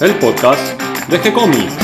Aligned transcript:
el 0.00 0.14
podcast 0.20 0.80
de 1.08 1.20
G-Comics. 1.20 1.74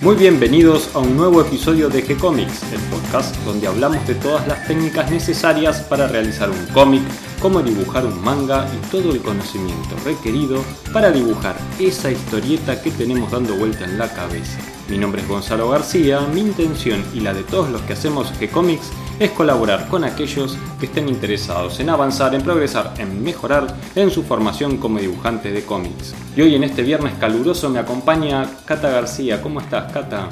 Muy 0.00 0.14
bienvenidos 0.14 0.90
a 0.94 1.00
un 1.00 1.16
nuevo 1.16 1.40
episodio 1.40 1.88
de 1.88 2.06
G-Comics, 2.06 2.62
el 2.72 2.80
podcast 2.82 3.34
donde 3.44 3.66
hablamos 3.66 4.06
de 4.06 4.14
todas 4.14 4.46
las 4.46 4.68
técnicas 4.68 5.10
necesarias 5.10 5.80
para 5.80 6.06
realizar 6.06 6.48
un 6.48 6.66
cómic, 6.72 7.02
cómo 7.40 7.62
dibujar 7.62 8.04
un 8.04 8.22
manga 8.22 8.66
y 8.74 8.90
todo 8.90 9.12
el 9.12 9.20
conocimiento 9.20 9.96
requerido 10.04 10.64
para 10.92 11.10
dibujar 11.10 11.56
esa 11.78 12.10
historieta 12.10 12.82
que 12.82 12.90
tenemos 12.90 13.30
dando 13.30 13.54
vuelta 13.56 13.84
en 13.84 13.98
la 13.98 14.08
cabeza. 14.12 14.58
Mi 14.88 14.98
nombre 14.98 15.22
es 15.22 15.28
Gonzalo 15.28 15.68
García, 15.68 16.20
mi 16.32 16.40
intención 16.40 17.04
y 17.12 17.20
la 17.20 17.34
de 17.34 17.42
todos 17.42 17.68
los 17.70 17.82
que 17.82 17.92
hacemos 17.92 18.32
G-Comics 18.40 18.90
es 19.20 19.30
colaborar 19.32 19.88
con 19.88 20.04
aquellos 20.04 20.56
que 20.80 20.86
estén 20.86 21.08
interesados 21.08 21.78
en 21.80 21.90
avanzar, 21.90 22.34
en 22.34 22.42
progresar, 22.42 22.94
en 22.98 23.22
mejorar 23.22 23.66
en 23.94 24.10
su 24.10 24.22
formación 24.22 24.78
como 24.78 24.98
dibujante 24.98 25.52
de 25.52 25.64
cómics. 25.64 26.14
Y 26.36 26.42
hoy 26.42 26.54
en 26.54 26.64
este 26.64 26.82
viernes 26.82 27.14
caluroso 27.20 27.68
me 27.68 27.80
acompaña 27.80 28.48
Cata 28.64 28.90
García. 28.90 29.42
¿Cómo 29.42 29.60
estás, 29.60 29.92
Cata? 29.92 30.28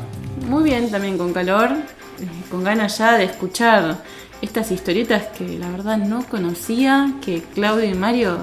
Muy 0.49 0.65
bien, 0.65 0.91
también 0.91 1.19
con 1.19 1.33
calor, 1.33 1.71
eh, 1.73 2.29
con 2.51 2.65
ganas 2.65 2.97
ya 2.99 3.19
de 3.19 3.25
escuchar 3.25 3.97
estas 4.47 4.71
historietas 4.71 5.25
que 5.37 5.59
la 5.59 5.71
verdad 5.71 5.99
no 5.99 6.25
conocía, 6.25 7.15
que 7.21 7.43
Claudio 7.55 7.85
y 7.91 7.95
Mario 7.95 8.39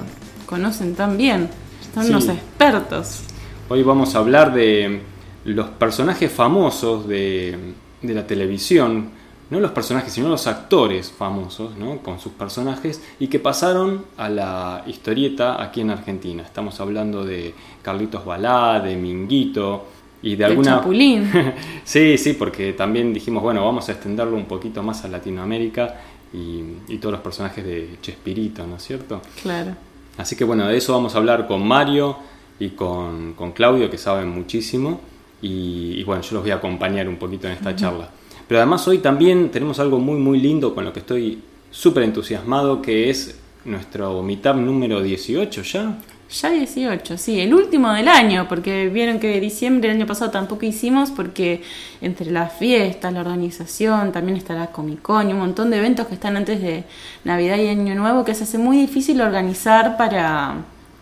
conocen 0.46 0.94
tan 0.94 1.16
bien. 1.16 1.48
Son 1.94 2.04
Sí. 2.04 2.10
unos 2.10 2.28
expertos. 2.28 3.22
Hoy 3.68 3.82
vamos 3.82 4.14
a 4.14 4.18
hablar 4.18 4.52
de 4.52 5.00
los 5.44 5.68
personajes 5.70 6.30
famosos 6.30 7.08
de, 7.08 7.74
de 8.02 8.14
la 8.14 8.26
televisión, 8.26 9.08
no 9.50 9.60
los 9.60 9.70
personajes, 9.72 10.12
sino 10.12 10.28
los 10.28 10.46
actores 10.46 11.10
famosos, 11.10 11.76
¿no? 11.76 11.98
Con 11.98 12.18
sus 12.20 12.32
personajes 12.32 13.02
y 13.18 13.28
que 13.28 13.38
pasaron 13.38 14.04
a 14.16 14.28
la 14.28 14.82
historieta 14.86 15.62
aquí 15.62 15.80
en 15.80 15.90
Argentina. 15.90 16.42
Estamos 16.42 16.80
hablando 16.80 17.24
de 17.24 17.54
Carlitos 17.82 18.24
Balá, 18.24 18.80
de 18.80 18.96
Minguito 18.96 19.86
y 20.24 20.36
de 20.36 20.44
alguna... 20.46 20.76
Chapulín. 20.78 21.30
sí, 21.84 22.16
sí, 22.16 22.32
porque 22.32 22.72
también 22.72 23.12
dijimos, 23.12 23.42
bueno, 23.42 23.64
vamos 23.64 23.88
a 23.88 23.92
extenderlo 23.92 24.36
un 24.36 24.46
poquito 24.46 24.82
más 24.82 25.04
a 25.04 25.08
Latinoamérica 25.08 26.00
y, 26.32 26.62
y 26.88 26.98
todos 26.98 27.12
los 27.12 27.20
personajes 27.20 27.64
de 27.64 27.98
Chespirito, 28.00 28.66
¿no 28.66 28.76
es 28.76 28.82
cierto? 28.82 29.20
Claro. 29.42 29.76
Así 30.16 30.34
que 30.34 30.44
bueno, 30.44 30.66
de 30.66 30.76
eso 30.76 30.94
vamos 30.94 31.14
a 31.14 31.18
hablar 31.18 31.46
con 31.46 31.66
Mario 31.66 32.16
y 32.58 32.70
con, 32.70 33.34
con 33.34 33.52
Claudio, 33.52 33.90
que 33.90 33.98
saben 33.98 34.30
muchísimo. 34.30 35.00
Y, 35.42 35.96
y 35.98 36.04
bueno, 36.04 36.22
yo 36.22 36.34
los 36.34 36.42
voy 36.42 36.52
a 36.52 36.56
acompañar 36.56 37.06
un 37.06 37.16
poquito 37.16 37.46
en 37.46 37.52
esta 37.52 37.76
charla. 37.76 38.08
Pero 38.48 38.60
además 38.60 38.86
hoy 38.88 38.98
también 38.98 39.50
tenemos 39.50 39.78
algo 39.78 39.98
muy 39.98 40.18
muy 40.18 40.40
lindo 40.40 40.74
con 40.74 40.84
lo 40.84 40.92
que 40.92 41.00
estoy 41.00 41.42
súper 41.70 42.04
entusiasmado, 42.04 42.80
que 42.80 43.10
es 43.10 43.38
nuestro 43.64 44.22
meetup 44.22 44.56
número 44.56 45.02
18 45.02 45.62
ya. 45.62 45.98
Ya 46.40 46.50
18, 46.50 47.16
sí, 47.16 47.40
el 47.40 47.54
último 47.54 47.92
del 47.92 48.08
año, 48.08 48.46
porque 48.48 48.88
vieron 48.88 49.20
que 49.20 49.40
diciembre 49.40 49.88
del 49.88 49.98
año 49.98 50.06
pasado 50.06 50.32
tampoco 50.32 50.66
hicimos 50.66 51.12
porque 51.12 51.62
entre 52.00 52.28
las 52.32 52.52
fiestas, 52.52 53.12
la 53.12 53.20
organización, 53.20 54.10
también 54.10 54.36
está 54.36 54.54
la 54.54 54.66
Comic 54.66 55.00
Con 55.00 55.28
y 55.28 55.32
un 55.32 55.38
montón 55.38 55.70
de 55.70 55.78
eventos 55.78 56.08
que 56.08 56.14
están 56.14 56.36
antes 56.36 56.60
de 56.60 56.82
Navidad 57.22 57.58
y 57.58 57.68
Año 57.68 57.94
Nuevo 57.94 58.24
que 58.24 58.34
se 58.34 58.44
hace 58.44 58.58
muy 58.58 58.78
difícil 58.78 59.20
organizar 59.20 59.96
para, 59.96 60.56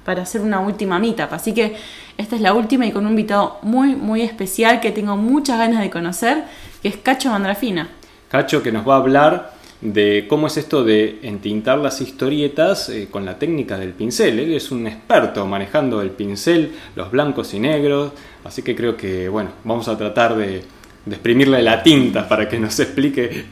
para 0.05 0.21
hacer 0.23 0.43
una 0.43 0.61
última 0.61 0.99
meetup. 0.99 1.33
Así 1.33 1.55
que 1.55 1.77
esta 2.19 2.37
es 2.37 2.43
la 2.43 2.53
última 2.53 2.85
y 2.85 2.93
con 2.93 3.07
un 3.07 3.13
invitado 3.13 3.59
muy, 3.63 3.97
muy 3.97 4.21
especial 4.21 4.81
que 4.81 4.91
tengo 4.91 5.17
muchas 5.17 5.57
ganas 5.57 5.81
de 5.81 5.89
conocer, 5.89 6.45
que 6.83 6.89
es 6.89 6.97
Cacho 6.99 7.31
Mandrafina. 7.31 7.89
Cacho 8.29 8.63
que 8.63 8.71
nos 8.71 8.87
va 8.87 8.97
a 8.97 8.99
hablar 8.99 9.52
de 9.83 10.27
cómo 10.29 10.47
es 10.47 10.57
esto 10.57 10.85
de 10.85 11.19
entintar 11.23 11.79
las 11.79 12.01
historietas 12.01 12.89
eh, 12.89 13.09
con 13.11 13.25
la 13.25 13.39
técnica 13.39 13.77
del 13.77 13.91
pincel. 13.91 14.39
Él 14.39 14.55
es 14.55 14.71
un 14.71 14.87
experto 14.87 15.45
manejando 15.47 16.01
el 16.01 16.11
pincel, 16.11 16.73
los 16.95 17.11
blancos 17.11 17.53
y 17.53 17.59
negros, 17.59 18.13
así 18.45 18.63
que 18.63 18.77
creo 18.77 18.97
que, 18.97 19.29
bueno, 19.29 19.51
vamos 19.65 19.89
a 19.89 19.99
tratar 19.99 20.37
de, 20.37 20.63
exprimirle 21.05 21.61
la 21.63 21.83
tinta 21.83 22.29
para 22.29 22.49
que 22.49 22.61
nos 22.61 22.79
explique 22.81 23.47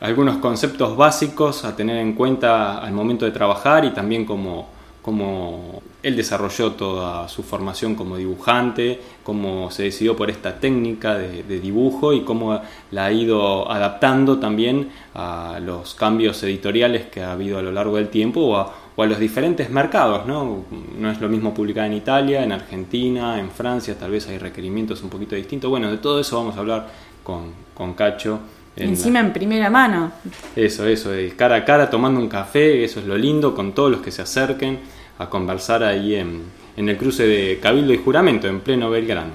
algunos 0.00 0.38
conceptos 0.38 0.96
básicos 0.96 1.64
a 1.64 1.76
tener 1.76 1.98
en 1.98 2.14
cuenta 2.14 2.78
al 2.78 2.92
momento 2.92 3.24
de 3.24 3.30
trabajar 3.30 3.84
y 3.84 3.90
también 3.90 4.24
cómo, 4.24 4.68
cómo 5.00 5.80
él 6.08 6.16
desarrolló 6.16 6.72
toda 6.72 7.28
su 7.28 7.42
formación 7.42 7.94
como 7.94 8.16
dibujante, 8.16 9.00
cómo 9.22 9.70
se 9.70 9.84
decidió 9.84 10.16
por 10.16 10.30
esta 10.30 10.58
técnica 10.58 11.14
de, 11.16 11.42
de 11.44 11.60
dibujo 11.60 12.12
y 12.12 12.22
cómo 12.22 12.60
la 12.90 13.04
ha 13.06 13.12
ido 13.12 13.70
adaptando 13.70 14.38
también 14.38 14.88
a 15.14 15.60
los 15.64 15.94
cambios 15.94 16.42
editoriales 16.42 17.06
que 17.06 17.22
ha 17.22 17.32
habido 17.32 17.58
a 17.58 17.62
lo 17.62 17.70
largo 17.72 17.96
del 17.96 18.08
tiempo 18.08 18.40
o 18.40 18.56
a, 18.56 18.74
o 18.96 19.02
a 19.02 19.06
los 19.06 19.18
diferentes 19.18 19.70
mercados. 19.70 20.26
¿no? 20.26 20.64
no 20.98 21.10
es 21.10 21.20
lo 21.20 21.28
mismo 21.28 21.54
publicar 21.54 21.86
en 21.86 21.92
Italia, 21.94 22.42
en 22.42 22.52
Argentina, 22.52 23.38
en 23.38 23.50
Francia, 23.50 23.96
tal 23.98 24.10
vez 24.10 24.26
hay 24.28 24.38
requerimientos 24.38 25.02
un 25.02 25.10
poquito 25.10 25.36
distintos. 25.36 25.70
Bueno, 25.70 25.90
de 25.90 25.98
todo 25.98 26.20
eso 26.20 26.36
vamos 26.36 26.56
a 26.56 26.60
hablar 26.60 26.88
con, 27.22 27.52
con 27.74 27.94
Cacho. 27.94 28.40
en 28.76 28.84
la- 28.86 28.90
Encima 28.90 29.20
en 29.20 29.32
primera 29.32 29.68
mano. 29.70 30.12
eso, 30.56 30.86
eso, 30.86 31.10
de 31.10 31.30
cara 31.36 31.56
a 31.56 31.64
cara 31.64 31.90
tomando 31.90 32.20
un 32.20 32.28
café, 32.28 32.84
eso 32.84 33.00
es 33.00 33.06
lo 33.06 33.16
lindo, 33.18 33.54
con 33.54 33.72
todos 33.72 33.90
los 33.90 34.00
que 34.00 34.10
se 34.10 34.22
acerquen 34.22 34.78
a 35.18 35.28
conversar 35.28 35.82
ahí 35.82 36.14
en, 36.14 36.42
en 36.76 36.88
el 36.88 36.96
cruce 36.96 37.26
de 37.26 37.58
Cabildo 37.60 37.92
y 37.92 37.98
Juramento, 37.98 38.46
en 38.46 38.60
pleno 38.60 38.90
Belgrano. 38.90 39.32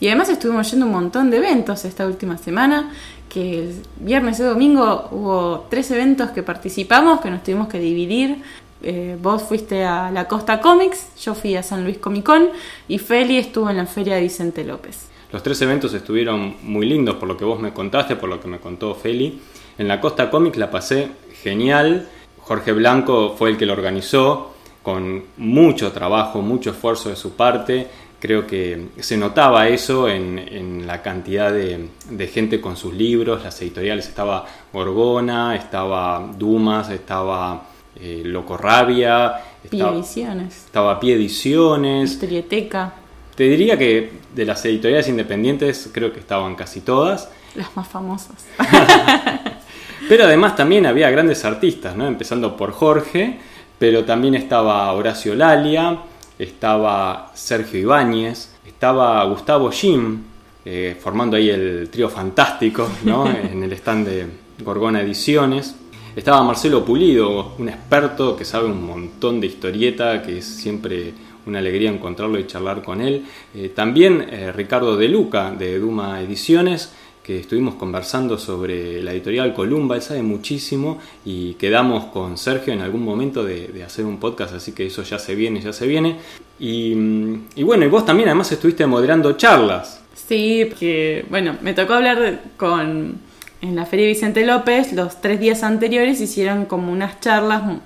Y 0.00 0.08
además 0.08 0.28
estuvimos 0.28 0.70
yendo 0.70 0.86
un 0.86 0.92
montón 0.92 1.30
de 1.30 1.38
eventos 1.38 1.84
esta 1.84 2.06
última 2.06 2.38
semana, 2.38 2.92
que 3.28 3.60
el 3.60 3.74
viernes 3.98 4.38
y 4.38 4.42
domingo 4.42 5.08
hubo 5.10 5.66
tres 5.70 5.90
eventos 5.90 6.30
que 6.30 6.42
participamos, 6.42 7.20
que 7.20 7.30
nos 7.30 7.42
tuvimos 7.42 7.68
que 7.68 7.78
dividir. 7.78 8.42
Eh, 8.82 9.16
vos 9.20 9.42
fuiste 9.42 9.84
a 9.84 10.10
la 10.10 10.28
Costa 10.28 10.60
Comics, 10.60 11.06
yo 11.20 11.34
fui 11.34 11.56
a 11.56 11.62
San 11.62 11.84
Luis 11.84 11.98
Comic 11.98 12.22
Con 12.24 12.48
y 12.86 12.98
Feli 12.98 13.38
estuvo 13.38 13.70
en 13.70 13.78
la 13.78 13.86
feria 13.86 14.16
de 14.16 14.20
Vicente 14.20 14.62
López. 14.62 15.08
Los 15.32 15.42
tres 15.42 15.60
eventos 15.62 15.94
estuvieron 15.94 16.56
muy 16.62 16.86
lindos, 16.86 17.16
por 17.16 17.26
lo 17.26 17.36
que 17.36 17.44
vos 17.44 17.58
me 17.58 17.72
contaste, 17.72 18.14
por 18.14 18.28
lo 18.28 18.38
que 18.40 18.46
me 18.46 18.58
contó 18.60 18.94
Feli. 18.94 19.40
En 19.78 19.88
la 19.88 20.00
Costa 20.00 20.30
Comic 20.30 20.56
la 20.56 20.70
pasé 20.70 21.08
genial. 21.42 22.08
Jorge 22.38 22.72
Blanco 22.72 23.34
fue 23.36 23.50
el 23.50 23.56
que 23.56 23.66
lo 23.66 23.72
organizó, 23.72 24.53
con 24.84 25.24
mucho 25.38 25.90
trabajo, 25.90 26.42
mucho 26.42 26.70
esfuerzo 26.70 27.08
de 27.08 27.16
su 27.16 27.32
parte. 27.32 27.88
Creo 28.20 28.46
que 28.46 28.88
se 29.00 29.16
notaba 29.16 29.66
eso 29.68 30.08
en, 30.08 30.38
en 30.38 30.86
la 30.86 31.02
cantidad 31.02 31.52
de, 31.52 31.88
de 32.10 32.26
gente 32.28 32.60
con 32.60 32.76
sus 32.76 32.94
libros, 32.94 33.42
las 33.42 33.60
editoriales. 33.60 34.06
Estaba 34.06 34.46
Gorgona, 34.72 35.56
estaba 35.56 36.30
Dumas, 36.38 36.90
estaba 36.90 37.66
eh, 37.96 38.22
Loco 38.24 38.56
Rabia, 38.56 39.34
Pie 39.68 39.80
estaba, 39.80 39.96
Ediciones, 39.96 40.56
estaba 40.66 41.00
Pie 41.00 41.14
Ediciones. 41.14 42.12
Historieteca, 42.12 42.92
Te 43.34 43.44
diría 43.44 43.78
que 43.78 44.12
de 44.34 44.44
las 44.44 44.64
editoriales 44.64 45.08
independientes 45.08 45.90
creo 45.92 46.12
que 46.12 46.20
estaban 46.20 46.56
casi 46.56 46.82
todas, 46.82 47.30
las 47.54 47.74
más 47.76 47.88
famosas. 47.88 48.46
pero 50.08 50.24
además 50.24 50.56
también 50.56 50.86
había 50.86 51.08
grandes 51.10 51.44
artistas, 51.44 51.96
¿no? 51.96 52.06
empezando 52.06 52.56
por 52.56 52.72
Jorge, 52.72 53.38
pero 53.78 54.04
también 54.04 54.34
estaba 54.34 54.92
Horacio 54.92 55.34
Lalia, 55.34 55.98
estaba 56.38 57.30
Sergio 57.34 57.80
Ibáñez, 57.80 58.54
estaba 58.66 59.24
Gustavo 59.24 59.70
Jim, 59.70 60.22
eh, 60.64 60.96
formando 60.98 61.36
ahí 61.36 61.50
el 61.50 61.88
trío 61.90 62.08
fantástico 62.08 62.88
¿no? 63.04 63.26
en 63.52 63.62
el 63.62 63.72
stand 63.74 64.08
de 64.08 64.26
Gorgona 64.64 65.02
Ediciones. 65.02 65.76
Estaba 66.16 66.42
Marcelo 66.44 66.84
Pulido, 66.84 67.54
un 67.58 67.68
experto 67.68 68.36
que 68.36 68.44
sabe 68.44 68.66
un 68.66 68.86
montón 68.86 69.40
de 69.40 69.48
historieta, 69.48 70.22
que 70.22 70.38
es 70.38 70.44
siempre 70.44 71.12
una 71.46 71.58
alegría 71.58 71.90
encontrarlo 71.90 72.38
y 72.38 72.46
charlar 72.46 72.82
con 72.82 73.00
él. 73.00 73.24
Eh, 73.54 73.72
también 73.74 74.26
eh, 74.30 74.52
Ricardo 74.52 74.96
De 74.96 75.08
Luca, 75.08 75.50
de 75.50 75.78
Duma 75.78 76.20
Ediciones, 76.20 76.92
que 77.24 77.40
estuvimos 77.40 77.74
conversando 77.76 78.38
sobre 78.38 79.02
la 79.02 79.12
editorial 79.12 79.54
Columba, 79.54 79.96
él 79.96 80.02
sabe 80.02 80.22
muchísimo 80.22 80.98
y 81.24 81.54
quedamos 81.54 82.04
con 82.12 82.36
Sergio 82.38 82.72
en 82.74 82.82
algún 82.82 83.02
momento 83.02 83.42
de, 83.42 83.82
hacer 83.82 84.04
un 84.04 84.18
podcast, 84.18 84.54
así 84.54 84.72
que 84.72 84.86
eso 84.86 85.02
ya 85.02 85.18
se 85.18 85.34
viene, 85.34 85.60
ya 85.60 85.72
se 85.72 85.86
viene. 85.86 86.18
Y, 86.60 86.94
mm, 86.94 87.44
y 87.56 87.62
bueno, 87.62 87.84
y 87.84 87.88
vos 87.88 88.04
también 88.04 88.28
además 88.28 88.52
estuviste 88.52 88.86
moderando 88.86 89.32
charlas. 89.32 90.02
Sí, 90.28 90.66
porque, 90.68 91.24
bueno, 91.30 91.56
me 91.62 91.72
tocó 91.74 91.94
hablar 91.94 92.40
con. 92.56 93.34
En 93.62 93.76
la 93.76 93.86
Feria 93.86 94.06
Vicente 94.06 94.44
López, 94.44 94.92
los 94.92 95.22
tres 95.22 95.40
días 95.40 95.62
anteriores 95.62 96.20
hicieron 96.20 96.66
como 96.66 96.92
unas 96.92 97.18
charlas 97.20 97.62
mo- 97.64 97.80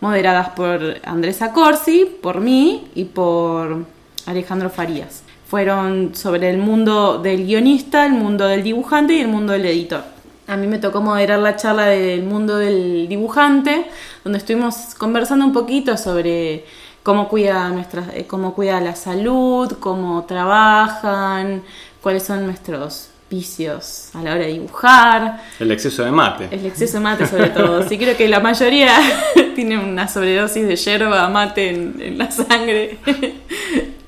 moderadas 0.00 0.48
por 0.50 0.96
Andrés 1.04 1.40
Acorsi, 1.40 2.06
por 2.20 2.40
mí 2.40 2.88
y 2.96 3.04
por 3.04 3.84
Alejandro 4.26 4.70
Farías. 4.70 5.22
Fueron 5.54 6.16
sobre 6.16 6.50
el 6.50 6.58
mundo 6.58 7.18
del 7.18 7.46
guionista, 7.46 8.06
el 8.06 8.14
mundo 8.14 8.48
del 8.48 8.64
dibujante 8.64 9.12
y 9.12 9.20
el 9.20 9.28
mundo 9.28 9.52
del 9.52 9.64
editor. 9.66 10.02
A 10.48 10.56
mí 10.56 10.66
me 10.66 10.78
tocó 10.78 11.00
moderar 11.00 11.38
la 11.38 11.54
charla 11.54 11.84
del 11.84 12.24
mundo 12.24 12.56
del 12.56 13.06
dibujante, 13.08 13.86
donde 14.24 14.40
estuvimos 14.40 14.96
conversando 14.98 15.44
un 15.44 15.52
poquito 15.52 15.96
sobre 15.96 16.64
cómo 17.04 17.28
cuida 17.28 17.68
nuestra, 17.68 18.04
eh, 18.14 18.26
cómo 18.26 18.52
cuida 18.52 18.80
la 18.80 18.96
salud, 18.96 19.74
cómo 19.78 20.24
trabajan, 20.24 21.62
cuáles 22.02 22.24
son 22.24 22.46
nuestros 22.46 23.10
vicios 23.30 24.08
a 24.12 24.22
la 24.22 24.32
hora 24.32 24.46
de 24.46 24.54
dibujar. 24.54 25.40
El 25.60 25.70
exceso 25.70 26.02
de 26.02 26.10
mate. 26.10 26.48
El 26.50 26.66
exceso 26.66 26.94
de 26.94 27.04
mate 27.04 27.28
sobre 27.28 27.50
todo. 27.50 27.84
Sí, 27.88 27.96
creo 27.96 28.16
que 28.16 28.26
la 28.26 28.40
mayoría 28.40 28.98
tiene 29.54 29.78
una 29.78 30.08
sobredosis 30.08 30.66
de 30.66 30.74
yerba 30.74 31.28
mate 31.28 31.68
en, 31.68 31.94
en 32.00 32.18
la 32.18 32.28
sangre 32.32 32.98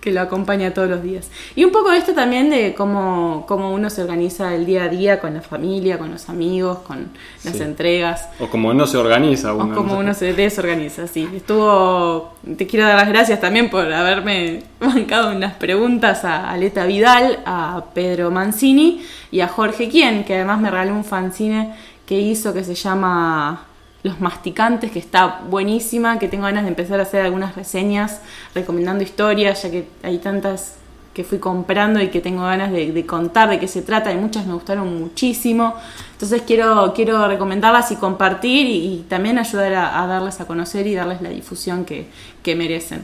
que 0.07 0.13
lo 0.13 0.21
acompaña 0.21 0.73
todos 0.73 0.89
los 0.89 1.03
días. 1.03 1.29
Y 1.57 1.65
un 1.65 1.73
poco 1.73 1.91
esto 1.91 2.13
también 2.15 2.49
de 2.49 2.75
cómo, 2.75 3.45
cómo 3.49 3.73
uno 3.73 3.91
se 3.91 4.03
organiza 4.03 4.55
el 4.55 4.65
día 4.65 4.85
a 4.85 4.89
día 4.89 5.19
con 5.19 5.35
la 5.35 5.41
familia, 5.43 5.99
con 5.99 6.13
los 6.13 6.29
amigos, 6.29 6.79
con 6.87 7.09
las 7.43 7.57
Sí. 7.57 7.63
entregas. 7.65 8.29
O 8.39 8.47
como 8.47 8.73
no 8.73 8.87
se 8.87 8.99
organiza 8.99 9.53
O 9.53 9.57
uno. 9.65 9.75
como 9.75 9.89
no 9.89 9.95
sé. 9.95 10.01
uno 10.05 10.15
se 10.15 10.33
desorganiza, 10.35 11.09
sí. 11.09 11.29
Estuvo. 11.35 12.35
Te 12.57 12.69
quiero 12.69 12.87
dar 12.87 12.99
las 12.99 13.09
gracias 13.09 13.41
también 13.41 13.69
por 13.69 13.93
haberme 13.93 14.63
bancado 14.81 15.35
unas 15.35 15.55
preguntas 15.55 16.25
a 16.25 16.51
Aleta 16.53 16.87
Vidal, 16.87 17.41
a 17.45 17.83
Pedro 17.93 18.31
Mancini 18.31 19.03
y 19.33 19.41
a 19.41 19.49
Jorge 19.49 19.89
Quien, 19.89 20.23
que 20.23 20.37
además 20.37 20.61
me 20.61 20.71
regaló 20.71 20.95
un 20.95 21.05
fanzine 21.05 21.75
que 22.07 22.21
hizo 22.21 22.55
que 22.55 22.63
se 22.63 22.77
llama 22.77 23.65
Los 24.07 24.21
Masticantes, 24.21 24.93
que 24.93 25.01
está 25.01 25.41
buenísima, 25.51 26.21
que 26.21 26.29
tengo 26.29 26.45
ganas 26.45 26.63
de 26.63 26.69
empezar 26.69 27.01
a 27.01 27.03
hacer 27.03 27.23
algunas 27.23 27.57
reseñas 27.57 28.21
recomendando 28.55 29.03
historias, 29.03 29.65
ya 29.65 29.71
que 29.73 29.89
hay 30.05 30.19
tantas 30.19 30.77
que 31.13 31.25
fui 31.25 31.39
comprando 31.39 32.01
y 32.01 32.09
que 32.09 32.21
tengo 32.21 32.43
ganas 32.43 32.71
de, 32.71 33.05
contar 33.05 33.51
de 33.51 33.59
qué 33.59 33.67
se 33.67 33.83
trata, 33.83 34.13
y 34.13 34.17
muchas 34.17 34.47
me 34.47 34.55
gustaron 34.55 34.97
muchísimo. 34.97 35.75
Entonces 36.13 36.43
quiero, 36.47 36.93
quiero 36.95 37.27
recomendarlas 37.27 37.91
y 37.91 37.97
compartir 37.97 38.69
y, 38.69 39.05
también 39.09 39.39
ayudar 39.41 39.75
a, 39.75 40.07
darles 40.07 40.41
a 40.41 40.47
conocer 40.47 40.87
y 40.87 40.95
darles 40.95 41.21
la 41.21 41.31
difusión 41.31 41.85
que, 41.85 42.07
que 42.45 42.55
merecen. 42.55 43.03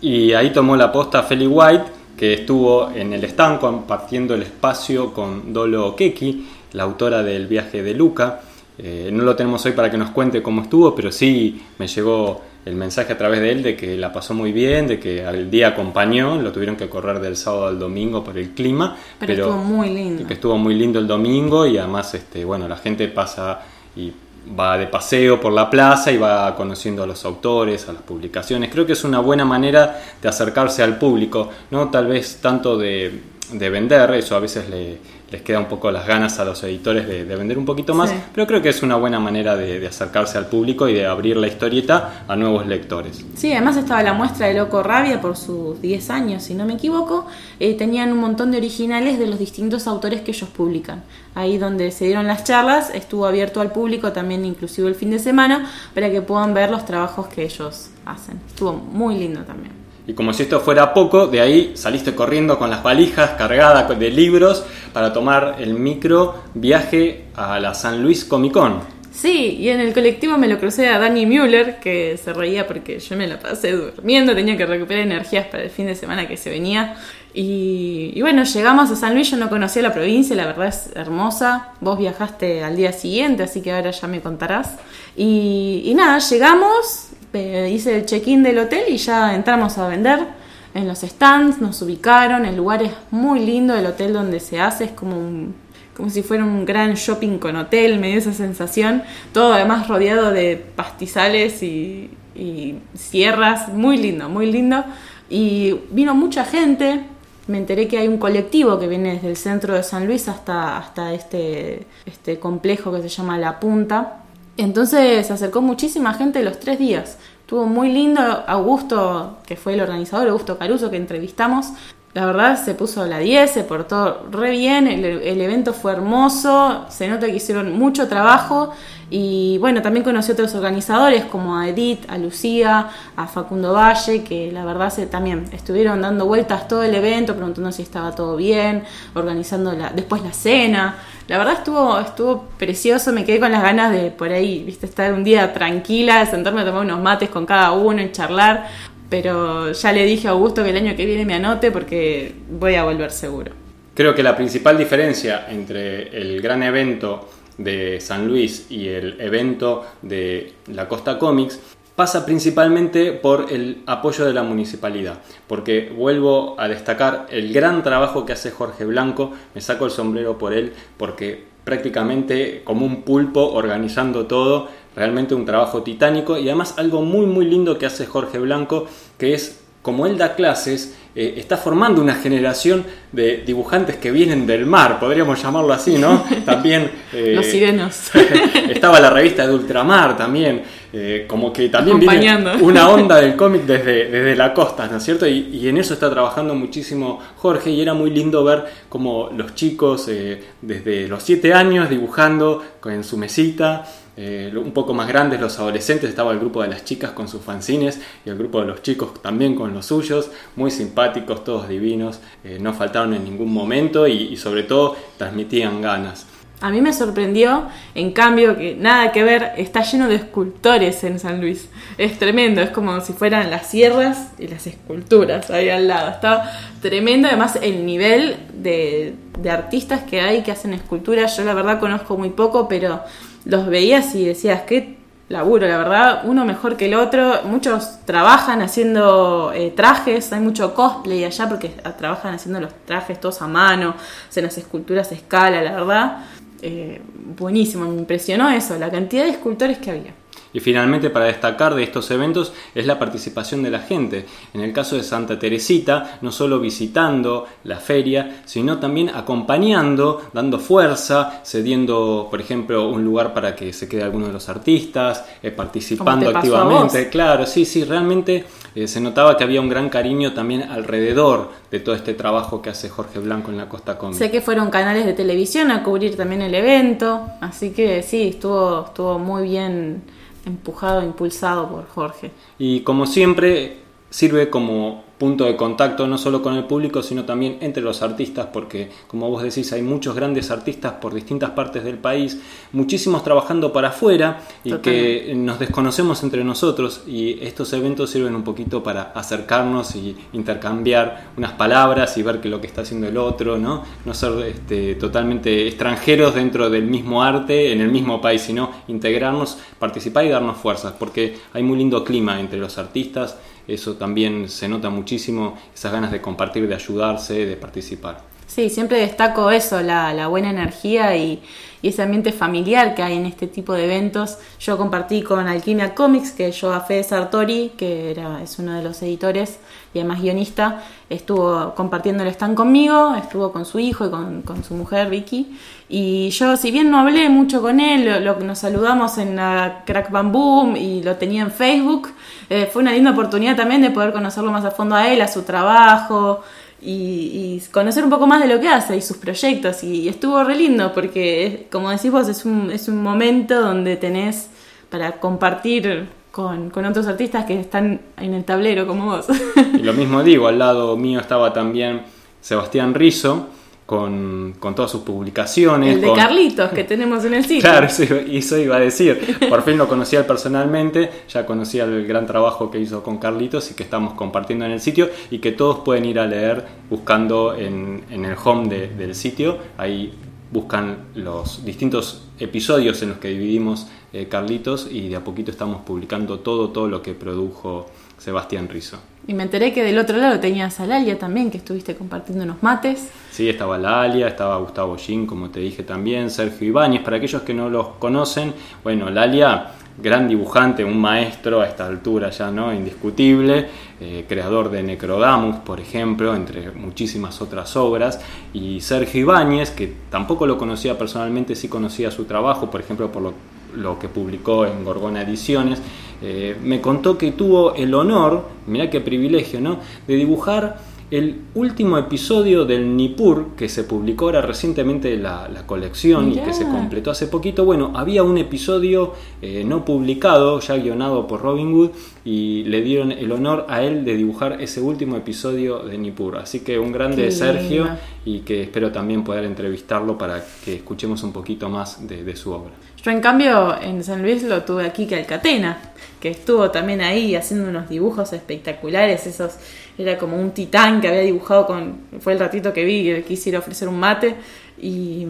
Y 0.00 0.32
ahí 0.32 0.54
tomó 0.54 0.74
la 0.74 0.90
posta 0.90 1.22
Feli 1.22 1.46
White, 1.46 1.84
que 2.16 2.32
estuvo 2.32 2.90
en 2.92 3.12
el 3.12 3.22
stand 3.24 3.60
compartiendo 3.60 4.34
el 4.34 4.42
espacio 4.42 5.12
con 5.12 5.52
Dolo 5.52 5.94
Keki, 5.96 6.48
la 6.72 6.84
autora 6.84 7.22
del 7.22 7.46
viaje 7.46 7.82
de 7.82 7.92
Luca. 7.92 8.40
Eh, 8.80 9.10
no 9.12 9.24
lo 9.24 9.34
tenemos 9.34 9.64
hoy 9.66 9.72
para 9.72 9.90
que 9.90 9.98
nos 9.98 10.10
cuente 10.10 10.40
cómo 10.40 10.62
estuvo, 10.62 10.94
pero 10.94 11.10
sí 11.10 11.60
me 11.78 11.88
llegó 11.88 12.42
el 12.64 12.76
mensaje 12.76 13.12
a 13.12 13.18
través 13.18 13.40
de 13.40 13.50
él 13.50 13.62
de 13.62 13.76
que 13.76 13.96
la 13.96 14.12
pasó 14.12 14.34
muy 14.34 14.52
bien, 14.52 14.86
de 14.86 15.00
que 15.00 15.24
al 15.24 15.50
día 15.50 15.68
acompañó, 15.68 16.40
lo 16.40 16.52
tuvieron 16.52 16.76
que 16.76 16.88
correr 16.88 17.18
del 17.18 17.36
sábado 17.36 17.66
al 17.66 17.78
domingo 17.78 18.22
por 18.22 18.38
el 18.38 18.50
clima, 18.50 18.96
pero, 19.18 19.32
estuvo 19.32 19.56
muy 19.56 19.88
lindo. 19.88 20.26
que 20.26 20.34
estuvo 20.34 20.56
muy 20.58 20.74
lindo 20.74 21.00
el 21.00 21.08
domingo 21.08 21.66
y 21.66 21.78
además 21.78 22.14
este 22.14 22.44
bueno 22.44 22.68
la 22.68 22.76
gente 22.76 23.08
pasa 23.08 23.60
y 23.96 24.12
va 24.58 24.78
de 24.78 24.86
paseo 24.86 25.40
por 25.40 25.52
la 25.52 25.68
plaza 25.68 26.12
y 26.12 26.16
va 26.16 26.54
conociendo 26.54 27.02
a 27.02 27.06
los 27.06 27.24
autores 27.24 27.88
a 27.88 27.92
las 27.92 28.02
publicaciones 28.02 28.70
creo 28.70 28.86
que 28.86 28.92
es 28.92 29.04
una 29.04 29.18
buena 29.18 29.44
manera 29.44 30.00
de 30.22 30.28
acercarse 30.28 30.82
al 30.82 30.98
público 30.98 31.50
no 31.70 31.88
tal 31.88 32.06
vez 32.06 32.38
tanto 32.40 32.78
de, 32.78 33.20
de 33.52 33.70
vender 33.70 34.10
eso 34.14 34.36
a 34.36 34.40
veces 34.40 34.68
le- 34.68 34.98
les 35.30 35.42
queda 35.42 35.58
un 35.58 35.66
poco 35.66 35.90
las 35.90 36.06
ganas 36.06 36.38
a 36.38 36.44
los 36.46 36.62
editores 36.64 37.06
de, 37.06 37.26
de 37.26 37.36
vender 37.36 37.58
un 37.58 37.66
poquito 37.66 37.94
más 37.94 38.08
Sí. 38.08 38.16
pero 38.34 38.46
creo 38.46 38.62
que 38.62 38.70
es 38.70 38.82
una 38.82 38.96
buena 38.96 39.20
manera 39.20 39.56
de, 39.56 39.78
de 39.78 39.86
acercarse 39.86 40.38
al 40.38 40.46
público 40.46 40.88
y 40.88 40.94
de 40.94 41.04
abrir 41.06 41.36
la 41.36 41.46
historieta 41.48 42.24
a 42.26 42.34
nuevos 42.34 42.66
lectores 42.66 43.22
Sí, 43.34 43.52
además 43.52 43.76
estaba 43.76 44.02
la 44.02 44.14
muestra 44.14 44.46
de 44.46 44.54
Loco 44.54 44.82
Rabia 44.82 45.20
por 45.20 45.36
sus 45.36 45.80
10 45.82 46.08
años, 46.10 46.42
si 46.44 46.54
no 46.54 46.64
me 46.64 46.74
equivoco. 46.74 47.26
Eh, 47.60 47.74
tenían 47.74 48.10
un 48.12 48.18
montón 48.18 48.50
de 48.50 48.56
originales 48.56 49.18
de 49.18 49.26
los 49.26 49.38
distintos 49.38 49.86
autores 49.86 50.22
que 50.22 50.30
ellos 50.30 50.48
publican. 50.48 51.02
Ahí 51.34 51.58
donde 51.58 51.90
se 51.92 52.06
dieron 52.06 52.26
las 52.26 52.44
charlas, 52.44 52.90
estuvo 52.94 53.26
abierto 53.26 53.60
al 53.60 53.70
público 53.70 54.12
también, 54.12 54.44
inclusive 54.46 54.88
el 54.88 54.94
fin 54.94 55.10
de 55.10 55.18
semana, 55.18 55.70
para 55.94 56.10
que 56.10 56.22
puedan 56.22 56.54
ver 56.54 56.70
los 56.70 56.84
trabajos 56.86 57.28
que 57.28 57.44
ellos 57.44 57.90
hacen. 58.06 58.40
Estuvo 58.48 58.72
muy 58.72 59.16
lindo 59.18 59.40
también. 59.42 59.72
Y 60.08 60.14
como 60.14 60.32
si 60.32 60.44
esto 60.44 60.58
fuera 60.60 60.94
poco, 60.94 61.26
de 61.26 61.42
ahí 61.42 61.72
saliste 61.74 62.14
corriendo 62.14 62.58
con 62.58 62.70
las 62.70 62.82
valijas 62.82 63.32
cargadas 63.32 63.96
de 63.96 64.10
libros 64.10 64.64
para 64.94 65.12
tomar 65.12 65.56
el 65.60 65.74
micro 65.74 66.44
viaje 66.54 67.26
a 67.36 67.60
la 67.60 67.74
San 67.74 68.02
Luis 68.02 68.24
Comic 68.24 68.52
Con. 68.54 68.80
Sí, 69.12 69.56
y 69.58 69.68
en 69.68 69.80
el 69.80 69.92
colectivo 69.92 70.38
me 70.38 70.48
lo 70.48 70.58
crucé 70.58 70.88
a 70.88 70.98
Danny 70.98 71.26
Mueller, 71.26 71.78
que 71.80 72.16
se 72.16 72.32
reía 72.32 72.66
porque 72.66 73.00
yo 73.00 73.16
me 73.16 73.26
la 73.26 73.38
pasé 73.38 73.72
durmiendo, 73.72 74.34
tenía 74.34 74.56
que 74.56 74.64
recuperar 74.64 75.02
energías 75.02 75.46
para 75.46 75.64
el 75.64 75.70
fin 75.70 75.86
de 75.86 75.94
semana 75.94 76.26
que 76.26 76.36
se 76.38 76.48
venía. 76.48 76.96
Y, 77.34 78.18
bueno, 78.22 78.44
llegamos 78.44 78.90
a 78.90 78.96
San 78.96 79.14
Luis, 79.14 79.30
yo 79.30 79.36
no 79.36 79.50
conocía 79.50 79.82
la 79.82 79.92
provincia, 79.92 80.34
la 80.34 80.46
verdad 80.46 80.68
es 80.68 80.90
hermosa. 80.94 81.68
Vos 81.80 81.98
viajaste 81.98 82.64
al 82.64 82.76
día 82.76 82.92
siguiente, 82.92 83.42
así 83.42 83.60
que 83.60 83.72
ahora 83.72 83.90
ya 83.90 84.08
me 84.08 84.20
contarás. 84.22 84.76
Y, 85.16 85.92
nada, 85.94 86.18
llegamos, 86.18 87.08
hice 87.32 87.96
el 87.96 88.06
check-in 88.06 88.42
del 88.42 88.58
hotel 88.58 88.84
y 88.88 88.96
ya 88.96 89.34
entramos 89.34 89.78
a 89.78 89.88
vender 89.88 90.26
en 90.74 90.86
los 90.86 91.00
stands, 91.00 91.60
nos 91.60 91.80
ubicaron, 91.82 92.44
el 92.44 92.56
lugar 92.56 92.82
es 92.82 92.92
muy 93.10 93.40
lindo, 93.40 93.74
el 93.74 93.86
hotel 93.86 94.12
donde 94.12 94.40
se 94.40 94.60
hace 94.60 94.84
es 94.84 94.90
como 94.92 95.16
un 95.18 95.54
como 95.98 96.10
si 96.10 96.22
fuera 96.22 96.44
un 96.44 96.64
gran 96.64 96.94
shopping 96.94 97.38
con 97.38 97.56
hotel, 97.56 97.98
me 97.98 98.06
dio 98.06 98.18
esa 98.18 98.32
sensación. 98.32 99.02
Todo 99.32 99.52
además 99.52 99.88
rodeado 99.88 100.30
de 100.30 100.56
pastizales 100.56 101.60
y, 101.64 102.08
y 102.36 102.76
sierras, 102.94 103.68
muy 103.74 103.96
lindo, 103.96 104.28
muy 104.28 104.46
lindo. 104.46 104.84
Y 105.28 105.74
vino 105.90 106.14
mucha 106.14 106.44
gente, 106.44 107.02
me 107.48 107.58
enteré 107.58 107.88
que 107.88 107.98
hay 107.98 108.06
un 108.06 108.18
colectivo 108.18 108.78
que 108.78 108.86
viene 108.86 109.14
desde 109.14 109.28
el 109.28 109.36
centro 109.36 109.74
de 109.74 109.82
San 109.82 110.06
Luis 110.06 110.28
hasta, 110.28 110.78
hasta 110.78 111.12
este, 111.12 111.84
este 112.06 112.38
complejo 112.38 112.92
que 112.92 113.02
se 113.02 113.08
llama 113.08 113.36
La 113.36 113.58
Punta. 113.58 114.22
Entonces 114.58 115.26
se 115.26 115.32
acercó 115.32 115.62
muchísima 115.62 116.12
gente 116.14 116.42
los 116.42 116.58
tres 116.60 116.78
días. 116.78 117.18
Estuvo 117.40 117.64
muy 117.64 117.90
lindo. 117.90 118.20
Augusto, 118.46 119.38
que 119.46 119.56
fue 119.56 119.74
el 119.74 119.80
organizador, 119.80 120.28
Augusto 120.28 120.58
Caruso, 120.58 120.90
que 120.90 120.96
entrevistamos, 120.96 121.72
la 122.14 122.26
verdad 122.26 122.62
se 122.62 122.74
puso 122.74 123.06
la 123.06 123.18
10, 123.18 123.50
se 123.50 123.64
portó 123.64 124.26
re 124.30 124.50
bien, 124.50 124.88
el, 124.88 125.04
el 125.04 125.40
evento 125.40 125.72
fue 125.72 125.92
hermoso, 125.92 126.86
se 126.88 127.06
nota 127.06 127.26
que 127.26 127.36
hicieron 127.36 127.78
mucho 127.78 128.08
trabajo 128.08 128.72
y 129.10 129.56
bueno, 129.58 129.80
también 129.80 130.04
conocí 130.04 130.32
otros 130.32 130.54
organizadores 130.54 131.24
como 131.24 131.56
a 131.56 131.68
Edith, 131.68 132.04
a 132.08 132.18
Lucía, 132.18 132.88
a 133.16 133.26
Facundo 133.26 133.72
Valle, 133.72 134.22
que 134.22 134.52
la 134.52 134.66
verdad 134.66 134.90
se, 134.90 135.06
también 135.06 135.46
estuvieron 135.52 136.02
dando 136.02 136.26
vueltas 136.26 136.68
todo 136.68 136.82
el 136.82 136.94
evento, 136.94 137.34
preguntando 137.34 137.72
si 137.72 137.82
estaba 137.82 138.14
todo 138.14 138.36
bien, 138.36 138.84
organizando 139.14 139.74
después 139.94 140.22
la 140.22 140.32
cena. 140.32 140.96
La 141.26 141.38
verdad 141.38 141.54
estuvo, 141.54 141.98
estuvo 142.00 142.44
precioso, 142.58 143.12
me 143.12 143.24
quedé 143.24 143.40
con 143.40 143.50
las 143.50 143.62
ganas 143.62 143.92
de 143.92 144.10
por 144.10 144.30
ahí, 144.30 144.62
viste, 144.64 144.84
estar 144.84 145.12
un 145.14 145.24
día 145.24 145.54
tranquila, 145.54 146.20
de 146.20 146.26
sentarme 146.26 146.60
a 146.60 146.64
tomar 146.66 146.82
unos 146.82 147.00
mates 147.00 147.30
con 147.30 147.46
cada 147.46 147.72
uno 147.72 148.02
y 148.02 148.12
charlar. 148.12 148.66
Pero 149.08 149.72
ya 149.72 149.92
le 149.92 150.04
dije 150.04 150.28
a 150.28 150.32
Augusto 150.32 150.62
que 150.62 150.68
el 150.68 150.76
año 150.76 150.94
que 150.94 151.06
viene 151.06 151.24
me 151.24 151.34
anote 151.34 151.70
porque 151.70 152.34
voy 152.50 152.74
a 152.74 152.84
volver 152.84 153.10
seguro. 153.10 153.52
Creo 153.94 154.14
que 154.14 154.22
la 154.22 154.36
principal 154.36 154.76
diferencia 154.76 155.46
entre 155.48 156.16
el 156.16 156.40
gran 156.42 156.62
evento 156.62 157.28
de 157.58 158.00
San 158.00 158.26
Luis 158.26 158.66
y 158.70 158.88
el 158.88 159.20
evento 159.20 159.84
de 160.00 160.54
la 160.68 160.88
Costa 160.88 161.18
Comics 161.18 161.60
pasa 161.98 162.24
principalmente 162.24 163.12
por 163.12 163.52
el 163.52 163.82
apoyo 163.86 164.24
de 164.24 164.32
la 164.32 164.44
municipalidad, 164.44 165.18
porque 165.48 165.92
vuelvo 165.94 166.54
a 166.56 166.68
destacar 166.68 167.26
el 167.28 167.52
gran 167.52 167.82
trabajo 167.82 168.24
que 168.24 168.34
hace 168.34 168.52
Jorge 168.52 168.84
Blanco, 168.84 169.32
me 169.52 169.60
saco 169.60 169.84
el 169.84 169.90
sombrero 169.90 170.38
por 170.38 170.52
él, 170.52 170.72
porque 170.96 171.44
prácticamente 171.64 172.62
como 172.62 172.86
un 172.86 173.02
pulpo 173.02 173.50
organizando 173.52 174.26
todo, 174.26 174.68
realmente 174.94 175.34
un 175.34 175.44
trabajo 175.44 175.82
titánico 175.82 176.38
y 176.38 176.48
además 176.48 176.74
algo 176.78 177.02
muy 177.02 177.26
muy 177.26 177.46
lindo 177.46 177.78
que 177.78 177.86
hace 177.86 178.06
Jorge 178.06 178.38
Blanco, 178.38 178.86
que 179.18 179.34
es 179.34 179.60
como 179.88 180.04
él 180.04 180.18
da 180.18 180.34
clases, 180.34 180.98
eh, 181.16 181.36
está 181.38 181.56
formando 181.56 182.02
una 182.02 182.14
generación 182.16 182.84
de 183.10 183.38
dibujantes 183.38 183.96
que 183.96 184.10
vienen 184.10 184.46
del 184.46 184.66
mar, 184.66 185.00
podríamos 185.00 185.42
llamarlo 185.42 185.72
así, 185.72 185.96
¿no? 185.96 186.26
También... 186.44 186.90
eh, 187.10 187.32
Los 187.34 187.46
sirenos. 187.46 188.10
estaba 188.68 189.00
la 189.00 189.08
revista 189.08 189.46
de 189.46 189.54
Ultramar 189.54 190.14
también, 190.14 190.60
eh, 190.92 191.26
como 191.28 191.52
que 191.52 191.68
también 191.68 192.00
viene 192.00 192.56
una 192.62 192.88
onda 192.88 193.16
del 193.16 193.36
cómic 193.36 193.62
desde, 193.62 194.10
desde 194.10 194.36
la 194.36 194.54
costa, 194.54 194.86
¿no 194.86 194.96
es 194.96 195.02
cierto? 195.04 195.26
Y, 195.26 195.48
y 195.52 195.68
en 195.68 195.78
eso 195.78 195.94
está 195.94 196.10
trabajando 196.10 196.54
muchísimo 196.54 197.20
Jorge 197.36 197.70
y 197.70 197.80
era 197.80 197.94
muy 197.94 198.10
lindo 198.10 198.44
ver 198.44 198.64
como 198.88 199.30
los 199.36 199.54
chicos 199.54 200.06
eh, 200.08 200.42
desde 200.62 201.08
los 201.08 201.22
7 201.22 201.52
años 201.52 201.90
dibujando 201.90 202.62
en 202.84 203.04
su 203.04 203.16
mesita, 203.16 203.84
eh, 204.16 204.52
un 204.56 204.72
poco 204.72 204.94
más 204.94 205.06
grandes 205.06 205.40
los 205.40 205.58
adolescentes, 205.58 206.10
estaba 206.10 206.32
el 206.32 206.40
grupo 206.40 206.62
de 206.62 206.68
las 206.68 206.84
chicas 206.84 207.12
con 207.12 207.28
sus 207.28 207.42
fanzines 207.42 208.00
y 208.24 208.30
el 208.30 208.36
grupo 208.36 208.60
de 208.60 208.66
los 208.66 208.82
chicos 208.82 209.22
también 209.22 209.54
con 209.54 209.72
los 209.72 209.86
suyos, 209.86 210.30
muy 210.56 210.70
simpáticos, 210.70 211.44
todos 211.44 211.68
divinos, 211.68 212.20
eh, 212.42 212.58
no 212.60 212.72
faltaron 212.74 213.14
en 213.14 213.24
ningún 213.24 213.52
momento 213.52 214.08
y, 214.08 214.14
y 214.14 214.36
sobre 214.36 214.64
todo 214.64 214.96
transmitían 215.16 215.80
ganas. 215.80 216.26
A 216.60 216.70
mí 216.70 216.80
me 216.80 216.92
sorprendió, 216.92 217.68
en 217.94 218.12
cambio, 218.12 218.56
que 218.56 218.74
nada 218.74 219.12
que 219.12 219.22
ver, 219.22 219.52
está 219.56 219.82
lleno 219.82 220.08
de 220.08 220.16
escultores 220.16 221.04
en 221.04 221.20
San 221.20 221.40
Luis. 221.40 221.68
Es 221.98 222.18
tremendo, 222.18 222.60
es 222.60 222.70
como 222.70 223.00
si 223.00 223.12
fueran 223.12 223.48
las 223.48 223.68
sierras 223.68 224.32
y 224.38 224.48
las 224.48 224.66
esculturas 224.66 225.50
ahí 225.50 225.68
al 225.68 225.86
lado. 225.86 226.10
Está 226.10 226.50
tremendo, 226.82 227.28
además 227.28 227.58
el 227.62 227.86
nivel 227.86 228.38
de, 228.52 229.14
artistas 229.48 230.02
que 230.02 230.20
hay 230.20 230.42
que 230.42 230.50
hacen 230.50 230.74
esculturas, 230.74 231.36
yo 231.36 231.44
la 231.44 231.54
verdad 231.54 231.78
conozco 231.78 232.18
muy 232.18 232.30
poco, 232.30 232.66
pero 232.66 233.02
los 233.44 233.66
veías 233.66 234.16
y 234.16 234.24
decías, 234.24 234.62
qué 234.62 234.98
laburo, 235.28 235.68
la 235.68 235.78
verdad, 235.78 236.22
uno 236.24 236.44
mejor 236.44 236.76
que 236.76 236.86
el 236.86 236.94
otro. 236.94 237.42
Muchos 237.44 238.04
trabajan 238.04 238.62
haciendo 238.62 239.52
eh, 239.54 239.72
trajes, 239.76 240.32
hay 240.32 240.40
mucho 240.40 240.74
cosplay 240.74 241.24
allá 241.24 241.48
porque 241.48 241.68
trabajan 241.98 242.34
haciendo 242.34 242.60
los 242.60 242.72
trajes 242.84 243.20
todos 243.20 243.42
a 243.42 243.46
mano, 243.46 243.94
hacen 244.28 244.44
las 244.44 244.58
esculturas 244.58 245.12
a 245.12 245.14
escala, 245.14 245.62
la 245.62 245.72
verdad. 245.72 246.18
Eh, 246.62 247.00
buenísimo, 247.38 247.88
me 247.88 247.98
impresionó 247.98 248.48
eso, 248.50 248.78
la 248.78 248.90
cantidad 248.90 249.24
de 249.24 249.30
escultores 249.30 249.78
que 249.78 249.90
había. 249.90 250.14
Y 250.52 250.60
finalmente, 250.60 251.10
para 251.10 251.26
destacar 251.26 251.74
de 251.74 251.82
estos 251.82 252.10
eventos 252.10 252.52
es 252.74 252.86
la 252.86 252.98
participación 252.98 253.62
de 253.62 253.70
la 253.70 253.80
gente. 253.80 254.24
En 254.54 254.62
el 254.62 254.72
caso 254.72 254.96
de 254.96 255.02
Santa 255.02 255.38
Teresita, 255.38 256.18
no 256.22 256.32
solo 256.32 256.58
visitando 256.58 257.46
la 257.64 257.76
feria, 257.76 258.42
sino 258.46 258.78
también 258.78 259.10
acompañando, 259.10 260.22
dando 260.32 260.58
fuerza, 260.58 261.42
cediendo, 261.44 262.28
por 262.30 262.40
ejemplo, 262.40 262.88
un 262.88 263.04
lugar 263.04 263.34
para 263.34 263.54
que 263.54 263.72
se 263.72 263.88
quede 263.88 264.02
alguno 264.02 264.26
de 264.26 264.32
los 264.32 264.48
artistas, 264.48 265.24
eh, 265.42 265.50
participando 265.50 266.30
activamente. 266.30 267.08
Claro, 267.10 267.44
sí, 267.44 267.64
sí, 267.64 267.84
realmente 267.84 268.44
eh, 268.78 268.86
se 268.86 269.00
notaba 269.00 269.36
que 269.36 269.42
había 269.42 269.60
un 269.60 269.68
gran 269.68 269.88
cariño 269.88 270.34
también 270.34 270.62
alrededor 270.62 271.50
de 271.70 271.80
todo 271.80 271.96
este 271.96 272.14
trabajo 272.14 272.62
que 272.62 272.70
hace 272.70 272.88
Jorge 272.88 273.18
Blanco 273.18 273.50
en 273.50 273.56
la 273.56 273.68
Costa 273.68 273.98
Cómica. 273.98 274.18
Sé 274.18 274.30
que 274.30 274.40
fueron 274.40 274.70
canales 274.70 275.04
de 275.04 275.14
televisión 275.14 275.72
a 275.72 275.82
cubrir 275.82 276.16
también 276.16 276.42
el 276.42 276.54
evento, 276.54 277.28
así 277.40 277.70
que 277.70 278.04
sí, 278.04 278.28
estuvo, 278.28 278.84
estuvo 278.86 279.18
muy 279.18 279.42
bien 279.48 280.02
empujado, 280.46 281.02
impulsado 281.02 281.68
por 281.68 281.88
Jorge. 281.88 282.30
Y 282.56 282.82
como 282.82 283.06
siempre, 283.06 283.78
sirve 284.10 284.48
como 284.48 285.02
punto 285.18 285.44
de 285.44 285.56
contacto 285.56 286.06
no 286.06 286.16
solo 286.16 286.42
con 286.42 286.54
el 286.54 286.64
público, 286.64 287.02
sino 287.02 287.24
también 287.24 287.58
entre 287.60 287.82
los 287.82 288.02
artistas, 288.02 288.46
porque 288.52 288.90
como 289.08 289.28
vos 289.28 289.42
decís, 289.42 289.72
hay 289.72 289.82
muchos 289.82 290.14
grandes 290.14 290.50
artistas 290.50 290.92
por 291.00 291.12
distintas 291.12 291.50
partes 291.50 291.84
del 291.84 291.98
país, 291.98 292.38
muchísimos 292.72 293.24
trabajando 293.24 293.72
para 293.72 293.88
afuera 293.88 294.40
y 294.62 294.72
que 294.74 295.32
nos 295.36 295.58
desconocemos 295.58 296.22
entre 296.22 296.44
nosotros. 296.44 297.02
Y 297.06 297.38
estos 297.44 297.72
eventos 297.72 298.10
sirven 298.10 298.34
un 298.34 298.44
poquito 298.44 298.82
para 298.82 299.12
acercarnos 299.14 299.96
y 299.96 300.16
intercambiar 300.32 301.30
unas 301.36 301.52
palabras 301.52 302.16
y 302.16 302.22
ver 302.22 302.40
que 302.40 302.48
lo 302.48 302.60
que 302.60 302.68
está 302.68 302.82
haciendo 302.82 303.08
el 303.08 303.16
otro, 303.16 303.58
no, 303.58 303.82
no 304.04 304.14
ser 304.14 304.32
este, 304.46 304.94
totalmente 304.94 305.66
extranjeros 305.66 306.34
dentro 306.34 306.70
del 306.70 306.84
mismo 306.84 307.22
arte, 307.22 307.72
en 307.72 307.80
el 307.80 307.90
mismo 307.90 308.20
país, 308.20 308.42
sino 308.42 308.70
integrarnos, 308.86 309.58
participar 309.78 310.24
y 310.24 310.28
darnos 310.28 310.58
fuerzas, 310.58 310.94
porque 310.98 311.36
hay 311.52 311.62
muy 311.62 311.76
lindo 311.76 312.04
clima 312.04 312.38
entre 312.38 312.58
los 312.58 312.78
artistas 312.78 313.36
eso 313.68 313.94
también 313.94 314.48
se 314.48 314.68
nota 314.68 314.90
muchísimo, 314.90 315.56
esas 315.74 315.92
ganas 315.92 316.10
de 316.10 316.20
compartir, 316.20 316.66
de 316.66 316.74
ayudarse, 316.74 317.46
de 317.46 317.56
participar. 317.56 318.37
Sí, 318.48 318.70
siempre 318.70 318.98
destaco 318.98 319.50
eso, 319.50 319.82
la, 319.82 320.26
buena 320.26 320.48
energía 320.48 321.14
y, 321.16 321.42
ese 321.80 322.02
ambiente 322.02 322.32
familiar 322.32 322.96
que 322.96 323.04
hay 323.04 323.16
en 323.16 323.24
este 323.24 323.46
tipo 323.46 323.72
de 323.72 323.84
eventos. 323.84 324.38
Yo 324.58 324.76
compartí 324.76 325.22
con 325.22 325.46
Alquimia 325.46 325.94
Comics, 325.94 326.32
que 326.32 326.50
yo 326.50 326.72
a 326.72 326.80
Fede 326.80 327.04
Sartori, 327.04 327.72
que 327.76 328.10
era, 328.10 328.42
es 328.42 328.58
uno 328.58 328.72
de 328.72 328.82
los 328.82 329.00
editores 329.02 329.60
y 329.94 330.00
además 330.00 330.20
guionista, 330.20 330.82
estuvo 331.08 331.74
compartiendo 331.76 332.24
el 332.24 332.30
stand 332.30 332.56
conmigo, 332.56 333.14
estuvo 333.14 333.52
con 333.52 333.64
su 333.64 333.78
hijo 333.78 334.06
y 334.06 334.10
con, 334.10 334.64
su 334.64 334.74
mujer 334.74 335.08
Vicky. 335.08 335.56
Y 335.88 336.30
yo, 336.30 336.56
si 336.56 336.72
bien 336.72 336.90
no 336.90 336.98
hablé 336.98 337.28
mucho 337.28 337.62
con 337.62 337.78
él, 337.78 338.24
lo, 338.24 338.40
nos 338.40 338.58
saludamos 338.58 339.16
en 339.18 339.36
la 339.36 339.84
Crack 339.86 340.10
Bam 340.10 340.74
y 340.74 341.04
lo 341.04 341.14
tenía 341.14 341.42
en 341.42 341.52
Facebook, 341.52 342.08
eh, 342.50 342.68
fue 342.72 342.82
una 342.82 342.92
linda 342.92 343.12
oportunidad 343.12 343.54
también 343.54 343.82
de 343.82 343.90
poder 343.90 344.12
conocerlo 344.12 344.50
más 344.50 344.64
a 344.64 344.72
fondo 344.72 344.96
a 344.96 345.08
él, 345.12 345.20
a 345.20 345.28
su 345.28 345.42
trabajo 345.42 346.42
y, 346.80 347.62
conocer 347.72 348.04
un 348.04 348.10
poco 348.10 348.26
más 348.26 348.40
de 348.42 348.48
lo 348.48 348.60
que 348.60 348.68
hace 348.68 348.96
y 348.96 349.02
sus 349.02 349.16
proyectos. 349.16 349.82
Y, 349.82 350.08
estuvo 350.08 350.42
re 350.44 350.56
lindo 350.56 350.92
porque, 350.92 351.66
como 351.70 351.90
decís 351.90 352.10
vos, 352.10 352.28
es 352.28 352.44
un, 352.44 352.70
es 352.70 352.88
un 352.88 353.02
momento 353.02 353.60
donde 353.60 353.96
tenés 353.96 354.48
para 354.90 355.12
compartir 355.20 356.08
con, 356.30 356.70
con, 356.70 356.84
otros 356.84 357.06
artistas 357.06 357.44
que 357.44 357.60
están 357.60 358.00
en 358.16 358.34
el 358.34 358.44
tablero 358.44 358.86
como 358.86 359.06
vos. 359.06 359.26
Y 359.74 359.82
lo 359.82 359.92
mismo 359.92 360.22
digo, 360.22 360.48
al 360.48 360.58
lado 360.58 360.96
mío 360.96 361.20
estaba 361.20 361.52
también 361.52 362.02
Sebastián 362.40 362.94
Rizzo, 362.94 363.48
con, 363.88 364.52
todas 364.76 364.90
sus 364.90 365.00
publicaciones. 365.00 365.94
El 365.94 366.02
de 366.02 366.12
Carlitos 366.12 366.72
que 366.72 366.84
tenemos 366.84 367.24
en 367.24 367.32
el 367.32 367.42
sitio. 367.42 367.60
Claro, 367.70 367.86
eso, 367.86 368.58
iba 368.58 368.76
a 368.76 368.80
decir. 368.80 369.38
Por 369.48 369.62
fin 369.62 369.78
lo 369.78 369.88
conocía 369.88 370.26
personalmente, 370.26 371.08
ya 371.26 371.46
conocía 371.46 371.84
el 371.84 372.06
gran 372.06 372.26
trabajo 372.26 372.70
que 372.70 372.78
hizo 372.78 373.02
con 373.02 373.16
Carlitos 373.16 373.70
y 373.70 373.74
que 373.74 373.84
estamos 373.84 374.12
compartiendo 374.12 374.66
en 374.66 374.72
el 374.72 374.80
sitio 374.82 375.08
y 375.30 375.38
que 375.38 375.52
todos 375.52 375.78
pueden 375.78 376.04
ir 376.04 376.18
a 376.18 376.26
leer 376.26 376.66
buscando 376.90 377.56
en, 377.56 378.04
el 378.10 378.36
home 378.44 378.68
del 378.68 379.14
sitio. 379.14 379.56
Ahí 379.78 380.12
buscan 380.52 381.06
los 381.14 381.64
distintos 381.64 382.28
episodios 382.38 383.02
en 383.02 383.08
los 383.08 383.18
que 383.18 383.28
dividimos 383.28 383.86
eh, 384.12 384.26
Carlitos 384.28 384.86
y 384.90 385.08
de 385.08 385.16
a 385.16 385.24
poquito 385.24 385.50
estamos 385.50 385.80
publicando 385.80 386.40
todo, 386.40 386.68
todo 386.68 386.88
lo 386.88 387.00
que 387.00 387.14
produjo 387.14 387.86
Sebastián 388.18 388.68
Rizzo. 388.68 388.98
Y 389.26 389.34
me 389.34 389.42
enteré 389.42 389.74
que 389.74 389.84
del 389.84 389.98
otro 389.98 390.16
lado 390.16 390.40
tenías 390.40 390.80
a 390.80 390.86
Lalia 390.86 391.18
también, 391.18 391.50
que 391.50 391.58
estuviste 391.58 391.94
compartiendo 391.94 392.44
unos 392.44 392.62
mates. 392.62 393.10
Sí, 393.30 393.48
estaba 393.48 393.76
Lalia, 393.76 394.26
estaba 394.26 394.56
Gustavo 394.56 394.96
Gin, 394.96 395.26
como 395.26 395.50
te 395.50 395.60
dije 395.60 395.82
también, 395.82 396.30
Sergio 396.30 396.68
Ibáñez. 396.68 397.02
Para 397.02 397.18
aquellos 397.18 397.42
que 397.42 397.52
no 397.52 397.68
los 397.68 397.88
conocen, 397.98 398.54
bueno, 398.82 399.10
Lalia, 399.10 399.66
gran 400.00 400.28
dibujante, 400.28 400.82
un 400.82 400.98
maestro 400.98 401.60
a 401.60 401.66
esta 401.66 401.86
altura 401.86 402.30
ya, 402.30 402.50
¿no? 402.50 402.72
Indiscutible, 402.72 403.68
eh, 404.00 404.24
creador 404.26 404.70
de 404.70 404.82
Necrodamus, 404.82 405.56
por 405.56 405.78
ejemplo, 405.78 406.34
entre 406.34 406.70
muchísimas 406.70 407.42
otras 407.42 407.76
obras. 407.76 408.20
Y 408.54 408.80
Sergio 408.80 409.20
Ibáñez, 409.20 409.72
que 409.72 409.92
tampoco 410.10 410.46
lo 410.46 410.56
conocía 410.56 410.96
personalmente, 410.96 411.54
sí 411.54 411.68
conocía 411.68 412.10
su 412.10 412.24
trabajo, 412.24 412.70
por 412.70 412.80
ejemplo, 412.80 413.12
por 413.12 413.22
lo, 413.22 413.34
lo 413.78 413.98
que 413.98 414.08
publicó 414.08 414.66
en 414.66 414.84
Gorgona 414.84 415.22
Ediciones 415.22 415.80
eh, 416.20 416.56
me 416.62 416.80
contó 416.80 417.16
que 417.16 417.32
tuvo 417.32 417.74
el 417.74 417.94
honor, 417.94 418.44
mirá 418.66 418.90
qué 418.90 419.00
privilegio, 419.00 419.60
¿no? 419.60 419.78
De 420.06 420.16
dibujar 420.16 420.80
el 421.10 421.40
último 421.54 421.96
episodio 421.96 422.66
del 422.66 422.94
Nippur 422.94 423.56
que 423.56 423.68
se 423.68 423.84
publicó 423.84 424.26
ahora 424.26 424.42
recientemente 424.42 425.16
la, 425.16 425.48
la 425.48 425.66
colección 425.66 426.32
y 426.32 426.36
que 426.36 426.52
se 426.52 426.64
completó 426.64 427.10
hace 427.10 427.28
poquito. 427.28 427.64
Bueno, 427.64 427.92
había 427.94 428.22
un 428.22 428.36
episodio 428.36 429.14
eh, 429.40 429.64
no 429.64 429.84
publicado, 429.84 430.60
ya 430.60 430.76
guionado 430.76 431.26
por 431.26 431.40
Robin 431.40 431.72
Wood, 431.72 431.90
y 432.24 432.64
le 432.64 432.82
dieron 432.82 433.12
el 433.12 433.32
honor 433.32 433.64
a 433.68 433.82
él 433.82 434.04
de 434.04 434.16
dibujar 434.16 434.60
ese 434.60 434.82
último 434.82 435.16
episodio 435.16 435.78
de 435.78 435.96
Nippur. 435.96 436.36
Así 436.36 436.60
que 436.60 436.78
un 436.78 436.92
grande 436.92 437.22
de 437.22 437.30
Sergio 437.30 437.88
y 438.26 438.40
que 438.40 438.62
espero 438.62 438.92
también 438.92 439.24
poder 439.24 439.44
entrevistarlo 439.44 440.18
para 440.18 440.44
que 440.64 440.74
escuchemos 440.74 441.22
un 441.22 441.32
poquito 441.32 441.70
más 441.70 442.06
de 442.06 442.36
su 442.36 442.52
obra. 442.52 442.72
Yo 443.02 443.12
en 443.12 443.20
cambio 443.20 443.80
en 443.80 444.02
San 444.02 444.22
Luis 444.22 444.42
lo 444.42 444.62
tuve 444.64 444.84
aquí 444.84 445.06
que 445.06 445.14
Alcatena, 445.14 445.78
que 446.20 446.30
estuvo 446.30 446.70
también 446.70 447.00
ahí 447.00 447.36
haciendo 447.36 447.68
unos 447.68 447.88
dibujos 447.88 448.32
espectaculares, 448.32 449.26
esos 449.26 449.52
era 449.98 450.16
como 450.16 450.40
un 450.40 450.52
titán 450.52 451.00
que 451.00 451.08
había 451.08 451.20
dibujado 451.20 451.66
con 451.66 451.98
fue 452.20 452.32
el 452.32 452.38
ratito 452.38 452.72
que 452.72 452.84
vi 452.84 453.04
que 453.04 453.24
quisiera 453.24 453.58
ofrecer 453.58 453.88
un 453.88 453.98
mate 453.98 454.36
y, 454.80 455.26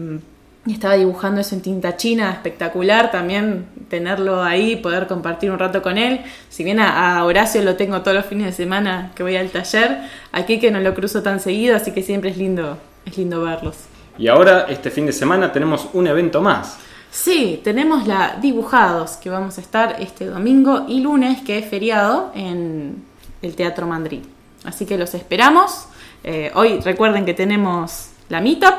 estaba 0.69 0.93
dibujando 0.93 1.41
eso 1.41 1.55
en 1.55 1.61
tinta 1.61 1.97
china 1.97 2.29
espectacular 2.29 3.09
también 3.09 3.65
tenerlo 3.89 4.43
ahí 4.43 4.75
poder 4.75 5.07
compartir 5.07 5.49
un 5.49 5.57
rato 5.57 5.81
con 5.81 5.97
él. 5.97 6.19
Si 6.49 6.63
bien 6.63 6.79
a, 6.79 7.23
Horacio 7.25 7.63
lo 7.63 7.75
tengo 7.75 8.01
todos 8.01 8.15
los 8.17 8.25
fines 8.27 8.45
de 8.45 8.51
semana 8.51 9.11
que 9.15 9.23
voy 9.23 9.35
al 9.35 9.49
taller 9.49 9.97
aquí 10.31 10.59
que 10.59 10.69
no 10.69 10.79
lo 10.79 10.93
cruzo 10.93 11.23
tan 11.23 11.39
seguido 11.39 11.75
así 11.75 11.91
que 11.91 12.03
siempre 12.03 12.29
es 12.29 12.37
lindo 12.37 12.77
es 13.05 13.17
lindo 13.17 13.41
verlos. 13.41 13.77
Y 14.19 14.27
ahora 14.27 14.67
este 14.69 14.91
fin 14.91 15.07
de 15.07 15.13
semana 15.13 15.51
tenemos 15.51 15.87
un 15.93 16.05
evento 16.05 16.39
más. 16.39 16.77
Sí, 17.09 17.61
tenemos 17.63 18.05
la 18.05 18.37
Dibujados, 18.39 19.17
que 19.17 19.29
vamos 19.29 19.57
a 19.57 19.61
estar 19.61 19.95
este 19.99 20.25
domingo 20.25 20.85
y 20.87 20.99
lunes, 20.99 21.41
que 21.41 21.57
es 21.57 21.65
feriado 21.65 22.31
en 22.35 23.03
el 23.41 23.55
Teatro 23.55 23.87
Madrid. 23.87 24.21
Así 24.63 24.85
que 24.85 24.97
los 24.97 25.13
esperamos. 25.13 25.85
Eh, 26.23 26.51
hoy 26.55 26.79
recuerden 26.79 27.25
que 27.25 27.33
tenemos 27.33 28.09
la 28.29 28.41
Meetup. 28.41 28.75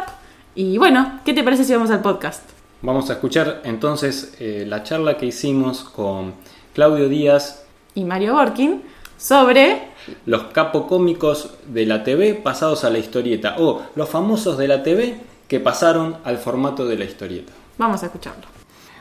Y 0.55 0.79
bueno, 0.79 1.21
¿qué 1.25 1.33
te 1.33 1.43
parece 1.43 1.65
si 1.65 1.73
vamos 1.73 1.91
al 1.91 2.03
podcast? 2.03 2.43
Vamos 2.83 3.11
a 3.11 3.15
escuchar 3.15 3.61
entonces 3.65 4.35
eh, 4.41 4.65
la 4.67 4.83
charla 4.83 5.17
que 5.17 5.27
hicimos 5.27 5.85
con 5.85 6.35
Claudio 6.75 7.09
Díaz 7.09 7.65
y 7.95 8.05
Mario 8.05 8.35
Borkin 8.35 8.83
sobre 9.19 9.91
los 10.25 10.45
capocómicos 10.45 11.51
de 11.67 11.85
la 11.85 12.03
TV 12.05 12.35
pasados 12.35 12.85
a 12.85 12.91
la 12.91 12.99
historieta 12.99 13.57
o 13.59 13.83
los 13.95 14.09
famosos 14.09 14.57
de 14.57 14.69
la 14.69 14.83
TV 14.83 15.21
que 15.47 15.61
pasaron 15.61 16.17
al 16.25 16.39
formato 16.39 16.87
de 16.87 16.97
la 16.97 17.05
historieta. 17.05 17.53
Vamos 17.77 18.03
a 18.03 18.07
escucharlo. 18.07 18.47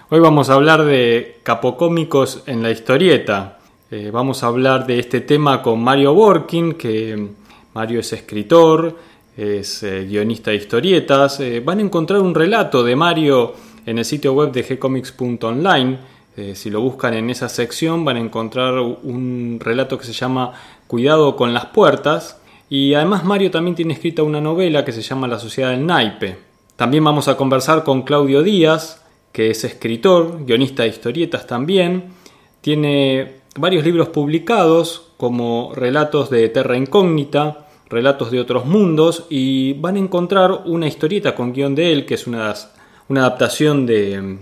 Hoy 0.09 0.19
vamos 0.19 0.49
a 0.49 0.55
hablar 0.55 0.83
de 0.83 1.39
capocómicos 1.43 2.43
en 2.47 2.63
la 2.63 2.71
historieta. 2.71 3.58
Eh, 3.91 4.11
vamos 4.11 4.43
a 4.43 4.47
hablar 4.47 4.85
de 4.85 4.99
este 4.99 5.21
tema 5.21 5.63
con 5.63 5.83
Mario 5.83 6.13
Borkin, 6.13 6.73
que 6.73 7.29
Mario 7.73 8.01
es 8.01 8.13
escritor, 8.13 8.95
es 9.35 9.81
eh, 9.81 10.05
guionista 10.05 10.51
de 10.51 10.57
historietas. 10.57 11.39
Eh, 11.39 11.59
van 11.59 11.79
a 11.79 11.81
encontrar 11.81 12.21
un 12.21 12.35
relato 12.35 12.83
de 12.83 12.95
Mario 12.95 13.55
en 13.87 13.97
el 13.97 14.05
sitio 14.05 14.33
web 14.33 14.51
de 14.51 14.61
gcomics.online. 14.61 16.19
si 16.53 16.69
lo 16.69 16.81
buscan 16.81 17.15
en 17.15 17.31
esa 17.31 17.49
sección 17.49 18.05
van 18.05 18.15
a 18.15 18.19
encontrar 18.19 18.79
un 18.79 19.59
relato 19.59 19.97
que 19.97 20.05
se 20.05 20.13
llama 20.13 20.53
Cuidado 20.85 21.35
con 21.35 21.51
las 21.53 21.65
puertas. 21.65 22.39
Y 22.69 22.93
además 22.93 23.25
Mario 23.25 23.49
también 23.49 23.75
tiene 23.75 23.93
escrita 23.95 24.21
una 24.21 24.39
novela 24.39 24.85
que 24.85 24.91
se 24.91 25.01
llama 25.01 25.27
La 25.27 25.39
sociedad 25.39 25.71
del 25.71 25.85
naipe. 25.85 26.37
También 26.75 27.03
vamos 27.03 27.27
a 27.27 27.35
conversar 27.35 27.83
con 27.83 28.03
Claudio 28.03 28.43
Díaz, 28.43 29.03
que 29.31 29.49
es 29.49 29.63
escritor, 29.63 30.45
guionista 30.45 30.83
de 30.83 30.89
historietas 30.89 31.47
también. 31.47 32.13
Tiene 32.61 33.38
varios 33.57 33.83
libros 33.83 34.09
publicados 34.09 35.11
como 35.17 35.73
Relatos 35.75 36.29
de 36.29 36.49
Terra 36.49 36.77
Incógnita, 36.77 37.65
Relatos 37.89 38.29
de 38.29 38.39
otros 38.39 38.65
mundos 38.65 39.25
y 39.29 39.73
van 39.73 39.95
a 39.95 39.99
encontrar 39.99 40.51
una 40.65 40.85
historieta 40.85 41.33
con 41.33 41.53
guion 41.53 41.73
de 41.73 41.91
él, 41.91 42.05
que 42.05 42.13
es 42.13 42.27
una, 42.27 42.53
una 43.07 43.21
adaptación 43.21 43.87
de, 43.87 44.37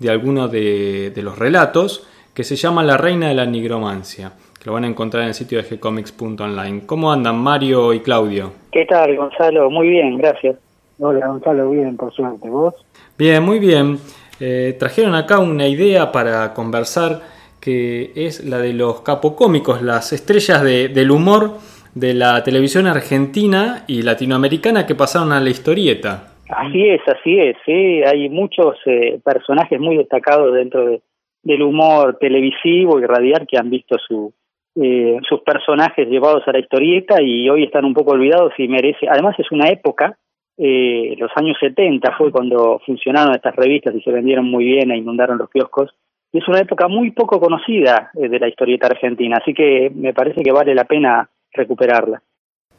de 0.00 0.10
alguno 0.10 0.48
de, 0.48 1.12
de, 1.14 1.22
los 1.22 1.38
relatos, 1.38 2.08
que 2.34 2.42
se 2.42 2.56
llama 2.56 2.82
La 2.82 2.96
Reina 2.96 3.28
de 3.28 3.34
la 3.34 3.46
Nigromancia. 3.46 4.32
Que 4.58 4.66
lo 4.66 4.72
van 4.72 4.82
a 4.82 4.88
encontrar 4.88 5.22
en 5.22 5.28
el 5.28 5.34
sitio 5.34 5.62
de 5.62 5.76
gcomics.online. 5.76 6.82
¿Cómo 6.86 7.12
andan 7.12 7.38
Mario 7.38 7.92
y 7.92 8.00
Claudio? 8.00 8.50
¿Qué 8.72 8.84
tal, 8.84 9.14
Gonzalo? 9.14 9.70
Muy 9.70 9.90
bien, 9.90 10.18
gracias. 10.18 10.56
Hola, 10.98 11.28
Gonzalo, 11.28 11.70
bien, 11.70 11.96
por 11.96 12.12
suerte. 12.12 12.48
¿Vos? 12.50 12.74
Bien, 13.16 13.40
muy 13.44 13.60
bien. 13.60 14.00
Eh, 14.40 14.76
trajeron 14.76 15.14
acá 15.14 15.38
una 15.38 15.68
idea 15.68 16.10
para 16.10 16.52
conversar 16.52 17.37
que 17.60 18.12
es 18.14 18.44
la 18.44 18.58
de 18.58 18.72
los 18.72 19.02
capocómicos, 19.02 19.82
las 19.82 20.12
estrellas 20.12 20.62
de, 20.62 20.88
del 20.88 21.10
humor 21.10 21.58
de 21.94 22.14
la 22.14 22.42
televisión 22.44 22.86
argentina 22.86 23.84
y 23.86 24.02
latinoamericana 24.02 24.86
que 24.86 24.94
pasaron 24.94 25.32
a 25.32 25.40
la 25.40 25.50
historieta. 25.50 26.32
Así 26.48 26.88
es, 26.88 27.00
así 27.06 27.38
es, 27.38 27.56
sí, 27.66 28.02
hay 28.02 28.28
muchos 28.28 28.76
eh, 28.86 29.20
personajes 29.22 29.78
muy 29.78 29.98
destacados 29.98 30.54
dentro 30.54 30.86
de, 30.86 31.02
del 31.42 31.62
humor 31.62 32.16
televisivo 32.18 32.98
y 32.98 33.04
radial 33.04 33.46
que 33.46 33.58
han 33.58 33.68
visto 33.68 33.96
su, 33.98 34.32
eh, 34.80 35.18
sus 35.28 35.40
personajes 35.40 36.08
llevados 36.08 36.42
a 36.46 36.52
la 36.52 36.60
historieta 36.60 37.20
y 37.20 37.50
hoy 37.50 37.64
están 37.64 37.84
un 37.84 37.94
poco 37.94 38.12
olvidados 38.12 38.52
y 38.58 38.68
merece, 38.68 39.08
además 39.08 39.34
es 39.38 39.50
una 39.50 39.68
época, 39.68 40.16
eh, 40.56 41.14
los 41.18 41.30
años 41.36 41.56
70 41.60 42.16
fue 42.16 42.32
cuando 42.32 42.80
funcionaron 42.84 43.34
estas 43.34 43.54
revistas 43.54 43.94
y 43.94 44.00
se 44.00 44.10
vendieron 44.10 44.44
muy 44.44 44.64
bien 44.64 44.90
e 44.90 44.96
inundaron 44.96 45.38
los 45.38 45.50
kioscos, 45.50 45.94
y 46.32 46.38
es 46.38 46.48
una 46.48 46.60
época 46.60 46.88
muy 46.88 47.10
poco 47.10 47.40
conocida 47.40 48.10
eh, 48.14 48.28
de 48.28 48.38
la 48.38 48.48
historieta 48.48 48.86
argentina, 48.86 49.38
así 49.40 49.54
que 49.54 49.90
me 49.94 50.12
parece 50.12 50.42
que 50.42 50.52
vale 50.52 50.74
la 50.74 50.84
pena 50.84 51.28
recuperarla. 51.52 52.22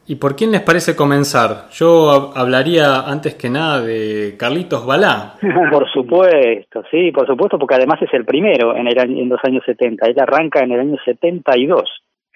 ¿Y 0.06 0.16
por 0.16 0.34
quién 0.34 0.50
les 0.50 0.62
parece 0.62 0.96
comenzar? 0.96 1.68
Yo 1.70 2.32
hablaría 2.34 3.00
antes 3.06 3.34
que 3.34 3.48
nada 3.48 3.80
de 3.80 4.34
Carlitos 4.38 4.84
Balá. 4.86 5.34
por 5.70 5.88
supuesto, 5.92 6.82
sí, 6.90 7.12
por 7.12 7.26
supuesto, 7.26 7.58
porque 7.58 7.76
además 7.76 8.00
es 8.02 8.12
el 8.14 8.24
primero 8.24 8.74
en, 8.74 8.88
el, 8.88 8.98
en 8.98 9.28
los 9.28 9.40
años 9.44 9.62
70. 9.64 10.06
Él 10.06 10.18
arranca 10.18 10.60
en 10.60 10.72
el 10.72 10.80
año 10.80 10.96
72. 11.04 11.84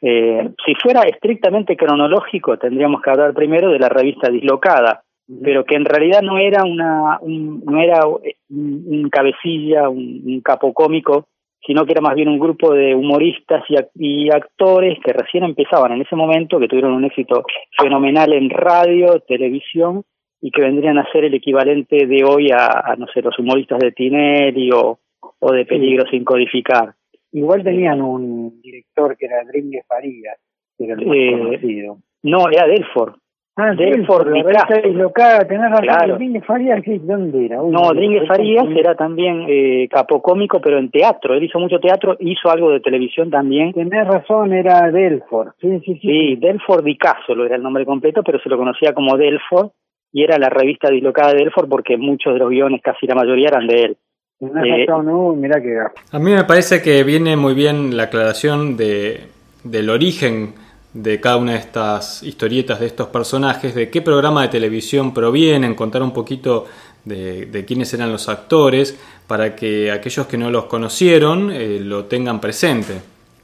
Eh, 0.03 0.51
si 0.65 0.75
fuera 0.75 1.03
estrictamente 1.03 1.77
cronológico, 1.77 2.59
tendríamos 2.59 3.01
que 3.01 3.11
hablar 3.11 3.33
primero 3.33 3.71
de 3.71 3.79
la 3.79 3.89
revista 3.89 4.31
Dislocada, 4.31 5.03
pero 5.43 5.65
que 5.65 5.77
en 5.77 5.85
realidad 5.85 6.23
no 6.23 6.39
era 6.39 6.65
una 6.65 7.19
un, 7.21 7.63
no 7.65 7.81
era 7.81 8.07
un, 8.07 9.09
cabecilla, 9.11 9.89
un, 9.89 10.23
un 10.25 10.41
capo 10.41 10.73
cómico 10.73 11.29
sino 11.67 11.85
que 11.85 11.93
era 11.93 12.01
más 12.01 12.15
bien 12.15 12.29
un 12.29 12.39
grupo 12.39 12.73
de 12.75 12.95
humoristas 12.95 13.65
y, 13.95 14.29
actores 14.31 14.99
que 15.05 15.13
recién 15.13 15.45
empezaban 15.45 15.93
en 15.93 16.03
ese 16.03 16.17
momento, 16.17 16.59
que 16.59 16.69
tuvieron 16.69 16.93
un 16.93 17.05
éxito 17.05 17.45
fenomenal 17.79 18.33
en 18.33 18.51
radio, 18.51 19.21
televisión, 19.21 20.03
y 20.41 20.51
que 20.51 20.61
vendrían 20.61 20.99
a 20.99 21.11
ser 21.11 21.25
el 21.25 21.35
equivalente 21.35 22.07
de 22.07 22.23
hoy 22.23 22.51
a, 22.51 22.95
no 22.99 23.07
sé, 23.15 23.23
los 23.23 23.39
humoristas 23.39 23.79
de 23.79 23.93
Tinelli 23.93 24.71
o, 24.73 24.99
o 25.39 25.53
de 25.53 25.65
Peligro 25.65 26.05
sin 26.11 26.23
codificar. 26.23 26.95
Igual 27.33 27.65
tenían 27.65 28.03
un 28.03 28.61
director 28.61 29.17
que 29.17 29.27
era 29.27 29.43
Dringue 29.45 29.83
Farías, 29.89 30.39
que 30.77 30.85
era 30.85 30.95
el 30.95 31.07
más 31.07 31.17
eh, 31.17 31.39
conocido. 31.39 31.99
No, 32.23 32.49
era 32.51 32.67
Delford. 32.67 33.15
Ah, 33.57 33.73
Delford, 33.73 34.27
la 34.27 34.43
revista 34.43 34.81
dislocada, 34.83 35.47
tenés 35.47 35.71
razón, 35.71 35.85
claro. 35.85 36.19
Farías, 36.45 36.83
¿dónde 37.03 37.47
era? 37.47 37.59
no, 37.59 37.93
Dringue 37.95 38.27
Farías 38.27 38.67
era 38.75 38.97
también 38.97 39.47
eh, 39.49 39.89
capocómico, 39.89 40.61
pero 40.61 40.79
en 40.79 40.91
teatro, 40.91 41.35
él 41.35 41.45
hizo 41.45 41.61
mucho 41.61 41.79
teatro, 41.79 42.17
hizo 42.19 42.51
algo 42.51 42.71
de 42.71 42.81
televisión 42.81 43.31
también. 43.31 43.73
Tenés 43.73 44.09
razón, 44.09 44.53
era 44.53 44.91
Delford. 44.91 45.53
Sí, 45.61 45.79
sí, 45.85 45.95
sí. 45.95 46.01
Sí, 46.01 46.37
Delford 46.37 46.83
Dicasolo 46.83 47.47
era 47.47 47.55
el 47.55 47.63
nombre 47.63 47.87
completo, 47.87 48.25
pero 48.25 48.41
se 48.41 48.49
lo 48.49 48.59
conocía 48.59 48.93
como 48.93 49.17
Delford, 49.17 49.69
y 50.13 50.25
era 50.25 50.37
la 50.37 50.51
revista 50.51 50.91
dislocada 50.91 51.33
de 51.33 51.39
Delford 51.45 51.69
porque 51.69 51.97
muchos 51.97 52.33
de 52.33 52.41
los 52.41 52.51
guiones, 52.51 52.81
casi 52.83 53.07
la 53.07 53.15
mayoría, 53.15 53.49
eran 53.49 53.69
de 53.69 53.83
él. 53.83 53.97
Eh, 54.41 54.87
no, 54.89 55.33
mira 55.37 55.63
que... 55.63 55.79
A 56.11 56.19
mí 56.19 56.33
me 56.33 56.43
parece 56.43 56.83
que 56.83 57.05
viene 57.05 57.37
muy 57.37 57.55
bien 57.55 57.97
la 57.97 58.05
aclaración 58.05 58.77
de, 58.77 59.21
del 59.63 59.91
origen 59.91 60.55
de 60.95 61.21
cada 61.21 61.37
una 61.37 61.53
de 61.53 61.59
estas 61.59 62.23
historietas 62.23 62.81
de 62.81 62.87
estos 62.87 63.09
personajes, 63.09 63.75
de 63.75 63.91
qué 63.91 64.01
programa 64.01 64.43
de 64.43 64.49
televisión 64.49 65.13
provienen, 65.13 65.75
contar 65.75 66.03
un 66.03 66.13
poquito 66.13 66.67
de, 67.05 67.47
de 67.47 67.65
quiénes 67.65 67.93
eran 67.93 68.13
los 68.13 68.29
actores, 68.29 68.99
para 69.27 69.57
que 69.57 69.91
aquellos 69.91 70.27
que 70.27 70.39
no 70.39 70.51
los 70.51 70.67
conocieron 70.67 71.51
eh, 71.51 71.81
lo 71.81 72.05
tengan 72.05 72.41
presente. 72.41 72.95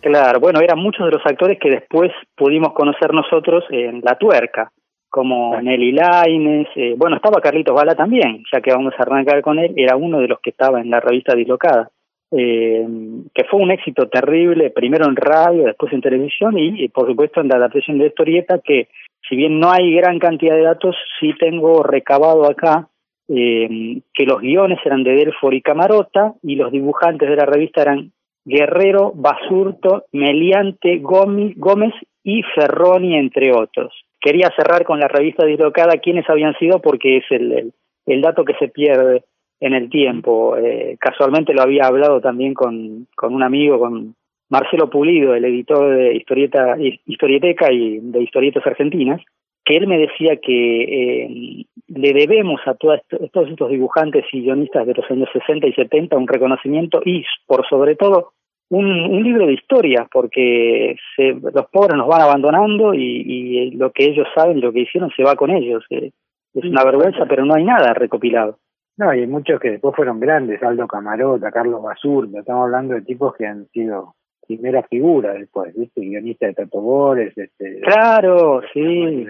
Claro, 0.00 0.40
bueno, 0.40 0.60
eran 0.60 0.78
muchos 0.78 1.04
de 1.06 1.12
los 1.12 1.26
actores 1.26 1.58
que 1.60 1.70
después 1.70 2.10
pudimos 2.34 2.72
conocer 2.72 3.12
nosotros 3.12 3.64
en 3.70 4.00
La 4.02 4.16
Tuerca, 4.16 4.70
como 5.10 5.60
Nelly 5.60 5.92
Laines, 5.92 6.68
eh, 6.76 6.94
bueno, 6.96 7.16
estaba 7.16 7.40
Carlitos 7.40 7.74
Bala 7.74 7.96
también, 7.96 8.44
ya 8.52 8.60
que 8.60 8.72
vamos 8.72 8.94
a 8.96 9.02
arrancar 9.02 9.42
con 9.42 9.58
él, 9.58 9.74
era 9.76 9.96
uno 9.96 10.20
de 10.20 10.28
los 10.28 10.40
que 10.40 10.50
estaba 10.50 10.80
en 10.80 10.88
la 10.88 11.00
revista 11.00 11.34
Dislocada 11.34 11.90
eh, 12.32 12.86
que 13.34 13.44
fue 13.44 13.60
un 13.60 13.70
éxito 13.70 14.08
terrible, 14.08 14.70
primero 14.70 15.06
en 15.06 15.16
radio, 15.16 15.64
después 15.64 15.92
en 15.92 16.00
televisión 16.00 16.56
y, 16.58 16.88
por 16.88 17.08
supuesto 17.08 17.40
en 17.40 17.48
la 17.48 17.56
adaptación 17.56 17.98
de 17.98 18.06
historieta, 18.06 18.60
que 18.62 18.88
si 19.28 19.36
bien 19.36 19.58
no 19.58 19.70
hay 19.70 19.92
gran 19.94 20.18
cantidad 20.18 20.54
de 20.54 20.62
datos, 20.62 20.96
sí 21.18 21.32
tengo 21.38 21.82
recabado 21.82 22.48
acá 22.48 22.88
eh, 23.28 24.00
que 24.14 24.24
los 24.24 24.40
guiones 24.40 24.78
eran 24.84 25.02
de 25.02 25.12
Delfor 25.12 25.54
y 25.54 25.62
Camarota 25.62 26.34
y 26.42 26.56
los 26.56 26.72
dibujantes 26.72 27.28
de 27.28 27.36
la 27.36 27.46
revista 27.46 27.82
eran 27.82 28.12
Guerrero, 28.44 29.12
Basurto, 29.14 30.04
Meliante, 30.12 30.98
Gómez 30.98 31.94
y 32.24 32.42
Ferroni, 32.54 33.16
entre 33.16 33.52
otros. 33.52 33.92
Quería 34.20 34.50
cerrar 34.56 34.84
con 34.84 35.00
la 35.00 35.08
revista 35.08 35.46
dislocada 35.46 35.98
quiénes 35.98 36.28
habían 36.28 36.56
sido 36.58 36.80
porque 36.80 37.18
es 37.18 37.24
el, 37.30 37.72
el 38.06 38.20
dato 38.20 38.44
que 38.44 38.54
se 38.54 38.68
pierde 38.68 39.24
en 39.60 39.74
el 39.74 39.90
tiempo. 39.90 40.56
Eh, 40.56 40.96
casualmente 40.98 41.54
lo 41.54 41.62
había 41.62 41.86
hablado 41.86 42.20
también 42.20 42.54
con, 42.54 43.06
con 43.14 43.34
un 43.34 43.42
amigo, 43.42 43.78
con 43.78 44.14
Marcelo 44.48 44.90
Pulido, 44.90 45.34
el 45.34 45.44
editor 45.44 45.94
de 45.96 46.16
historieta, 46.16 46.76
historieteca 47.06 47.72
y 47.72 47.98
de 48.00 48.22
historietas 48.22 48.66
argentinas, 48.66 49.20
que 49.64 49.76
él 49.76 49.86
me 49.86 49.98
decía 49.98 50.36
que 50.42 50.82
eh, 50.82 51.64
le 51.88 52.12
debemos 52.12 52.60
a 52.66 52.74
todos 52.74 53.00
estos 53.10 53.70
dibujantes 53.70 54.24
y 54.32 54.42
guionistas 54.42 54.86
de 54.86 54.94
los 54.94 55.08
años 55.10 55.28
60 55.32 55.66
y 55.66 55.72
70 55.74 56.16
un 56.16 56.26
reconocimiento 56.26 57.00
y, 57.04 57.24
por 57.46 57.68
sobre 57.68 57.94
todo, 57.94 58.32
un, 58.70 58.86
un 58.86 59.22
libro 59.22 59.46
de 59.46 59.54
historia, 59.54 60.08
porque 60.10 60.96
se, 61.14 61.34
los 61.34 61.66
pobres 61.70 61.96
nos 61.96 62.08
van 62.08 62.22
abandonando 62.22 62.94
y, 62.94 63.00
y, 63.00 63.70
lo 63.72 63.90
que 63.90 64.04
ellos 64.04 64.26
saben, 64.34 64.60
lo 64.60 64.72
que 64.72 64.80
hicieron, 64.80 65.10
se 65.16 65.24
va 65.24 65.34
con 65.34 65.50
ellos. 65.50 65.84
Eh, 65.90 66.10
es 66.54 66.64
una 66.64 66.84
vergüenza, 66.84 67.26
pero 67.28 67.44
no 67.44 67.54
hay 67.54 67.64
nada 67.64 67.94
recopilado. 67.94 68.58
No, 69.00 69.14
y 69.14 69.20
hay 69.20 69.26
muchos 69.26 69.58
que 69.58 69.70
después 69.70 69.96
fueron 69.96 70.20
grandes, 70.20 70.62
Aldo 70.62 70.86
Camarota, 70.86 71.50
Carlos 71.50 71.82
Basurda, 71.82 72.40
estamos 72.40 72.64
hablando 72.64 72.92
de 72.92 73.00
tipos 73.00 73.34
que 73.34 73.46
han 73.46 73.66
sido 73.68 74.14
primera 74.46 74.82
figura 74.82 75.32
después, 75.32 75.74
¿viste? 75.74 76.02
Guionista 76.02 76.44
de 76.44 76.52
Tato 76.52 76.82
Bores, 76.82 77.32
este... 77.34 77.80
Claro, 77.80 78.60
sí. 78.74 79.26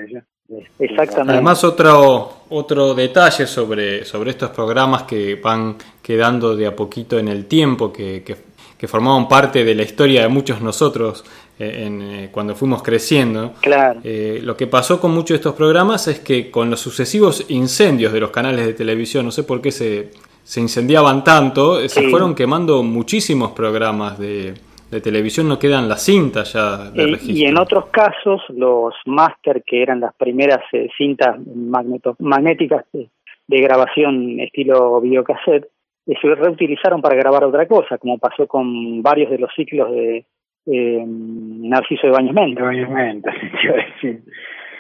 Exactamente. 0.81 1.35
Además, 1.35 1.63
otro, 1.63 2.31
otro 2.49 2.95
detalle 2.95 3.47
sobre, 3.47 4.05
sobre 4.05 4.31
estos 4.31 4.51
programas 4.51 5.05
que 5.05 5.37
van 5.37 5.77
quedando 6.03 6.57
de 6.57 6.67
a 6.67 6.75
poquito 6.75 7.17
en 7.21 7.29
el 7.29 7.47
tiempo, 7.47 7.93
que, 7.93 8.25
que, 8.25 8.35
que 8.77 8.89
formaban 8.89 9.29
parte 9.29 9.63
de 9.63 9.77
la 9.77 9.83
historia 9.83 10.23
de 10.23 10.29
muchos 10.29 10.61
nosotros 10.61 11.25
en, 11.61 12.03
eh, 12.03 12.29
cuando 12.33 12.55
fuimos 12.55 12.83
creciendo. 12.83 13.53
Claro. 13.61 14.01
Eh, 14.03 14.41
lo 14.43 14.57
que 14.57 14.67
pasó 14.67 15.01
con 15.01 15.13
muchos 15.13 15.31
de 15.31 15.37
estos 15.37 15.55
programas 15.55 16.09
es 16.09 16.21
que 16.21 16.51
con 16.51 16.71
los 16.71 16.81
sucesivos 16.81 17.51
incendios 17.51 18.13
de 18.13 18.21
los 18.21 18.31
canales 18.31 18.67
de 18.67 18.73
televisión, 18.73 19.25
no 19.25 19.31
sé 19.31 19.45
por 19.45 19.61
qué 19.61 19.71
se, 19.71 20.11
se 20.43 20.61
incendiaban 20.61 21.23
tanto, 21.23 21.87
se 21.89 22.09
fueron 22.09 22.35
quemando 22.35 22.83
muchísimos 22.83 23.53
programas 23.53 24.19
de, 24.19 24.55
de, 24.91 25.01
televisión, 25.01 25.49
no 25.49 25.59
quedan 25.59 25.89
las 25.89 26.03
cintas 26.03 26.53
ya 26.55 26.91
de 26.91 27.07
registro. 27.07 27.37
Y 27.37 27.45
en 27.45 27.59
otros 27.59 27.87
casos, 27.87 28.41
los 28.49 28.95
máster, 29.07 29.63
que 29.65 29.83
eran 29.83 30.01
las 30.01 30.15
primeras 30.15 30.61
cintas 30.97 31.39
magneto 31.47 32.17
magnéticas 32.19 32.85
de, 32.93 33.09
de 33.47 33.61
grabación 33.61 34.41
estilo 34.41 35.01
videocassette, 35.01 35.69
se 36.07 36.35
reutilizaron 36.35 37.01
para 37.01 37.17
grabar 37.17 37.45
otra 37.45 37.67
cosa, 37.67 37.99
como 37.99 38.19
pasó 38.19 38.47
con 38.47 39.03
varios 39.03 39.31
de 39.31 39.39
los 39.39 39.51
ciclos 39.55 39.91
de 39.93 40.25
eh, 40.73 41.05
Narciso 41.07 42.07
de 42.07 42.13
Baños 42.13 42.35
Menta. 42.35 43.33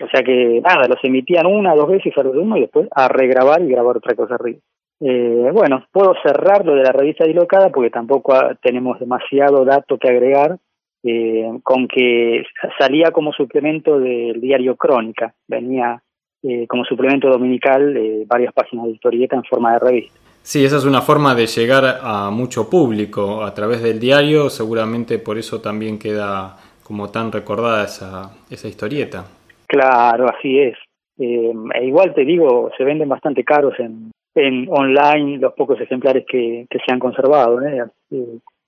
O 0.02 0.08
sea 0.08 0.22
que 0.22 0.62
nada, 0.64 0.88
los 0.88 0.98
emitían 1.02 1.46
una, 1.46 1.74
dos 1.74 1.88
veces 1.88 2.16
a 2.16 2.22
los 2.22 2.34
uno 2.34 2.56
y 2.56 2.62
después 2.62 2.88
a 2.90 3.08
regrabar 3.08 3.60
y 3.60 3.68
grabar 3.68 3.98
otra 3.98 4.14
cosa 4.14 4.36
arriba. 4.36 4.58
Eh, 5.00 5.50
bueno, 5.52 5.84
puedo 5.92 6.14
cerrar 6.22 6.64
lo 6.64 6.74
de 6.74 6.82
la 6.82 6.92
revista 6.92 7.24
dislocada 7.24 7.70
porque 7.70 7.90
tampoco 7.90 8.34
tenemos 8.62 8.98
demasiado 9.00 9.64
dato 9.64 9.98
que 9.98 10.08
agregar, 10.08 10.58
eh, 11.02 11.50
con 11.62 11.88
que 11.88 12.44
salía 12.78 13.10
como 13.10 13.32
suplemento 13.32 13.98
del 13.98 14.40
diario 14.40 14.76
Crónica, 14.76 15.34
venía 15.48 16.02
eh, 16.42 16.66
como 16.66 16.84
suplemento 16.84 17.28
dominical 17.28 17.94
varias 18.26 18.52
páginas 18.52 18.86
de 18.86 18.92
historieta 18.92 19.36
en 19.36 19.44
forma 19.44 19.72
de 19.72 19.78
revista. 19.78 20.19
Sí, 20.42 20.64
esa 20.64 20.78
es 20.78 20.84
una 20.84 21.02
forma 21.02 21.34
de 21.34 21.46
llegar 21.46 22.00
a 22.02 22.30
mucho 22.30 22.68
público 22.68 23.44
a 23.44 23.54
través 23.54 23.82
del 23.82 24.00
diario, 24.00 24.50
seguramente 24.50 25.18
por 25.18 25.38
eso 25.38 25.60
también 25.60 25.98
queda 25.98 26.56
como 26.82 27.10
tan 27.10 27.30
recordada 27.30 27.84
esa, 27.84 28.30
esa 28.50 28.66
historieta. 28.68 29.24
Claro, 29.66 30.28
así 30.28 30.58
es. 30.58 30.76
Eh, 31.18 31.52
e 31.74 31.84
igual 31.84 32.14
te 32.14 32.24
digo, 32.24 32.70
se 32.76 32.82
venden 32.82 33.08
bastante 33.08 33.44
caros 33.44 33.74
en, 33.78 34.10
en 34.34 34.66
online 34.70 35.38
los 35.38 35.52
pocos 35.52 35.80
ejemplares 35.80 36.24
que, 36.26 36.66
que 36.68 36.78
se 36.84 36.92
han 36.92 36.98
conservado. 36.98 37.60
¿eh? 37.62 37.84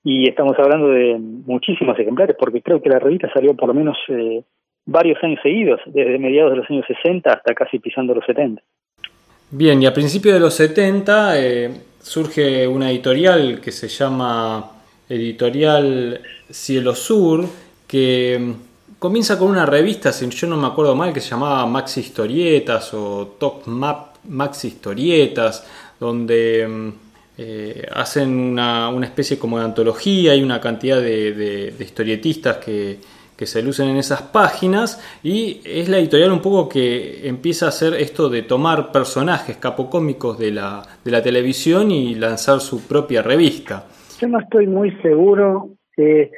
y 0.04 0.28
estamos 0.28 0.58
hablando 0.58 0.88
de 0.88 1.18
muchísimos 1.18 1.98
ejemplares, 1.98 2.36
porque 2.38 2.62
creo 2.62 2.82
que 2.82 2.90
la 2.90 2.98
revista 2.98 3.30
salió 3.32 3.54
por 3.54 3.68
lo 3.68 3.74
menos 3.74 3.96
eh, 4.08 4.42
varios 4.84 5.22
años 5.22 5.40
seguidos, 5.42 5.80
desde 5.86 6.18
mediados 6.18 6.52
de 6.52 6.58
los 6.58 6.70
años 6.70 6.84
60 6.86 7.32
hasta 7.32 7.54
casi 7.54 7.78
pisando 7.78 8.14
los 8.14 8.24
70. 8.26 8.62
Bien, 9.54 9.82
y 9.82 9.84
a 9.84 9.92
principios 9.92 10.32
de 10.32 10.40
los 10.40 10.54
70 10.54 11.38
eh, 11.38 11.70
surge 12.02 12.66
una 12.66 12.90
editorial 12.90 13.60
que 13.60 13.70
se 13.70 13.86
llama 13.86 14.78
Editorial 15.06 16.22
Cielo 16.50 16.94
Sur, 16.94 17.46
que 17.86 18.38
mm, 18.40 18.98
comienza 18.98 19.38
con 19.38 19.50
una 19.50 19.66
revista, 19.66 20.10
si 20.10 20.26
yo 20.30 20.46
no 20.46 20.56
me 20.56 20.68
acuerdo 20.68 20.94
mal, 20.94 21.12
que 21.12 21.20
se 21.20 21.28
llamaba 21.28 21.66
Max 21.66 21.98
Historietas 21.98 22.94
o 22.94 23.36
Top 23.38 23.66
Map 23.66 24.16
Max 24.26 24.64
Historietas, 24.64 25.66
donde 26.00 26.66
mm, 26.66 26.88
eh, 27.36 27.86
hacen 27.92 28.34
una, 28.34 28.88
una, 28.88 29.04
especie 29.04 29.38
como 29.38 29.58
de 29.58 29.66
antología, 29.66 30.32
hay 30.32 30.42
una 30.42 30.62
cantidad 30.62 30.98
de, 30.98 31.74
historietistas 31.78 32.56
que, 32.56 33.00
que, 33.36 33.46
se 33.46 33.62
lucen 33.62 33.88
en 33.88 33.96
esas 33.96 34.22
páginas 34.22 35.00
y 35.22 35.60
es 35.64 35.88
la 35.88 35.98
editorial 35.98 36.32
un 36.32 36.40
poco 36.40 36.68
que 36.68 37.26
empieza 37.26 37.66
a 37.66 37.68
hacer 37.70 37.94
esto 37.94 38.28
de 38.28 38.42
tomar 38.42 38.92
personajes 38.92 39.56
capocómicos 39.56 40.38
de 40.38 40.52
la, 40.52 40.82
de 41.04 41.10
la 41.10 41.22
televisión 41.22 41.90
y 41.90 42.14
lanzar 42.14 42.60
su 42.60 42.86
propia 42.86 43.22
revista. 43.22 43.84
Yo 44.20 44.28
no 44.28 44.38
estoy 44.38 44.66
muy 44.66 44.92
seguro 45.02 45.70
que... 45.94 46.30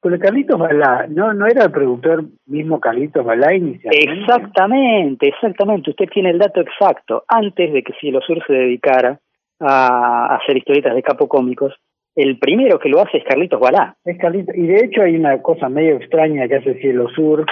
Pero 0.00 0.18
Carlitos 0.20 0.58
Balá, 0.58 1.06
¿no, 1.08 1.34
¿no 1.34 1.46
era 1.46 1.64
el 1.64 1.72
productor 1.72 2.24
mismo 2.46 2.78
Carlitos 2.78 3.24
Balá 3.24 3.52
inicialmente? 3.52 4.20
Exactamente, 4.20 5.28
exactamente. 5.28 5.90
Usted 5.90 6.06
tiene 6.06 6.30
el 6.30 6.38
dato 6.38 6.60
exacto. 6.60 7.24
Antes 7.26 7.72
de 7.72 7.82
que 7.82 7.92
Cielo 7.94 8.20
Sur 8.20 8.38
se 8.46 8.52
dedicara 8.52 9.18
a, 9.60 10.36
hacer 10.36 10.56
historietas 10.56 10.94
de 10.94 11.02
capo 11.02 11.28
cómicos, 11.28 11.74
el 12.22 12.38
primero 12.38 12.78
que 12.78 12.88
lo 12.88 13.00
hace 13.00 13.18
es 13.18 13.24
Carlitos 13.24 13.60
Balá. 13.60 13.96
Es 14.04 14.18
Carlitos, 14.18 14.54
y 14.56 14.66
de 14.66 14.84
hecho 14.84 15.02
hay 15.02 15.16
una 15.16 15.40
cosa 15.42 15.68
medio 15.68 15.96
extraña 15.96 16.48
que 16.48 16.56
hace 16.56 16.80
Cielo 16.80 17.08
Sur, 17.10 17.46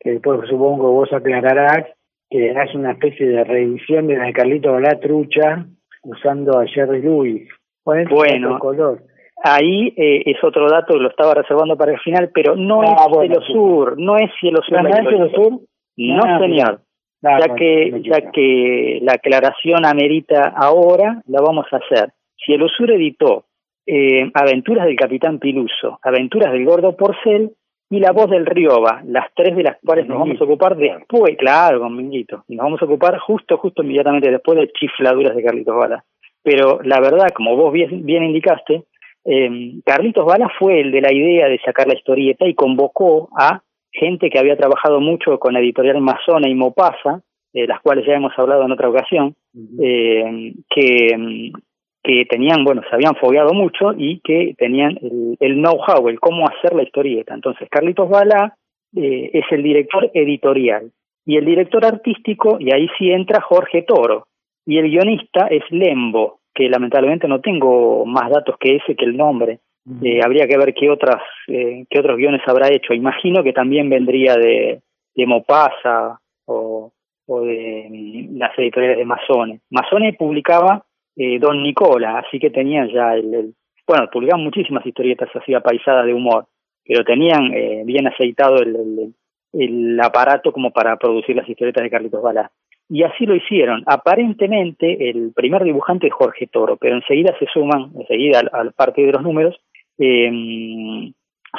que 0.00 0.12
después 0.12 0.40
supongo 0.48 0.92
vos 0.92 1.12
aclararás, 1.12 1.86
que 2.30 2.50
hace 2.50 2.76
una 2.76 2.92
especie 2.92 3.26
de 3.26 3.44
reedición 3.44 4.06
de 4.06 4.16
la 4.16 4.26
de 4.26 4.32
Carlitos 4.32 4.72
Balá 4.72 4.98
trucha 5.00 5.66
usando 6.02 6.58
a 6.58 6.66
Jerry 6.66 7.02
Lewis. 7.02 7.48
Bueno, 7.84 8.58
color. 8.58 9.02
ahí 9.42 9.94
eh, 9.96 10.22
es 10.26 10.44
otro 10.44 10.68
dato 10.68 10.94
que 10.94 11.00
lo 11.00 11.08
estaba 11.08 11.34
reservando 11.34 11.76
para 11.76 11.92
el 11.92 12.00
final, 12.00 12.30
pero 12.34 12.54
no 12.54 12.82
ah, 12.82 13.06
es 13.08 13.18
Cielo 13.20 13.42
Sur, 13.42 13.98
no 13.98 14.16
es 14.18 14.30
Cielo 14.40 14.60
Sur. 14.62 14.82
¿No 14.82 14.88
es 14.88 15.08
Cielo 15.08 15.30
Sur? 15.30 15.60
No, 15.96 16.22
ah, 16.22 16.38
señor 16.38 16.80
ya 17.22 17.54
que 17.54 18.02
ya 18.02 18.30
que 18.30 18.98
la 19.02 19.14
aclaración 19.14 19.84
amerita 19.84 20.52
ahora, 20.56 21.22
la 21.26 21.40
vamos 21.40 21.66
a 21.72 21.76
hacer. 21.76 22.12
Si 22.36 22.52
el 22.52 22.62
Usur 22.62 22.90
editó 22.92 23.44
eh, 23.90 24.30
Aventuras 24.34 24.84
del 24.84 24.96
Capitán 24.96 25.38
Piluso, 25.38 25.98
Aventuras 26.02 26.52
del 26.52 26.66
Gordo 26.66 26.94
Porcel 26.94 27.52
y 27.88 28.00
La 28.00 28.12
Voz 28.12 28.28
del 28.28 28.44
Rioba, 28.44 29.00
las 29.06 29.32
tres 29.34 29.56
de 29.56 29.62
las 29.62 29.78
cuales 29.82 30.06
nos 30.06 30.18
vamos 30.18 30.38
a 30.38 30.44
ocupar 30.44 30.76
después, 30.76 31.38
claro, 31.38 31.80
con 31.80 31.96
Minguito, 31.96 32.44
nos 32.48 32.64
vamos 32.64 32.82
a 32.82 32.84
ocupar 32.84 33.18
justo, 33.18 33.56
justo 33.56 33.82
inmediatamente 33.82 34.30
después 34.30 34.58
de 34.58 34.70
Chifladuras 34.72 35.34
de 35.34 35.42
Carlitos 35.42 35.74
Bala. 35.74 36.04
Pero 36.42 36.80
la 36.84 37.00
verdad, 37.00 37.28
como 37.34 37.56
vos 37.56 37.72
bien, 37.72 38.04
bien 38.04 38.24
indicaste, 38.24 38.84
eh, 39.24 39.80
Carlitos 39.86 40.26
Bala 40.26 40.50
fue 40.58 40.82
el 40.82 40.92
de 40.92 41.00
la 41.00 41.12
idea 41.12 41.48
de 41.48 41.58
sacar 41.64 41.86
la 41.88 41.96
historieta 41.96 42.46
y 42.46 42.54
convocó 42.54 43.30
a 43.38 43.62
gente 43.90 44.28
que 44.28 44.38
había 44.38 44.58
trabajado 44.58 45.00
mucho 45.00 45.38
con 45.38 45.56
Editorial 45.56 46.02
Mazona 46.02 46.50
y 46.50 46.54
Mopasa, 46.54 47.22
de 47.54 47.66
las 47.66 47.80
cuales 47.80 48.04
ya 48.06 48.16
hemos 48.16 48.38
hablado 48.38 48.66
en 48.66 48.72
otra 48.72 48.90
ocasión, 48.90 49.34
eh, 49.80 50.52
que, 50.68 51.52
que 52.02 52.24
tenían, 52.26 52.64
bueno, 52.64 52.82
se 52.88 52.94
habían 52.94 53.16
fogueado 53.16 53.52
mucho 53.52 53.92
y 53.96 54.20
que 54.20 54.54
tenían 54.56 54.98
el, 55.40 55.54
know-how, 55.56 56.08
el 56.08 56.20
cómo 56.20 56.48
hacer 56.48 56.74
la 56.74 56.82
historieta. 56.82 57.34
Entonces, 57.34 57.68
Carlitos 57.70 58.08
Bala 58.08 58.56
eh, 58.96 59.30
es 59.32 59.44
el 59.50 59.62
director 59.62 60.10
editorial 60.14 60.90
y 61.26 61.36
el 61.36 61.44
director 61.44 61.84
artístico, 61.84 62.56
y 62.58 62.72
ahí 62.72 62.88
sí 62.98 63.10
entra 63.10 63.42
Jorge 63.42 63.82
Toro, 63.82 64.28
y 64.64 64.78
el 64.78 64.88
guionista 64.88 65.46
es 65.48 65.62
Lembo, 65.70 66.40
que 66.54 66.68
lamentablemente 66.70 67.28
no 67.28 67.40
tengo 67.40 68.06
más 68.06 68.30
datos 68.30 68.56
que 68.58 68.76
ese, 68.76 68.96
que 68.96 69.04
el 69.04 69.16
nombre, 69.16 69.60
eh, 70.02 70.20
habría 70.22 70.46
que 70.46 70.58
ver 70.58 70.74
qué 70.74 70.90
otras 70.90 71.22
eh, 71.48 71.86
qué 71.88 72.00
otros 72.00 72.18
guiones 72.18 72.42
habrá 72.46 72.68
hecho. 72.68 72.92
Imagino 72.92 73.42
que 73.42 73.52
también 73.52 73.88
vendría 73.88 74.34
de, 74.34 74.80
de 75.14 75.26
Mopasa 75.26 76.20
o, 76.46 76.92
o 77.26 77.40
de 77.40 77.86
mm, 77.88 78.38
las 78.38 78.58
editoriales 78.58 78.98
de 78.98 79.04
Masone. 79.04 79.60
Masone 79.70 80.12
publicaba 80.12 80.84
eh, 81.18 81.38
Don 81.40 81.62
Nicola, 81.62 82.20
así 82.20 82.38
que 82.38 82.50
tenían 82.50 82.88
ya 82.90 83.14
el, 83.14 83.52
bueno, 83.86 84.08
publicaban 84.12 84.44
muchísimas 84.44 84.86
historietas 84.86 85.28
así 85.34 85.52
apaisadas 85.52 86.06
de 86.06 86.14
humor, 86.14 86.46
pero 86.84 87.02
tenían 87.04 87.52
eh, 87.52 87.82
bien 87.84 88.06
aceitado 88.06 88.62
el, 88.62 88.76
el, 88.76 89.14
el, 89.52 90.00
aparato 90.00 90.52
como 90.52 90.70
para 90.70 90.96
producir 90.96 91.34
las 91.34 91.48
historietas 91.48 91.82
de 91.82 91.90
Carlitos 91.90 92.22
Balá. 92.22 92.52
Y 92.88 93.02
así 93.02 93.26
lo 93.26 93.34
hicieron. 93.34 93.82
Aparentemente 93.86 95.10
el 95.10 95.32
primer 95.34 95.64
dibujante 95.64 96.06
es 96.06 96.12
Jorge 96.12 96.46
Toro, 96.46 96.76
pero 96.76 96.94
enseguida 96.94 97.34
se 97.38 97.46
suman, 97.52 97.90
enseguida 97.98 98.38
al, 98.38 98.50
al 98.52 98.92
de 98.94 99.12
los 99.12 99.22
números, 99.22 99.56
eh, 99.98 101.12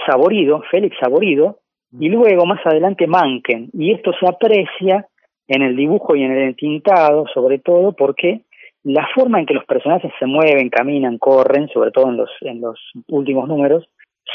Saborido, 0.08 0.64
Félix 0.72 0.96
Saborido, 1.00 1.60
y 2.00 2.08
luego 2.08 2.46
más 2.46 2.66
adelante 2.66 3.08
Manken. 3.08 3.70
Y 3.74 3.92
esto 3.92 4.12
se 4.20 4.26
aprecia 4.26 5.06
en 5.48 5.64
el 5.64 5.76
dibujo 5.76 6.16
y 6.16 6.24
en 6.24 6.32
el 6.32 6.44
entintado, 6.50 7.26
sobre 7.34 7.60
todo 7.60 7.92
porque 7.92 8.44
la 8.84 9.08
forma 9.14 9.40
en 9.40 9.46
que 9.46 9.54
los 9.54 9.66
personajes 9.66 10.12
se 10.20 10.26
mueven, 10.26 10.70
caminan, 10.70 11.18
corren, 11.18 11.68
sobre 11.70 11.92
todo 11.92 12.10
en 12.10 12.18
los, 12.18 12.30
en 12.42 12.62
los 12.62 12.80
últimos 13.08 13.48
números, 13.48 13.88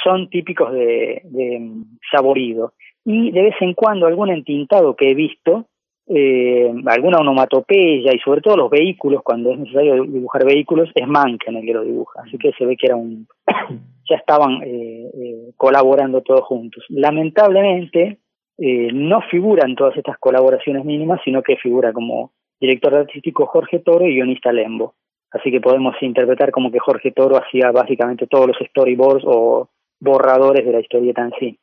son 0.02 0.28
típicos 0.28 0.72
de, 0.72 1.22
de 1.24 1.70
Saborido. 2.10 2.74
Y 3.04 3.30
de 3.30 3.42
vez 3.42 3.54
en 3.60 3.74
cuando 3.74 4.06
algún 4.06 4.30
entintado 4.30 4.96
que 4.96 5.10
he 5.10 5.14
visto 5.14 5.66
eh, 6.06 6.70
alguna 6.86 7.18
onomatopeya 7.18 8.12
y 8.14 8.18
sobre 8.18 8.40
todo 8.42 8.56
los 8.56 8.70
vehículos, 8.70 9.22
cuando 9.22 9.52
es 9.52 9.58
necesario 9.58 10.02
dibujar 10.04 10.44
vehículos, 10.44 10.90
es 10.94 11.06
Manken 11.06 11.56
el 11.56 11.64
que 11.64 11.72
lo 11.72 11.82
dibuja. 11.82 12.22
Así 12.26 12.36
que 12.38 12.52
se 12.52 12.66
ve 12.66 12.76
que 12.76 12.86
era 12.86 12.96
un 12.96 13.26
ya 14.08 14.16
estaban 14.16 14.62
eh, 14.62 15.10
eh, 15.14 15.50
colaborando 15.56 16.20
todos 16.22 16.42
juntos. 16.42 16.84
Lamentablemente 16.88 18.18
eh, 18.58 18.88
no 18.92 19.22
figuran 19.30 19.74
todas 19.74 19.96
estas 19.96 20.18
colaboraciones 20.18 20.84
mínimas, 20.84 21.20
sino 21.24 21.42
que 21.42 21.56
figura 21.56 21.92
como 21.92 22.32
director 22.60 22.94
artístico 22.94 23.46
Jorge 23.46 23.80
Toro 23.80 24.06
y 24.06 24.14
guionista 24.14 24.52
Lembo. 24.52 24.94
Así 25.30 25.50
que 25.50 25.60
podemos 25.60 25.94
interpretar 26.00 26.50
como 26.50 26.70
que 26.70 26.78
Jorge 26.78 27.10
Toro 27.10 27.36
hacía 27.36 27.72
básicamente 27.72 28.26
todos 28.26 28.46
los 28.48 28.56
storyboards 28.68 29.24
o 29.26 29.68
borradores 30.00 30.64
de 30.64 30.72
la 30.72 30.80
historieta 30.80 31.22
en 31.22 31.32
sí. 31.38 31.58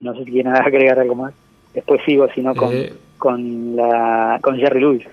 no 0.00 0.14
sé 0.14 0.24
si 0.24 0.30
quieren 0.30 0.52
agregar 0.56 0.98
algo 0.98 1.14
más 1.14 1.34
después 1.76 2.00
sigo, 2.04 2.26
sino 2.34 2.54
con, 2.54 2.74
eh. 2.74 2.92
con, 3.18 3.76
la, 3.76 4.40
con 4.42 4.56
Jerry 4.56 4.80
Lewis. 4.80 5.06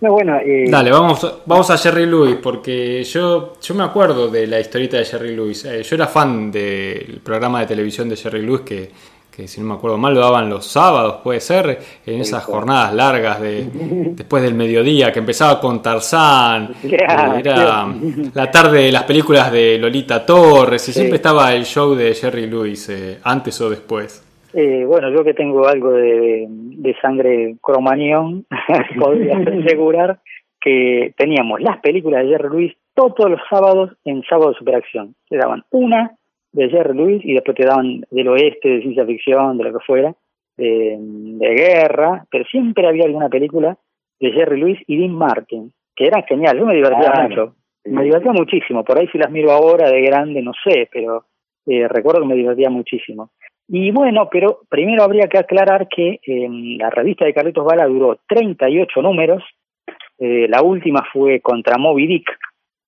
No, 0.00 0.10
bueno, 0.10 0.36
eh, 0.38 0.64
Dale, 0.68 0.90
vamos, 0.90 1.42
vamos 1.46 1.70
a 1.70 1.78
Jerry 1.78 2.06
Lewis, 2.06 2.36
porque 2.42 3.04
yo, 3.04 3.52
yo 3.62 3.74
me 3.74 3.84
acuerdo 3.84 4.28
de 4.28 4.48
la 4.48 4.58
historieta 4.58 4.98
de 4.98 5.04
Jerry 5.04 5.36
Lewis. 5.36 5.64
Eh, 5.64 5.84
yo 5.84 5.94
era 5.94 6.08
fan 6.08 6.50
del 6.50 7.20
programa 7.22 7.60
de 7.60 7.66
televisión 7.66 8.08
de 8.08 8.16
Jerry 8.16 8.42
Lewis 8.42 8.62
que, 8.62 8.90
que, 9.34 9.48
si 9.48 9.60
no 9.60 9.68
me 9.68 9.74
acuerdo 9.74 9.96
mal, 9.96 10.14
lo 10.14 10.20
daban 10.20 10.50
los 10.50 10.66
sábados, 10.66 11.20
puede 11.22 11.40
ser, 11.40 11.78
en 12.04 12.20
esas 12.20 12.44
jornadas 12.44 12.94
largas 12.94 13.40
de 13.40 13.64
después 14.14 14.42
del 14.42 14.54
mediodía, 14.54 15.10
que 15.10 15.20
empezaba 15.20 15.58
con 15.58 15.82
Tarzán. 15.82 16.74
era 16.84 17.86
la 18.34 18.50
tarde 18.50 18.84
de 18.84 18.92
las 18.92 19.04
películas 19.04 19.50
de 19.50 19.78
Lolita 19.78 20.24
Torres, 20.26 20.88
y 20.88 20.92
siempre 20.92 21.16
estaba 21.16 21.54
el 21.54 21.64
show 21.64 21.94
de 21.94 22.14
Jerry 22.14 22.46
Lewis, 22.46 22.90
antes 23.24 23.60
o 23.60 23.70
después. 23.70 24.28
Eh, 24.54 24.84
bueno, 24.86 25.10
yo 25.10 25.24
que 25.24 25.32
tengo 25.32 25.66
algo 25.66 25.92
de, 25.92 26.46
de 26.48 26.94
sangre 27.00 27.56
cromañón, 27.62 28.44
podría 29.00 29.38
asegurar 29.38 30.20
que 30.60 31.14
teníamos 31.16 31.60
las 31.60 31.78
películas 31.80 32.24
de 32.24 32.30
Jerry 32.30 32.48
Lewis 32.50 32.76
todos 32.94 33.30
los 33.30 33.40
sábados 33.48 33.92
en 34.04 34.22
Sábado 34.24 34.50
de 34.50 34.58
Superacción. 34.58 35.14
Te 35.28 35.38
daban 35.38 35.64
una 35.70 36.12
de 36.52 36.68
Jerry 36.68 36.96
Lewis 36.96 37.22
y 37.24 37.34
después 37.34 37.56
te 37.56 37.64
daban 37.64 38.04
del 38.10 38.28
oeste, 38.28 38.68
de 38.68 38.82
ciencia 38.82 39.06
ficción, 39.06 39.58
de 39.58 39.64
lo 39.64 39.72
que 39.72 39.84
fuera, 39.84 40.14
de, 40.56 40.96
de 40.98 41.54
guerra, 41.54 42.24
pero 42.30 42.44
siempre 42.44 42.86
había 42.86 43.04
alguna 43.04 43.28
película 43.28 43.76
de 44.20 44.32
Jerry 44.32 44.60
Lewis 44.60 44.78
y 44.86 44.96
Dean 44.96 45.12
Martin, 45.12 45.72
que 45.96 46.06
era 46.06 46.22
genial. 46.22 46.58
Yo 46.58 46.66
me 46.66 46.74
divertía 46.74 47.12
mucho, 47.22 47.54
me 47.84 48.04
divertía 48.04 48.32
muchísimo. 48.32 48.84
Por 48.84 48.98
ahí 48.98 49.08
si 49.08 49.18
las 49.18 49.30
miro 49.30 49.50
ahora 49.50 49.90
de 49.90 50.00
grande, 50.02 50.42
no 50.42 50.52
sé, 50.64 50.88
pero 50.92 51.24
eh, 51.66 51.88
recuerdo 51.88 52.20
que 52.20 52.28
me 52.28 52.36
divertía 52.36 52.70
muchísimo. 52.70 53.30
Y 53.68 53.90
bueno, 53.90 54.28
pero 54.30 54.60
primero 54.68 55.02
habría 55.02 55.28
que 55.28 55.38
aclarar 55.38 55.88
que 55.88 56.20
eh, 56.26 56.48
la 56.78 56.90
revista 56.90 57.24
de 57.24 57.32
Carlitos 57.32 57.64
Bala 57.64 57.86
duró 57.86 58.18
38 58.28 59.02
números, 59.02 59.42
Eh, 60.18 60.46
la 60.48 60.62
última 60.62 61.02
fue 61.12 61.40
contra 61.40 61.78
Moby 61.78 62.06
Dick. 62.06 62.30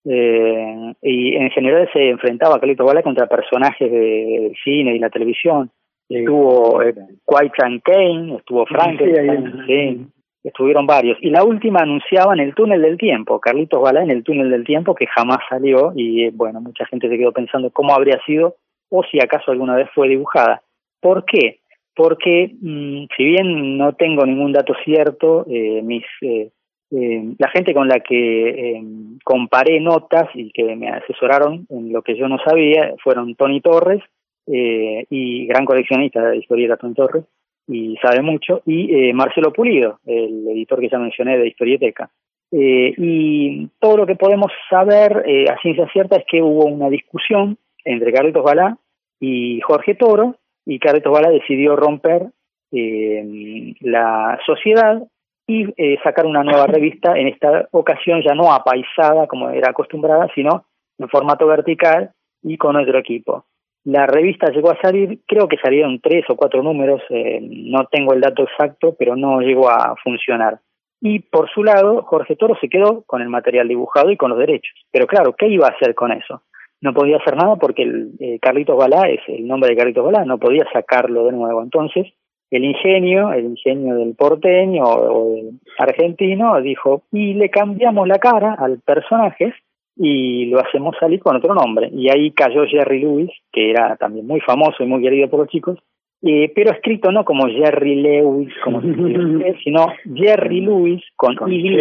Eh, 0.05 0.95
y 1.03 1.37
en 1.37 1.51
general 1.51 1.89
se 1.93 2.11
enfrentaba 2.11 2.61
Carlitos 2.61 2.87
Balá 2.87 3.03
contra 3.03 3.27
personajes 3.27 3.91
del 3.91 4.55
cine 4.63 4.95
y 4.95 4.99
la 4.99 5.11
televisión. 5.11 5.71
Estuvo 6.09 6.83
eh, 6.83 6.95
White 7.27 7.81
Kane, 7.83 8.37
estuvo 8.37 8.67
Frankenstein, 8.67 10.13
estuvieron 10.43 10.87
varios. 10.87 11.17
Y 11.23 11.31
la 11.31 11.43
última 11.45 11.81
anunciaba 11.81 12.35
en 12.35 12.41
el 12.41 12.55
túnel 12.55 12.83
del 12.83 12.99
tiempo, 12.99 13.41
Carlitos 13.41 13.81
Balá 13.81 14.03
en 14.03 14.11
el 14.11 14.23
túnel 14.23 14.51
del 14.51 14.65
tiempo, 14.65 14.95
que 14.95 15.07
jamás 15.07 15.39
salió. 15.49 15.93
Y 15.97 16.29
bueno, 16.31 16.61
mucha 16.61 16.85
gente 16.87 17.09
se 17.09 17.17
quedó 17.17 17.33
pensando 17.33 17.71
cómo 17.71 17.95
habría 17.95 18.21
sido 18.27 18.57
o 18.91 19.03
si 19.05 19.19
acaso 19.19 19.51
alguna 19.51 19.77
vez 19.77 19.89
fue 19.95 20.09
dibujada. 20.09 20.63
¿Por 21.01 21.25
qué? 21.25 21.61
Porque 21.97 22.55
mm, 22.61 23.07
si 23.17 23.25
bien 23.25 23.79
no 23.79 23.95
tengo 23.95 24.27
ningún 24.27 24.53
dato 24.53 24.75
cierto, 24.85 25.47
eh, 25.49 25.81
mis 25.83 26.05
eh, 26.23 26.51
eh, 26.97 27.35
la 27.39 27.49
gente 27.49 27.75
con 27.75 27.89
la 27.89 27.99
que 27.99 28.49
eh, 28.51 28.83
comparé 29.25 29.81
notas 29.81 30.29
y 30.35 30.53
que 30.53 30.77
me 30.77 30.89
asesoraron 30.91 31.67
en 31.69 31.93
lo 31.93 32.03
que 32.03 32.17
yo 32.17 32.29
no 32.29 32.39
sabía 32.39 32.95
fueron 33.03 33.35
Tony 33.35 33.61
Torres 33.61 34.01
eh, 34.47 35.05
y 35.11 35.45
gran 35.47 35.65
coleccionista 35.65 36.23
de 36.23 36.37
historietas 36.37 36.79
Tony 36.79 36.95
Torres 36.95 37.25
y 37.67 37.97
sabe 37.97 38.23
mucho 38.23 38.63
y 38.65 39.13
Marcelo 39.13 39.53
Pulido 39.53 39.99
el 40.07 40.47
editor 40.51 40.79
que 40.79 40.89
ya 40.89 40.99
mencioné 40.99 41.39
de 41.39 41.49
Historieteca. 41.49 42.11
Y 42.53 43.67
todo 43.81 43.97
lo 43.97 44.07
que 44.07 44.15
podemos 44.15 44.53
saber 44.71 45.25
a 45.51 45.59
ciencia 45.63 45.89
cierta 45.89 46.17
es 46.17 46.25
que 46.31 46.43
hubo 46.43 46.67
una 46.67 46.91
discusión 46.91 47.57
entre 47.85 48.13
Carlitos 48.13 48.45
Balá 48.45 48.77
y 49.19 49.61
Jorge 49.63 49.97
Toro 49.97 50.37
y 50.67 50.79
Carlitos 50.79 51.13
Balá 51.13 51.31
decidió 51.31 51.75
romper 51.75 52.27
la 52.71 54.39
sociedad 54.47 55.03
y 55.47 55.73
eh, 55.77 55.99
sacar 56.03 56.27
una 56.27 56.43
nueva 56.43 56.67
revista, 56.69 57.17
en 57.17 57.29
esta 57.29 57.69
ocasión 57.73 58.23
ya 58.23 58.35
no 58.35 58.53
apaisada 58.53 59.27
como 59.27 59.51
era 59.51 59.71
acostumbrada, 59.71 60.29
sino 60.35 60.65
en 60.99 61.09
formato 61.09 61.47
vertical 61.47 62.13
y 62.43 62.57
con 62.57 62.77
otro 62.77 62.99
equipo. 62.99 63.45
La 63.85 64.07
revista 64.07 64.51
llegó 64.51 64.71
a 64.71 64.81
salir, 64.81 65.21
creo 65.27 65.47
que 65.47 65.59
salieron 65.59 66.01
tres 66.01 66.25
o 66.31 66.37
cuatro 66.37 66.63
números, 66.63 67.03
eh, 67.11 67.39
no 67.43 67.87
tengo 67.91 68.15
el 68.15 68.21
dato 68.21 68.45
exacto, 68.45 68.97
pero 68.99 69.15
no 69.15 69.41
llegó 69.41 69.69
a 69.69 69.95
funcionar. 70.03 70.61
Y 71.03 71.19
por 71.19 71.51
su 71.51 71.63
lado, 71.63 72.03
Jorge 72.03 72.35
Toro 72.35 72.57
se 72.59 72.71
quedó 72.71 73.03
con 73.03 73.21
el 73.21 73.29
material 73.29 73.69
dibujado 73.69 74.11
y 74.11 74.17
con 74.17 74.31
los 74.31 74.39
derechos. 74.39 74.75
Pero 74.91 75.07
claro, 75.07 75.35
¿qué 75.37 75.49
iba 75.49 75.67
a 75.67 75.73
hacer 75.73 75.95
con 75.95 76.13
eso? 76.13 76.43
No 76.81 76.95
podía 76.95 77.19
hacer 77.19 77.37
nada 77.37 77.57
porque 77.57 77.83
el, 77.83 78.13
eh, 78.21 78.39
Carlitos 78.41 78.79
Balá 78.79 79.09
es 79.11 79.21
el 79.29 79.47
nombre 79.47 79.69
de 79.69 79.77
Carlitos 79.77 80.05
Balá, 80.05 80.25
no 80.25 80.39
podía 80.39 80.65
sacarlo 80.73 81.27
de 81.27 81.33
nuevo. 81.33 81.63
Entonces, 81.63 82.07
el 82.57 82.65
ingenio, 82.65 83.33
el 83.33 83.47
ingenio 83.47 83.97
del 83.97 84.15
porteño 84.15 84.85
o, 84.85 85.35
del 85.35 85.61
argentino, 85.79 86.61
dijo, 86.61 87.03
y 87.13 87.35
le 87.35 87.51
cambiamos 87.51 88.07
la 88.07 88.19
cara 88.19 88.55
al 88.55 88.81
personaje 88.81 89.55
y 89.97 90.47
lo 90.47 90.61
hacemos 90.61 90.97
salir 90.99 91.21
con 91.21 91.37
otro 91.37 91.55
nombre. 91.55 91.89
Y 91.93 92.11
ahí 92.11 92.33
cayó 92.33 92.65
Jerry 92.67 93.01
Lewis, 93.01 93.31
que 93.53 93.71
era 93.71 93.97
también 93.97 94.27
muy 94.27 94.41
famoso 94.41 94.83
y 94.83 94.87
muy 94.87 95.03
querido 95.03 95.29
por 95.29 95.41
los 95.41 95.49
chicos, 95.49 95.79
eh, 96.27 96.51
pero 96.55 96.71
escrito 96.71 97.13
no 97.13 97.23
como 97.25 97.47
Jerry 97.49 97.97
Lewis, 97.97 98.53
como 98.65 98.81
sino 99.63 99.87
Jerry 100.15 100.63
Lewis 100.63 101.03
con, 101.17 101.35
y, 101.53 101.77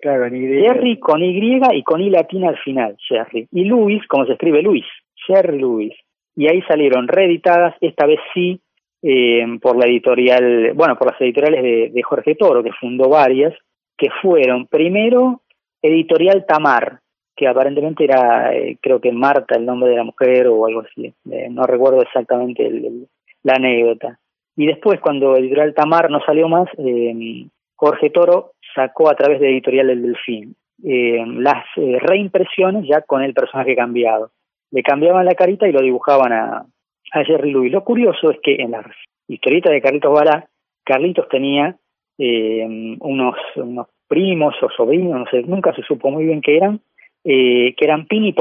Jerry 0.00 0.98
con 0.98 1.22
Y 1.22 1.60
y 1.72 1.82
con 1.82 2.00
I 2.02 2.10
latina 2.10 2.50
al 2.50 2.58
final, 2.58 2.96
Jerry. 3.08 3.48
Y 3.52 3.64
Lewis, 3.64 4.06
como 4.06 4.26
se 4.26 4.32
escribe 4.32 4.60
Luis, 4.62 4.84
Jerry 5.26 5.58
Lewis. 5.58 5.94
Y 6.36 6.46
ahí 6.48 6.60
salieron 6.68 7.08
reeditadas, 7.08 7.74
esta 7.80 8.04
vez 8.04 8.20
sí, 8.34 8.60
eh, 9.08 9.46
por 9.62 9.76
la 9.76 9.86
editorial, 9.86 10.72
bueno, 10.74 10.98
por 10.98 11.12
las 11.12 11.20
editoriales 11.20 11.92
de, 11.92 12.02
Jorge 12.02 12.34
Toro, 12.34 12.64
que 12.64 12.72
fundó 12.72 13.08
varias, 13.08 13.54
que 13.96 14.08
fueron 14.20 14.66
primero 14.66 15.42
Editorial 15.80 16.44
Tamar, 16.44 16.98
que 17.36 17.46
aparentemente 17.46 18.02
era, 18.02 18.52
eh, 18.52 18.78
creo 18.82 19.00
que 19.00 19.12
Marta, 19.12 19.56
el 19.56 19.64
nombre 19.64 19.90
de 19.90 19.96
la 19.96 20.02
mujer 20.02 20.48
o 20.48 20.66
algo 20.66 20.80
así, 20.80 21.14
eh, 21.30 21.46
no 21.48 21.62
recuerdo 21.62 22.02
exactamente 22.02 22.66
el, 22.66 23.06
la 23.44 23.54
anécdota. 23.54 24.18
Y 24.56 24.66
después, 24.66 24.98
cuando 24.98 25.36
Editorial 25.36 25.72
Tamar 25.72 26.10
no 26.10 26.18
salió 26.26 26.48
más, 26.48 26.68
eh, 26.76 27.46
Jorge 27.76 28.10
Toro 28.10 28.54
sacó 28.74 29.08
a 29.08 29.14
través 29.14 29.38
de 29.38 29.50
Editorial 29.50 29.90
El 29.90 30.02
Delfín 30.02 30.56
las 30.78 31.64
reimpresiones 31.76 32.86
ya 32.86 33.00
con 33.02 33.22
el 33.22 33.32
personaje 33.32 33.74
cambiado. 33.74 34.30
Le 34.72 34.82
cambiaban 34.82 35.24
la 35.24 35.34
carita 35.34 35.66
y 35.66 35.72
lo 35.72 35.80
dibujaban 35.80 36.32
a, 36.32 36.66
a 37.12 37.24
Jerry. 37.24 37.52
Lo 37.70 37.84
curioso 37.84 38.30
es 38.30 38.38
que 38.42 38.56
en 38.56 38.72
la 38.72 38.84
historieta 39.28 39.70
de 39.70 39.80
Carlitos 39.80 40.12
Balá, 40.12 40.48
Carlitos 40.84 41.28
tenía 41.28 41.76
eh, 42.18 42.96
unos, 43.00 43.36
unos 43.56 43.86
primos 44.08 44.54
o 44.62 44.70
sobrinos, 44.70 45.20
no 45.20 45.26
sé, 45.30 45.42
nunca 45.42 45.74
se 45.74 45.82
supo 45.82 46.10
muy 46.10 46.24
bien 46.24 46.40
qué 46.40 46.56
eran, 46.56 46.80
eh, 47.24 47.74
que 47.76 47.84
eran 47.84 48.06
Pin 48.06 48.24
y. 48.24 48.34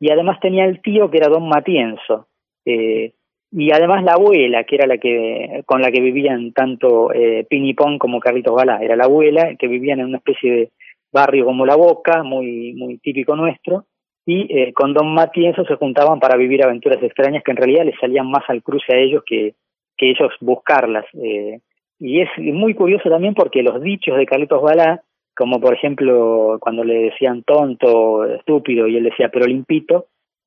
Y 0.00 0.10
además 0.10 0.40
tenía 0.40 0.64
el 0.64 0.82
tío 0.82 1.10
que 1.10 1.18
era 1.18 1.28
Don 1.28 1.48
Matienzo. 1.48 2.26
Eh, 2.66 3.12
y 3.52 3.70
además 3.70 4.02
la 4.02 4.14
abuela, 4.14 4.64
que 4.64 4.74
era 4.74 4.86
la 4.86 4.98
que 4.98 5.62
con 5.66 5.80
la 5.80 5.92
que 5.92 6.00
vivían 6.00 6.52
tanto 6.52 7.12
eh, 7.12 7.46
como 7.98 8.18
Carlitos 8.18 8.54
Balá. 8.54 8.82
Era 8.82 8.96
la 8.96 9.04
abuela, 9.04 9.54
que 9.56 9.68
vivían 9.68 10.00
en 10.00 10.06
una 10.06 10.18
especie 10.18 10.50
de 10.50 10.70
barrio 11.12 11.44
como 11.44 11.64
La 11.64 11.76
Boca, 11.76 12.24
muy, 12.24 12.74
muy 12.74 12.98
típico 12.98 13.36
nuestro, 13.36 13.86
y 14.26 14.46
eh, 14.56 14.72
con 14.72 14.94
Don 14.94 15.12
Matienzo 15.12 15.64
se 15.64 15.76
juntaban 15.76 16.18
para 16.18 16.36
vivir 16.36 16.64
aventuras 16.64 17.02
extrañas 17.02 17.42
que 17.44 17.50
en 17.50 17.58
realidad 17.58 17.84
les 17.84 17.98
salían 17.98 18.30
más 18.30 18.42
al 18.48 18.62
cruce 18.62 18.94
a 18.94 18.98
ellos 18.98 19.22
que, 19.26 19.54
que 19.96 20.10
ellos 20.10 20.32
buscarlas. 20.40 21.04
Eh, 21.22 21.60
y 21.98 22.20
es 22.20 22.28
muy 22.38 22.74
curioso 22.74 23.08
también 23.08 23.34
porque 23.34 23.62
los 23.62 23.80
dichos 23.82 24.16
de 24.16 24.26
Carlitos 24.26 24.62
Balá, 24.62 25.02
como 25.36 25.60
por 25.60 25.74
ejemplo 25.74 26.58
cuando 26.60 26.84
le 26.84 27.10
decían 27.10 27.42
tonto, 27.42 28.24
estúpido, 28.24 28.86
y 28.88 28.96
él 28.96 29.04
decía 29.04 29.30
pero 29.32 29.46
limpito, 29.46 30.06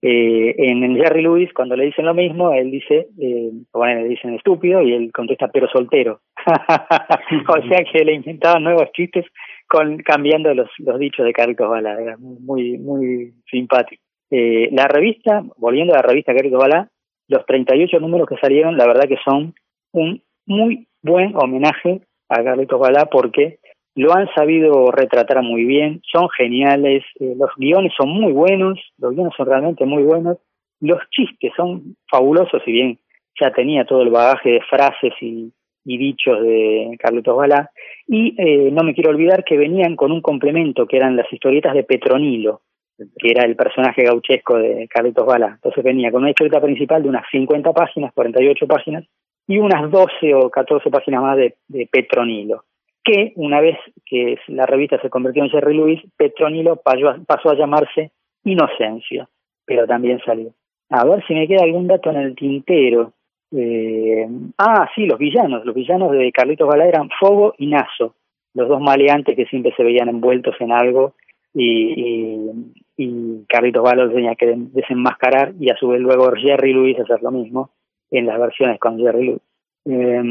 eh, 0.09 0.55
en, 0.57 0.95
Jerry 0.95 1.21
Lewis 1.21 1.51
cuando 1.53 1.75
le 1.75 1.85
dicen 1.85 2.05
lo 2.05 2.13
mismo, 2.13 2.53
él 2.53 2.71
dice, 2.71 3.07
eh, 3.19 3.51
bueno, 3.73 4.03
le 4.03 4.07
dicen 4.07 4.35
estúpido 4.35 4.81
y 4.81 4.93
él 4.93 5.11
contesta 5.11 5.49
pero 5.49 5.67
soltero. 5.67 6.21
o 6.45 7.67
sea 7.67 7.83
que 7.91 8.05
le 8.05 8.13
inventaban 8.13 8.63
nuevos 8.63 8.89
chistes 8.93 9.25
con 9.67 9.97
cambiando 9.97 10.53
los, 10.53 10.69
los 10.77 10.97
dichos 10.97 11.25
de 11.25 11.33
Carlitos 11.33 11.69
Bala, 11.69 12.01
era 12.01 12.15
muy, 12.17 12.77
muy 12.77 13.33
simpático. 13.51 14.01
Eh, 14.31 14.69
la 14.71 14.87
revista, 14.87 15.43
volviendo 15.57 15.93
a 15.93 15.97
la 15.97 16.03
revista 16.03 16.33
Carlitos 16.33 16.59
Bala, 16.59 16.89
los 17.27 17.45
38 17.45 17.99
números 17.99 18.29
que 18.29 18.37
salieron, 18.37 18.77
la 18.77 18.87
verdad 18.87 19.09
que 19.09 19.17
son 19.25 19.55
un 19.91 20.21
muy 20.45 20.87
buen 21.01 21.35
homenaje 21.35 21.99
a 22.29 22.43
Carlitos 22.45 22.79
Bala 22.79 23.07
porque 23.11 23.59
lo 23.97 24.15
han 24.15 24.29
sabido 24.35 24.91
retratar 24.91 25.41
muy 25.41 25.65
bien, 25.65 26.01
son 26.11 26.29
geniales, 26.29 27.03
eh, 27.19 27.33
los 27.35 27.49
guiones 27.57 27.91
son 27.97 28.09
muy 28.09 28.31
buenos, 28.31 28.79
los 28.99 29.15
guiones 29.15 29.33
son 29.35 29.47
realmente 29.47 29.85
muy 29.85 30.03
buenos, 30.03 30.37
los 30.79 30.99
chistes 31.09 31.51
son 31.57 31.95
fabulosos, 32.07 32.61
si 32.63 32.71
bien 32.71 32.99
ya 33.41 33.51
tenía 33.51 33.85
todo 33.85 34.03
el 34.03 34.11
bagaje 34.11 34.51
de 34.51 34.61
frases 34.69 35.13
y, 35.19 35.51
dichos 35.83 36.41
de 36.43 36.95
Carlitos 36.99 37.35
Balá. 37.35 37.71
Y 38.05 38.35
eh, 38.37 38.69
no 38.71 38.83
me 38.83 38.93
quiero 38.93 39.09
olvidar 39.09 39.43
que 39.43 39.57
venían 39.57 39.95
con 39.95 40.11
un 40.11 40.21
complemento, 40.21 40.85
que 40.85 40.97
eran 40.97 41.15
las 41.15 41.31
historietas 41.33 41.73
de 41.73 41.83
Petronilo, 41.83 42.61
que 42.97 43.31
era 43.31 43.45
el 43.45 43.55
personaje 43.55 44.03
gauchesco 44.03 44.57
de 44.57 44.87
Carlitos 44.89 45.25
Balá. 45.25 45.53
Entonces 45.55 45.83
venía 45.83 46.11
con 46.11 46.21
una 46.21 46.31
historieta 46.31 46.61
principal 46.61 47.01
de 47.01 47.09
unas 47.09 47.25
50 47.31 47.73
páginas, 47.73 48.13
48 48.13 48.67
páginas, 48.67 49.05
y 49.47 49.57
unas 49.57 49.89
12 49.89 50.35
o 50.35 50.51
14 50.51 50.91
páginas 50.91 51.21
más 51.23 51.37
de 51.37 51.89
Petronilo. 51.89 52.65
Que 53.07 53.31
una 53.37 53.61
vez 53.61 53.77
que 54.05 54.37
la 54.47 54.65
revista 54.65 54.99
se 55.01 55.09
convirtió 55.09 55.41
en 55.41 55.49
Jerry 55.49 55.77
Lewis, 55.77 56.01
Petronilo 56.17 56.75
pasó 56.75 57.49
a 57.49 57.55
llamarse 57.55 58.11
Inocencia, 58.43 59.29
pero 59.65 59.87
también 59.87 60.19
salió. 60.25 60.51
A 60.89 61.05
ver 61.05 61.25
si 61.25 61.33
me 61.33 61.47
queda 61.47 61.63
algún 61.63 61.87
dato 61.87 62.09
en 62.09 62.17
el 62.17 62.35
tintero. 62.35 63.13
Eh, 63.55 64.27
ah, 64.57 64.89
sí, 64.93 65.05
los 65.05 65.17
villanos. 65.17 65.63
Los 65.63 65.73
villanos 65.73 66.11
de 66.11 66.33
Carlitos 66.33 66.67
Balá 66.67 66.85
eran 66.85 67.09
Fogo 67.17 67.53
y 67.57 67.67
Naso, 67.67 68.15
los 68.53 68.67
dos 68.67 68.81
maleantes 68.81 69.37
que 69.37 69.45
siempre 69.45 69.73
se 69.77 69.83
veían 69.83 70.09
envueltos 70.09 70.55
en 70.59 70.73
algo 70.73 71.13
y, 71.53 72.51
y, 72.97 73.45
Carlitos 73.47 73.83
Balá 73.83 74.09
tenía 74.09 74.35
que 74.35 74.53
desenmascarar 74.73 75.53
y 75.57 75.69
a 75.69 75.77
su 75.77 75.87
vez 75.87 76.01
luego 76.01 76.29
Jerry 76.35 76.73
Lewis 76.73 76.99
hacer 76.99 77.21
lo 77.21 77.31
mismo 77.31 77.69
en 78.11 78.25
las 78.25 78.37
versiones 78.37 78.79
con 78.79 78.99
Jerry 78.99 79.27
Lewis. 79.27 79.41
Eh, 79.85 80.21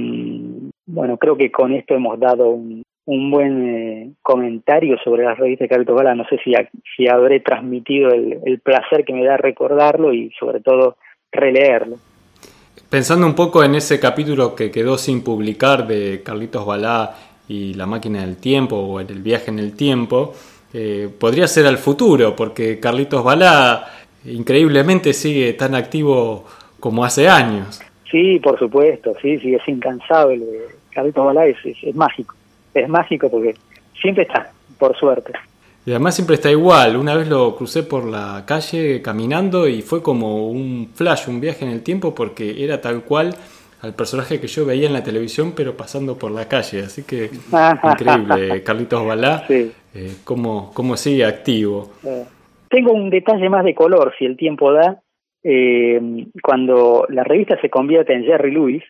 bueno, 0.86 1.16
creo 1.16 1.36
que 1.36 1.50
con 1.50 1.72
esto 1.72 1.94
hemos 1.94 2.18
dado 2.18 2.48
un, 2.48 2.82
un 3.06 3.30
buen 3.30 3.68
eh, 3.68 4.10
comentario 4.22 4.96
sobre 5.02 5.24
las 5.24 5.38
revistas 5.38 5.66
de 5.66 5.68
Carlitos 5.68 5.96
Balá. 5.96 6.14
No 6.14 6.24
sé 6.28 6.38
si, 6.44 6.52
si 6.96 7.08
habré 7.08 7.40
transmitido 7.40 8.10
el, 8.10 8.38
el 8.44 8.60
placer 8.60 9.04
que 9.04 9.12
me 9.12 9.24
da 9.24 9.36
recordarlo 9.36 10.12
y 10.12 10.30
sobre 10.38 10.60
todo 10.60 10.96
releerlo. 11.32 11.96
Pensando 12.88 13.26
un 13.26 13.34
poco 13.34 13.64
en 13.64 13.74
ese 13.74 13.98
capítulo 13.98 14.54
que 14.54 14.70
quedó 14.70 14.96
sin 14.96 15.24
publicar 15.24 15.86
de 15.86 16.22
Carlitos 16.22 16.64
Balá 16.64 17.14
y 17.48 17.74
la 17.74 17.86
máquina 17.86 18.20
del 18.20 18.36
tiempo 18.36 18.76
o 18.76 19.00
el 19.00 19.22
viaje 19.22 19.50
en 19.50 19.58
el 19.58 19.76
tiempo, 19.76 20.32
eh, 20.72 21.08
podría 21.18 21.46
ser 21.48 21.66
al 21.66 21.78
futuro, 21.78 22.36
porque 22.36 22.78
Carlitos 22.78 23.24
Balá 23.24 23.86
increíblemente 24.24 25.12
sigue 25.12 25.52
tan 25.54 25.74
activo 25.74 26.44
como 26.78 27.04
hace 27.04 27.28
años. 27.28 27.80
Sí, 28.10 28.38
por 28.40 28.58
supuesto, 28.58 29.14
sí, 29.20 29.38
sí, 29.38 29.54
es 29.54 29.66
incansable. 29.68 30.44
Carlitos 30.96 31.26
Balá 31.26 31.46
es, 31.46 31.58
es, 31.64 31.94
mágico, 31.94 32.34
es 32.72 32.88
mágico 32.88 33.30
porque 33.30 33.54
siempre 34.00 34.22
está, 34.22 34.50
por 34.78 34.96
suerte. 34.96 35.32
Y 35.84 35.90
además 35.90 36.14
siempre 36.14 36.36
está 36.36 36.50
igual. 36.50 36.96
Una 36.96 37.14
vez 37.14 37.28
lo 37.28 37.54
crucé 37.54 37.82
por 37.82 38.06
la 38.06 38.44
calle 38.46 39.02
caminando 39.02 39.68
y 39.68 39.82
fue 39.82 40.02
como 40.02 40.48
un 40.48 40.88
flash, 40.94 41.28
un 41.28 41.38
viaje 41.38 41.66
en 41.66 41.70
el 41.70 41.82
tiempo, 41.82 42.14
porque 42.14 42.64
era 42.64 42.80
tal 42.80 43.02
cual 43.02 43.34
al 43.82 43.94
personaje 43.94 44.40
que 44.40 44.46
yo 44.46 44.64
veía 44.64 44.86
en 44.86 44.94
la 44.94 45.04
televisión, 45.04 45.52
pero 45.54 45.76
pasando 45.76 46.16
por 46.16 46.30
la 46.30 46.48
calle. 46.48 46.80
Así 46.80 47.04
que 47.04 47.30
increíble, 47.30 48.62
Carlitos 48.62 49.06
Balá, 49.06 49.44
eh, 49.48 49.70
cómo, 50.24 50.72
cómo, 50.72 50.96
sigue 50.96 51.26
activo. 51.26 51.92
Eh, 52.04 52.24
tengo 52.70 52.92
un 52.92 53.10
detalle 53.10 53.50
más 53.50 53.64
de 53.64 53.74
color, 53.74 54.14
si 54.18 54.24
el 54.24 54.36
tiempo 54.36 54.72
da. 54.72 55.02
Eh, 55.44 56.00
cuando 56.42 57.06
la 57.10 57.22
revista 57.22 57.60
se 57.60 57.68
convierte 57.68 58.14
en 58.14 58.24
Jerry 58.24 58.50
Lewis, 58.50 58.82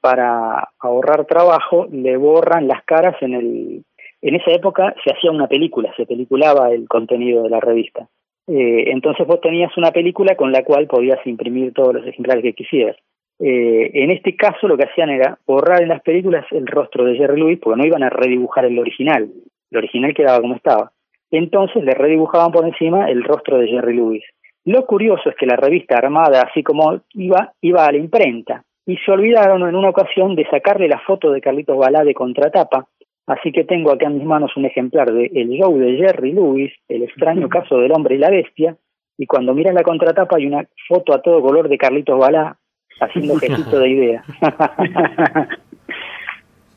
para 0.00 0.68
ahorrar 0.78 1.26
trabajo, 1.26 1.86
le 1.90 2.16
borran 2.16 2.68
las 2.68 2.84
caras 2.84 3.16
en 3.22 3.34
el 3.34 3.84
en 4.22 4.36
esa 4.36 4.52
época 4.52 4.94
se 5.04 5.12
hacía 5.12 5.32
una 5.32 5.48
película, 5.48 5.92
se 5.96 6.06
peliculaba 6.06 6.70
el 6.70 6.88
contenido 6.88 7.42
de 7.42 7.50
la 7.50 7.58
revista. 7.58 8.08
Eh, 8.46 8.84
entonces 8.92 9.26
vos 9.26 9.40
tenías 9.40 9.76
una 9.76 9.90
película 9.90 10.36
con 10.36 10.52
la 10.52 10.62
cual 10.64 10.86
podías 10.86 11.18
imprimir 11.26 11.72
todos 11.72 11.94
los 11.94 12.06
ejemplares 12.06 12.42
que 12.42 12.54
quisieras. 12.54 12.96
Eh, 13.40 13.90
en 13.94 14.12
este 14.12 14.36
caso 14.36 14.68
lo 14.68 14.76
que 14.76 14.84
hacían 14.84 15.10
era 15.10 15.38
borrar 15.44 15.82
en 15.82 15.88
las 15.88 16.02
películas 16.02 16.46
el 16.52 16.68
rostro 16.68 17.04
de 17.04 17.16
Jerry 17.16 17.40
Lewis 17.40 17.58
porque 17.60 17.80
no 17.80 17.86
iban 17.86 18.04
a 18.04 18.10
redibujar 18.10 18.64
el 18.64 18.78
original. 18.78 19.28
El 19.70 19.78
original 19.78 20.14
quedaba 20.14 20.40
como 20.40 20.54
estaba. 20.54 20.92
Entonces 21.32 21.82
le 21.82 21.92
redibujaban 21.92 22.52
por 22.52 22.64
encima 22.64 23.10
el 23.10 23.24
rostro 23.24 23.58
de 23.58 23.66
Jerry 23.66 23.96
Lewis. 23.96 24.22
Lo 24.64 24.86
curioso 24.86 25.30
es 25.30 25.34
que 25.34 25.46
la 25.46 25.56
revista 25.56 25.96
armada, 25.96 26.42
así 26.42 26.62
como 26.62 27.00
iba, 27.14 27.52
iba 27.60 27.84
a 27.84 27.90
la 27.90 27.98
imprenta, 27.98 28.62
y 28.92 28.98
se 28.98 29.10
olvidaron 29.10 29.66
en 29.66 29.74
una 29.74 29.88
ocasión 29.88 30.36
de 30.36 30.46
sacarle 30.50 30.86
la 30.86 30.98
foto 30.98 31.32
de 31.32 31.40
Carlitos 31.40 31.78
Balá 31.78 32.04
de 32.04 32.12
contratapa 32.12 32.86
Así 33.26 33.50
que 33.52 33.64
tengo 33.64 33.90
acá 33.90 34.04
en 34.06 34.18
mis 34.18 34.26
manos 34.26 34.54
un 34.56 34.66
ejemplar 34.66 35.12
de 35.12 35.30
El 35.34 35.48
show 35.48 35.78
de 35.78 35.96
Jerry 35.96 36.32
Lewis, 36.32 36.72
El 36.88 37.04
extraño 37.04 37.48
caso 37.48 37.78
del 37.78 37.92
hombre 37.92 38.16
y 38.16 38.18
la 38.18 38.28
bestia, 38.28 38.76
y 39.16 39.24
cuando 39.26 39.54
miras 39.54 39.72
la 39.74 39.82
contratapa 39.82 40.36
hay 40.36 40.44
una 40.46 40.68
foto 40.88 41.14
a 41.14 41.22
todo 41.22 41.40
color 41.40 41.70
de 41.70 41.78
Carlitos 41.78 42.18
Balá 42.18 42.58
haciendo 43.00 43.36
gestito 43.36 43.78
de 43.78 43.88
idea. 43.88 44.22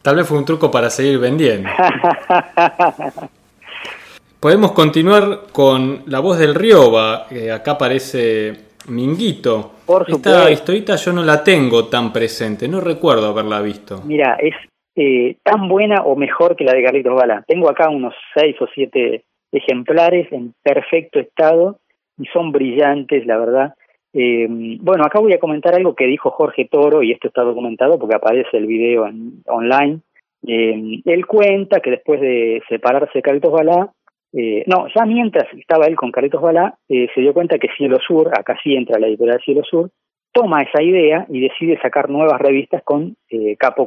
Tal 0.01 0.15
vez 0.15 0.25
fue 0.25 0.37
un 0.37 0.45
truco 0.45 0.71
para 0.71 0.89
seguir 0.89 1.19
vendiendo. 1.19 1.67
Podemos 4.39 4.71
continuar 4.71 5.47
con 5.51 6.03
La 6.05 6.19
voz 6.19 6.37
del 6.37 6.55
Rioba, 6.55 7.25
que 7.27 7.51
acá 7.51 7.71
aparece 7.71 8.64
Minguito. 8.89 9.71
Por 9.85 10.05
Esta 10.07 10.49
historita 10.49 10.95
yo 10.95 11.13
no 11.13 11.23
la 11.23 11.43
tengo 11.43 11.87
tan 11.87 12.11
presente, 12.11 12.67
no 12.67 12.81
recuerdo 12.81 13.27
haberla 13.27 13.61
visto. 13.61 14.01
Mira, 14.05 14.37
es 14.39 14.55
eh, 14.95 15.37
tan 15.43 15.67
buena 15.67 16.03
o 16.03 16.15
mejor 16.15 16.55
que 16.55 16.63
la 16.63 16.73
de 16.73 16.83
Carlitos 16.83 17.15
Bala. 17.15 17.43
Tengo 17.47 17.69
acá 17.69 17.89
unos 17.89 18.13
seis 18.33 18.55
o 18.61 18.67
siete 18.73 19.23
ejemplares 19.51 20.31
en 20.31 20.53
perfecto 20.63 21.19
estado 21.19 21.79
y 22.17 22.25
son 22.27 22.51
brillantes, 22.51 23.25
la 23.25 23.37
verdad. 23.37 23.73
Eh, 24.13 24.47
bueno, 24.79 25.03
acá 25.03 25.19
voy 25.19 25.33
a 25.33 25.39
comentar 25.39 25.75
algo 25.75 25.93
que 25.93 26.05
dijo 26.05 26.31
Jorge 26.31 26.69
Toro, 26.71 27.03
y 27.03 27.11
esto 27.11 27.27
está 27.27 27.41
documentado 27.41 27.99
porque 27.99 28.15
aparece 28.15 28.57
el 28.57 28.65
video 28.65 29.05
en, 29.05 29.41
online. 29.47 29.99
Eh, 30.47 31.01
él 31.03 31.25
cuenta 31.25 31.81
que 31.81 31.91
después 31.91 32.21
de 32.21 32.61
separarse 32.69 33.11
de 33.15 33.21
Carlitos 33.21 33.51
Balá, 33.51 33.91
no, 34.67 34.87
ya 34.93 35.05
mientras 35.05 35.45
estaba 35.53 35.85
él 35.85 35.95
con 35.95 36.11
Carlitos 36.11 36.41
Balá, 36.41 36.77
se 36.87 37.21
dio 37.21 37.33
cuenta 37.33 37.57
que 37.57 37.69
Cielo 37.77 37.97
Sur, 38.05 38.29
acá 38.37 38.57
sí 38.63 38.75
entra 38.75 38.99
la 38.99 39.07
editorial 39.07 39.39
Cielo 39.43 39.63
Sur, 39.63 39.91
toma 40.33 40.61
esa 40.61 40.83
idea 40.83 41.25
y 41.29 41.39
decide 41.39 41.79
sacar 41.81 42.09
nuevas 42.09 42.41
revistas 42.41 42.83
con 42.83 43.15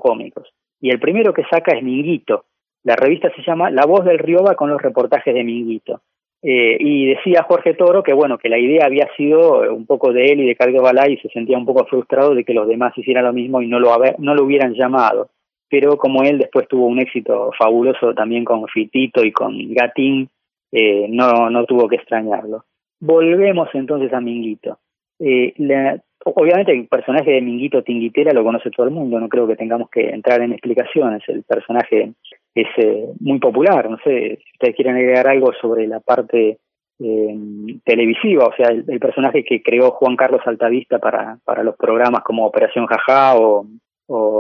cómicos 0.00 0.48
y 0.80 0.90
el 0.90 1.00
primero 1.00 1.32
que 1.32 1.44
saca 1.50 1.76
es 1.76 1.82
Minguito. 1.82 2.44
La 2.84 2.96
revista 2.96 3.30
se 3.34 3.42
llama 3.42 3.70
La 3.70 3.86
Voz 3.86 4.04
del 4.04 4.18
Rioba 4.18 4.54
con 4.54 4.70
los 4.70 4.80
reportajes 4.80 5.34
de 5.34 5.44
Minguito. 5.44 6.00
Eh, 6.40 6.76
y 6.78 7.06
decía 7.06 7.42
Jorge 7.42 7.74
Toro 7.74 8.04
que 8.04 8.12
bueno, 8.12 8.38
que 8.38 8.48
la 8.48 8.58
idea 8.58 8.86
había 8.86 9.08
sido 9.16 9.74
un 9.74 9.86
poco 9.86 10.12
de 10.12 10.26
él 10.26 10.40
y 10.40 10.46
de 10.46 10.54
Carlos 10.54 10.82
Balá 10.82 11.10
y 11.10 11.16
se 11.16 11.28
sentía 11.30 11.58
un 11.58 11.66
poco 11.66 11.84
frustrado 11.86 12.32
de 12.32 12.44
que 12.44 12.54
los 12.54 12.68
demás 12.68 12.96
hicieran 12.96 13.24
lo 13.24 13.32
mismo 13.32 13.60
y 13.60 13.66
no 13.66 13.80
lo, 13.80 13.90
no 14.18 14.34
lo 14.34 14.44
hubieran 14.44 14.74
llamado. 14.74 15.30
Pero 15.68 15.96
como 15.98 16.22
él 16.22 16.38
después 16.38 16.68
tuvo 16.68 16.86
un 16.86 17.00
éxito 17.00 17.50
fabuloso 17.58 18.14
también 18.14 18.44
con 18.44 18.66
Fitito 18.68 19.24
y 19.24 19.32
con 19.32 19.56
Gatín, 19.74 20.28
eh, 20.72 21.06
no, 21.08 21.50
no 21.50 21.64
tuvo 21.64 21.88
que 21.88 21.96
extrañarlo. 21.96 22.64
Volvemos 23.00 23.68
entonces 23.74 24.12
a 24.12 24.20
Minguito. 24.20 24.78
Eh, 25.20 25.52
la, 25.58 26.00
Obviamente 26.24 26.72
el 26.72 26.88
personaje 26.88 27.30
de 27.30 27.40
Minguito 27.40 27.82
Tinguitera 27.82 28.32
lo 28.32 28.42
conoce 28.42 28.70
todo 28.70 28.86
el 28.86 28.92
mundo, 28.92 29.20
no 29.20 29.28
creo 29.28 29.46
que 29.46 29.56
tengamos 29.56 29.88
que 29.88 30.10
entrar 30.10 30.40
en 30.42 30.52
explicaciones, 30.52 31.22
el 31.28 31.44
personaje 31.44 32.12
es 32.54 32.66
eh, 32.76 33.06
muy 33.20 33.38
popular, 33.38 33.88
no 33.88 33.98
sé 33.98 34.38
si 34.42 34.50
ustedes 34.54 34.74
quieren 34.74 34.96
agregar 34.96 35.28
algo 35.28 35.52
sobre 35.60 35.86
la 35.86 36.00
parte 36.00 36.58
eh, 36.98 37.36
televisiva, 37.84 38.46
o 38.46 38.54
sea, 38.56 38.68
el, 38.68 38.98
personaje 38.98 39.44
que 39.44 39.62
creó 39.62 39.92
Juan 39.92 40.16
Carlos 40.16 40.40
Altavista 40.44 40.98
para, 40.98 41.38
para 41.44 41.62
los 41.62 41.76
programas 41.76 42.24
como 42.24 42.46
Operación 42.46 42.86
Jajá 42.86 43.36
o, 43.36 43.66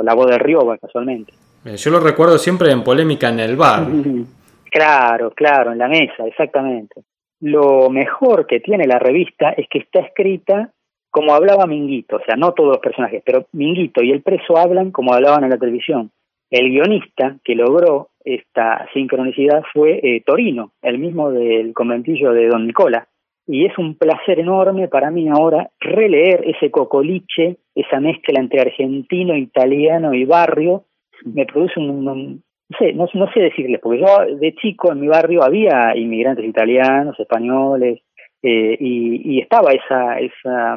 La 0.02 0.14
Voz 0.14 0.26
del 0.26 0.40
Río, 0.40 0.60
casualmente. 0.80 1.32
Eh, 1.64 1.76
yo 1.76 1.90
lo 1.90 2.00
recuerdo 2.00 2.38
siempre 2.38 2.72
en 2.72 2.82
polémica 2.82 3.28
en 3.28 3.40
el 3.40 3.56
bar. 3.56 3.86
Claro, 4.70 5.30
claro, 5.30 5.72
en 5.72 5.78
la 5.78 5.88
mesa, 5.88 6.26
exactamente. 6.26 7.02
Lo 7.40 7.88
mejor 7.90 8.46
que 8.46 8.60
tiene 8.60 8.86
la 8.86 8.98
revista 8.98 9.50
es 9.50 9.66
que 9.68 9.78
está 9.78 10.00
escrita 10.00 10.72
como 11.10 11.34
hablaba 11.34 11.66
Minguito, 11.66 12.16
o 12.16 12.20
sea, 12.24 12.36
no 12.36 12.52
todos 12.52 12.70
los 12.70 12.78
personajes, 12.78 13.22
pero 13.24 13.46
Minguito 13.52 14.02
y 14.02 14.10
el 14.10 14.22
preso 14.22 14.58
hablan 14.58 14.90
como 14.90 15.14
hablaban 15.14 15.44
en 15.44 15.50
la 15.50 15.58
televisión. 15.58 16.10
El 16.50 16.70
guionista 16.70 17.36
que 17.44 17.54
logró 17.54 18.08
esta 18.24 18.86
sincronicidad 18.92 19.62
fue 19.72 20.00
eh, 20.02 20.22
Torino, 20.24 20.72
el 20.82 20.98
mismo 20.98 21.30
del 21.30 21.72
conventillo 21.72 22.32
de 22.32 22.48
Don 22.48 22.66
Nicola. 22.66 23.08
Y 23.46 23.64
es 23.64 23.76
un 23.78 23.96
placer 23.96 24.40
enorme 24.40 24.88
para 24.88 25.10
mí 25.10 25.28
ahora 25.28 25.70
releer 25.80 26.44
ese 26.46 26.70
cocoliche, 26.70 27.56
esa 27.74 27.98
mezcla 27.98 28.40
entre 28.40 28.60
argentino, 28.60 29.34
italiano 29.34 30.12
y 30.12 30.24
barrio. 30.24 30.84
Me 31.24 31.46
produce 31.46 31.80
un, 31.80 32.42
sé, 32.78 32.92
no, 32.92 33.06
no 33.12 33.32
sé 33.32 33.40
decirles, 33.40 33.80
porque 33.82 34.00
yo 34.00 34.36
de 34.36 34.54
chico 34.54 34.92
en 34.92 35.00
mi 35.00 35.08
barrio 35.08 35.42
había 35.42 35.96
inmigrantes 35.96 36.44
italianos, 36.44 37.18
españoles, 37.18 38.00
eh, 38.42 38.76
y, 38.78 39.40
estaba 39.40 39.72
esa, 39.72 40.18
esa, 40.20 40.76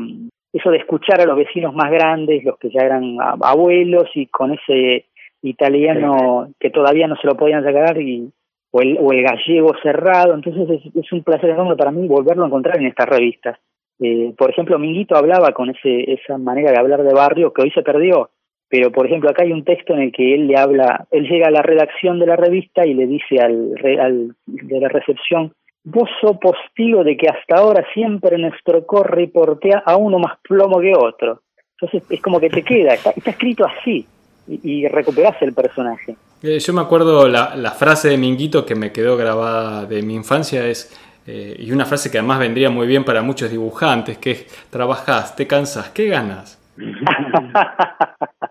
eso 0.51 0.71
de 0.71 0.77
escuchar 0.77 1.21
a 1.21 1.25
los 1.25 1.37
vecinos 1.37 1.73
más 1.73 1.91
grandes, 1.91 2.43
los 2.43 2.57
que 2.57 2.69
ya 2.69 2.81
eran 2.81 3.17
abuelos 3.19 4.09
y 4.15 4.27
con 4.27 4.53
ese 4.53 5.05
italiano 5.43 6.49
que 6.59 6.69
todavía 6.69 7.07
no 7.07 7.15
se 7.15 7.27
lo 7.27 7.35
podían 7.35 7.63
sacar 7.63 7.99
y 7.99 8.31
o 8.71 8.81
el, 8.81 8.97
o 8.99 9.11
el 9.11 9.21
gallego 9.23 9.73
cerrado, 9.83 10.33
entonces 10.33 10.81
es, 10.95 11.11
un 11.11 11.23
placer 11.23 11.49
enorme 11.49 11.75
para 11.75 11.91
mí 11.91 12.07
volverlo 12.07 12.43
a 12.43 12.47
encontrar 12.47 12.77
en 12.77 12.87
estas 12.87 13.07
revistas. 13.07 13.59
Eh, 13.99 14.33
por 14.37 14.49
ejemplo, 14.49 14.79
Minguito 14.79 15.15
hablaba 15.15 15.51
con 15.51 15.69
ese, 15.69 16.11
esa 16.11 16.37
manera 16.37 16.71
de 16.71 16.79
hablar 16.79 17.03
de 17.03 17.13
barrio 17.13 17.53
que 17.53 17.63
hoy 17.63 17.71
se 17.71 17.83
perdió, 17.83 18.29
pero 18.71 18.89
por 18.89 19.05
ejemplo 19.05 19.29
acá 19.29 19.43
hay 19.43 19.51
un 19.51 19.65
texto 19.65 19.93
en 19.93 19.99
el 19.99 20.11
que 20.13 20.33
él 20.33 20.47
le 20.47 20.57
habla, 20.57 21.05
él 21.11 21.27
llega 21.27 21.47
a 21.47 21.51
la 21.51 21.61
redacción 21.61 22.19
de 22.19 22.25
la 22.25 22.37
revista 22.37 22.85
y 22.85 22.93
le 22.93 23.05
dice 23.05 23.37
al, 23.39 23.75
al 23.99 24.35
de 24.47 24.79
la 24.79 24.87
recepción, 24.87 25.51
vos 25.83 26.09
sos 26.21 26.37
postigo 26.37 27.03
de 27.03 27.17
que 27.17 27.27
hasta 27.27 27.57
ahora 27.57 27.85
siempre 27.93 28.37
nuestro 28.37 28.85
corre 28.85 29.27
portea 29.27 29.83
a 29.85 29.97
uno 29.97 30.19
más 30.19 30.39
plomo 30.41 30.79
que 30.79 30.93
otro. 30.95 31.41
Entonces 31.73 32.09
es 32.09 32.21
como 32.21 32.39
que 32.39 32.49
te 32.49 32.63
queda, 32.63 32.93
está, 32.93 33.11
escrito 33.25 33.65
así 33.65 34.07
y, 34.47 34.59
y, 34.63 34.87
recuperás 34.87 35.41
el 35.41 35.53
personaje. 35.53 36.15
Eh, 36.41 36.59
yo 36.59 36.73
me 36.73 36.81
acuerdo 36.81 37.27
la, 37.27 37.55
la, 37.57 37.71
frase 37.71 38.09
de 38.09 38.17
Minguito 38.17 38.65
que 38.65 38.75
me 38.75 38.93
quedó 38.93 39.17
grabada 39.17 39.85
de 39.85 40.01
mi 40.01 40.15
infancia 40.15 40.65
es, 40.65 40.97
eh, 41.27 41.57
y 41.59 41.71
una 41.73 41.85
frase 41.85 42.09
que 42.09 42.19
además 42.19 42.39
vendría 42.39 42.69
muy 42.69 42.87
bien 42.87 43.03
para 43.03 43.21
muchos 43.21 43.51
dibujantes, 43.51 44.17
que 44.17 44.31
es, 44.31 44.69
trabajás, 44.69 45.35
te 45.35 45.45
cansas, 45.45 45.89
¿qué 45.89 46.07
ganas? 46.07 46.57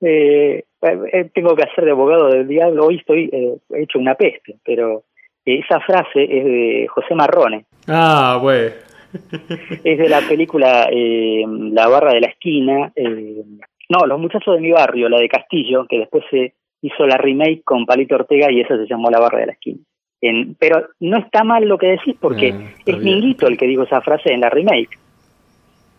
Eh, 0.00 0.64
tengo 1.34 1.54
que 1.54 1.62
hacer 1.62 1.84
de 1.84 1.90
abogado 1.90 2.28
del 2.28 2.48
diablo, 2.48 2.86
hoy 2.86 2.96
estoy 2.96 3.30
hecho 3.70 3.98
una 3.98 4.14
peste, 4.14 4.56
pero 4.64 5.04
esa 5.44 5.80
frase 5.80 6.24
es 6.24 6.44
de 6.44 6.86
José 6.88 7.14
Marrone. 7.14 7.64
Ah, 7.88 8.38
bueno. 8.40 8.70
es 9.84 9.98
de 9.98 10.08
la 10.08 10.20
película 10.20 10.88
eh, 10.90 11.44
La 11.72 11.88
barra 11.88 12.12
de 12.12 12.20
la 12.20 12.28
esquina. 12.28 12.92
Eh, 12.94 13.42
no, 13.88 14.06
Los 14.06 14.20
muchachos 14.20 14.54
de 14.54 14.60
mi 14.60 14.70
barrio, 14.70 15.08
la 15.08 15.18
de 15.18 15.28
Castillo, 15.28 15.86
que 15.88 15.98
después 15.98 16.24
se 16.30 16.54
hizo 16.82 17.06
la 17.06 17.16
remake 17.16 17.62
con 17.64 17.86
Palito 17.86 18.14
Ortega 18.14 18.50
y 18.50 18.60
esa 18.60 18.76
se 18.76 18.86
llamó 18.86 19.10
La 19.10 19.20
barra 19.20 19.40
de 19.40 19.46
la 19.46 19.52
esquina. 19.52 19.80
En, 20.22 20.54
pero 20.54 20.88
no 21.00 21.16
está 21.16 21.44
mal 21.44 21.64
lo 21.64 21.78
que 21.78 21.88
decís 21.88 22.14
porque 22.20 22.52
ah, 22.52 22.74
es 22.84 22.98
Minguito 22.98 23.46
el 23.46 23.56
que 23.56 23.66
dijo 23.66 23.84
esa 23.84 24.02
frase 24.02 24.32
en 24.32 24.42
la 24.42 24.50
remake. 24.50 24.98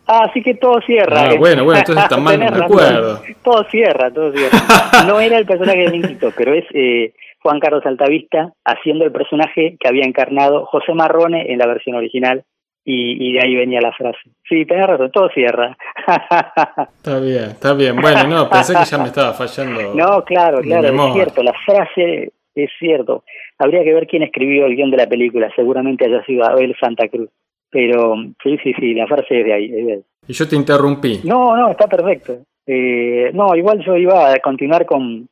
Ah, 0.08 0.26
así 0.30 0.42
que 0.42 0.56
todo 0.56 0.82
cierra. 0.82 1.30
Ah, 1.30 1.36
bueno, 1.38 1.64
bueno, 1.64 1.80
entonces 1.80 2.04
está 2.04 2.18
mal, 2.18 2.40
no 2.40 2.50
recuerdo. 2.50 3.22
Todo 3.44 3.64
cierra, 3.70 4.12
todo 4.12 4.32
cierra. 4.32 4.58
No 5.08 5.20
era 5.20 5.38
el 5.38 5.46
personaje 5.46 5.80
de 5.80 5.92
Minguito, 5.92 6.32
pero 6.36 6.54
es 6.54 6.66
eh, 6.74 7.14
Juan 7.42 7.60
Carlos 7.60 7.86
Altavista 7.86 8.54
haciendo 8.66 9.06
el 9.06 9.12
personaje 9.12 9.78
que 9.80 9.88
había 9.88 10.06
encarnado 10.06 10.66
José 10.66 10.94
Marrone 10.94 11.52
en 11.52 11.58
la 11.60 11.68
versión 11.68 11.96
original 11.96 12.44
y, 12.84 13.34
de 13.34 13.40
ahí 13.40 13.56
venía 13.56 13.80
la 13.80 13.92
frase. 13.92 14.20
Sí, 14.48 14.66
tenés 14.66 14.88
razón, 14.88 15.12
todo 15.12 15.30
cierra. 15.30 15.78
está 16.98 17.20
bien, 17.20 17.44
está 17.44 17.74
bien. 17.74 17.96
Bueno, 17.96 18.24
no, 18.28 18.50
pensé 18.50 18.74
que 18.74 18.86
ya 18.86 18.98
me 18.98 19.06
estaba 19.06 19.34
fallando. 19.34 19.94
No, 19.94 20.24
claro, 20.24 20.62
claro, 20.62 20.88
es 20.88 21.14
cierto, 21.14 21.44
la 21.44 21.54
frase 21.66 22.32
es 22.56 22.70
cierto. 22.80 23.24
Habría 23.60 23.84
que 23.84 23.94
ver 23.94 24.08
quién 24.08 24.24
escribió 24.24 24.66
el 24.66 24.76
guion 24.76 24.92
de 24.92 24.98
la 24.98 25.08
película, 25.08 25.52
seguramente 25.56 26.06
haya 26.06 26.24
sido 26.26 26.44
Abel 26.44 26.76
Santa 26.80 27.08
Cruz. 27.08 27.30
Pero 27.72 28.16
sí, 28.44 28.58
sí, 28.64 28.74
sí, 28.78 28.94
la 28.94 29.08
frase 29.08 29.40
es 29.40 29.46
de 29.46 29.54
ahí. 29.54 30.04
Y 30.28 30.34
yo 30.34 30.48
te 30.48 30.56
interrumpí. 30.56 31.22
No, 31.24 31.56
no, 31.56 31.70
está 31.70 31.88
perfecto. 31.88 32.40
Eh, 32.68 33.32
no, 33.34 33.56
igual 33.56 33.84
yo 33.84 33.96
iba 33.96 34.32
a 34.32 34.40
continuar 34.40 34.86
con 34.86 35.28